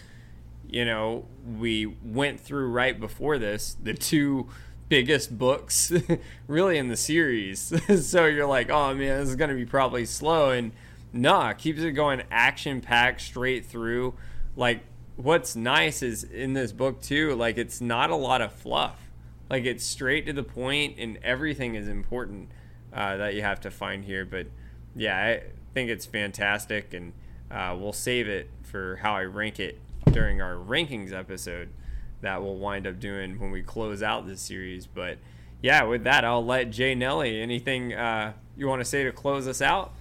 [0.68, 1.24] you know
[1.58, 4.47] we went through right before this the two
[4.88, 5.92] biggest books
[6.46, 7.72] really in the series.
[8.02, 10.50] So you're like oh man this is going to be probably slow.
[10.50, 10.72] And
[11.12, 14.14] nah keeps it going action packed straight through.
[14.56, 14.82] Like
[15.16, 18.98] what's nice is in this book too like it's not a lot of fluff.
[19.50, 22.50] Like it's straight to the point and everything is important
[22.94, 24.24] uh, that you have to find here.
[24.24, 24.46] But
[24.94, 25.42] yeah, I
[25.74, 27.12] think it's fantastic, and
[27.50, 29.80] uh, we'll save it for how I rank it
[30.12, 31.70] during our rankings episode
[32.24, 34.86] that we'll wind up doing when we close out this series.
[34.86, 35.18] But
[35.62, 37.40] yeah, with that, I'll let Jay Nelly.
[37.40, 39.92] Anything uh, you want to say to close us out?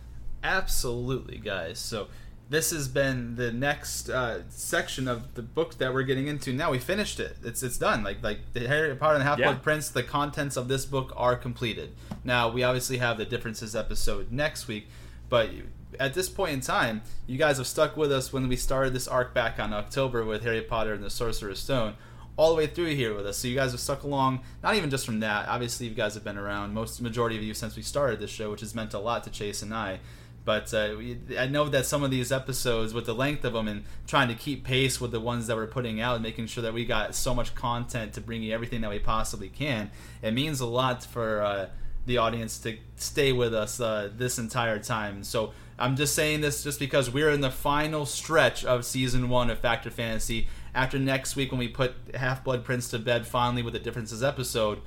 [0.44, 1.80] Absolutely, guys.
[1.80, 2.08] So
[2.50, 6.52] this has been the next uh, section of the book that we're getting into.
[6.54, 7.38] Now we finished it.
[7.44, 8.04] It's it's done.
[8.04, 9.60] Like like the Harry Potter and the Half Blood Yeah.
[9.60, 9.90] Prince.
[9.90, 11.94] The contents of this book are completed.
[12.24, 14.88] Now we obviously have the differences episode next week,
[15.30, 15.50] but
[16.00, 19.08] at this point in time, you guys have stuck with us when we started this
[19.08, 21.94] arc back on October with Harry Potter and the Sorcerer's Stone.
[22.36, 24.42] All the way through here with us, so you guys have stuck along.
[24.64, 25.48] Not even just from that.
[25.48, 26.74] Obviously, you guys have been around.
[26.74, 29.30] Most majority of you since we started this show, which has meant a lot to
[29.30, 30.00] Chase and I.
[30.46, 33.68] But uh, we, I know that some of these episodes, with the length of them
[33.68, 36.64] and trying to keep pace with the ones that we're putting out, and making sure
[36.64, 40.34] that we got so much content to bring you everything that we possibly can, it
[40.34, 41.70] means a lot for uh,
[42.06, 45.24] the audience to stay with us uh, this entire time.
[45.24, 49.50] So I'm just saying this just because we're in the final stretch of season one
[49.50, 50.48] of Factor Fantasy.
[50.76, 54.24] After next week, when we put Half Blood Prince to bed finally with the Differences
[54.24, 54.82] episode,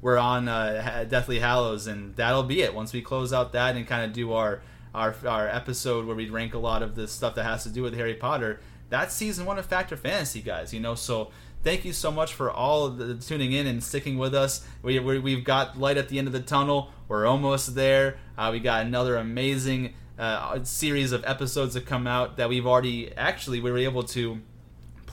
[0.00, 2.74] we're on uh, Deathly Hallows, and that'll be it.
[2.74, 4.62] Once we close out that and kind of do our
[4.94, 7.82] our our episode where we rank a lot of the stuff that has to do
[7.82, 8.60] with Harry Potter,
[8.90, 10.72] that's season one of Factor Fantasy, guys.
[10.72, 11.30] You know, so
[11.62, 14.66] thank you so much for all the tuning in and sticking with us.
[14.82, 16.92] We, we we've got light at the end of the tunnel.
[17.06, 18.18] We're almost there.
[18.36, 23.12] Uh, we got another amazing uh, series of episodes that come out that we've already
[23.16, 24.40] actually we were able to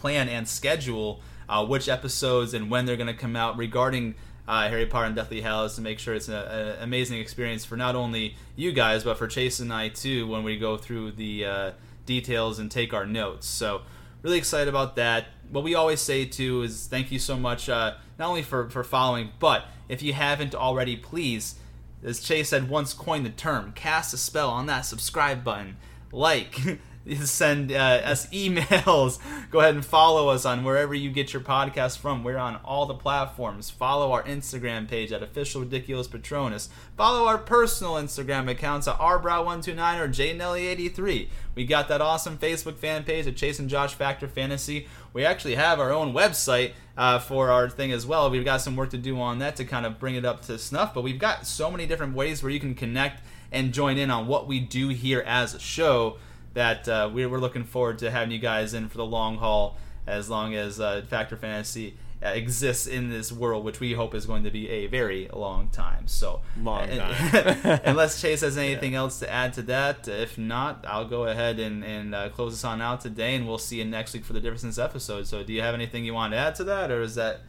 [0.06, 1.19] plan and schedule
[1.50, 4.14] uh, which episodes and when they're going to come out regarding
[4.48, 7.95] uh, Harry Potter and Deathly Hallows to make sure it's an amazing experience for not
[7.95, 11.72] only you guys but for Chase and I too when we go through the uh,
[12.06, 13.48] details and take our notes.
[13.48, 13.82] So
[14.22, 15.25] really excited about that.
[15.50, 18.84] What we always say too is thank you so much uh, not only for for
[18.84, 21.56] following but if you haven't already, please.
[22.03, 25.77] As Chase had once coined the term, cast a spell on that subscribe button.
[26.11, 26.59] Like,
[27.24, 29.19] send uh, us emails.
[29.51, 32.24] Go ahead and follow us on wherever you get your podcast from.
[32.24, 33.69] We're on all the platforms.
[33.69, 36.69] Follow our Instagram page at Official Ridiculous Patronus.
[36.98, 41.27] Follow our personal Instagram accounts at rbrow129 or jnelly83.
[41.53, 44.88] We got that awesome Facebook fan page at Chase and Josh Factor Fantasy.
[45.14, 48.30] We actually have our own website uh, for our thing as well.
[48.30, 50.58] We've got some work to do on that to kind of bring it up to
[50.58, 54.09] snuff, but we've got so many different ways where you can connect and join in
[54.09, 56.17] on what we do here as a show
[56.56, 59.77] that uh, we're, we're looking forward to having you guys in for the long haul
[60.08, 64.25] as long as uh, Factor Fantasy uh, exists in this world, which we hope is
[64.25, 66.08] going to be a very long time.
[66.08, 67.80] So, Long time.
[67.85, 71.84] unless Chase has anything else to add to that, if not, I'll go ahead and,
[71.84, 74.40] and uh, close this on out today, and we'll see you next week for the
[74.40, 75.27] Differences episode.
[75.27, 77.42] So, do you have anything you want to add to that, or is that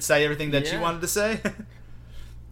[0.00, 1.40] say everything that you wanted to say?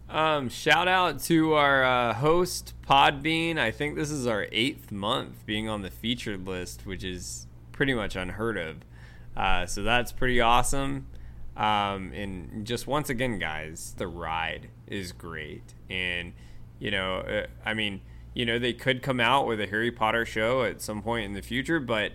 [0.09, 3.57] Um, shout out to our uh, host Podbean.
[3.57, 7.93] I think this is our eighth month being on the featured list, which is pretty
[7.93, 8.77] much unheard of.
[9.35, 11.07] Uh, so that's pretty awesome.
[11.57, 15.73] Um, and just once again, guys, the ride is great.
[15.89, 16.33] And
[16.79, 18.01] you know, uh, I mean,
[18.33, 21.33] you know, they could come out with a Harry Potter show at some point in
[21.33, 22.13] the future, but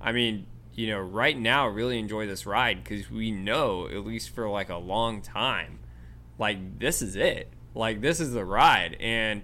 [0.00, 4.30] I mean, you know, right now, really enjoy this ride because we know, at least
[4.30, 5.80] for like a long time,
[6.38, 7.50] like this is it.
[7.74, 8.96] Like this is the ride.
[9.00, 9.42] And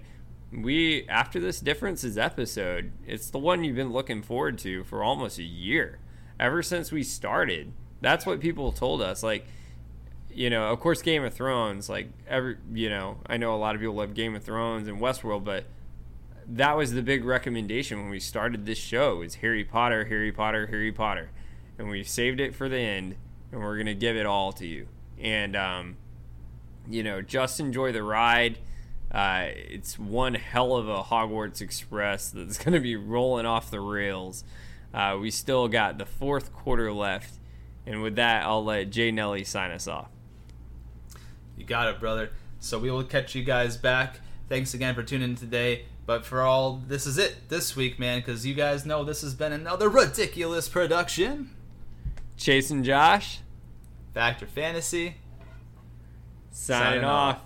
[0.51, 5.39] we after this differences episode it's the one you've been looking forward to for almost
[5.39, 5.99] a year.
[6.39, 9.23] Ever since we started that's what people told us.
[9.23, 9.45] Like
[10.33, 13.75] you know of course game of thrones like every you know i know a lot
[13.75, 15.65] of people love game of thrones and westworld but
[16.47, 20.67] that was the big recommendation when we started this show is harry potter harry potter
[20.67, 21.29] harry potter.
[21.77, 23.15] And we saved it for the end
[23.51, 24.87] and we're gonna give it all to you.
[25.19, 25.97] And um
[26.89, 28.57] you know, just enjoy the ride.
[29.11, 33.79] Uh, it's one hell of a Hogwarts Express that's going to be rolling off the
[33.79, 34.43] rails.
[34.93, 37.35] Uh, we still got the fourth quarter left.
[37.85, 40.09] And with that, I'll let Jay Nelly sign us off.
[41.57, 42.31] You got it, brother.
[42.59, 44.19] So we will catch you guys back.
[44.49, 45.85] Thanks again for tuning in today.
[46.05, 49.33] But for all, this is it this week, man, because you guys know this has
[49.33, 51.51] been another ridiculous production.
[52.37, 53.39] Chase and Josh,
[54.13, 55.15] Factor Fantasy.
[56.51, 57.35] Signing, Signing off.
[57.37, 57.41] off.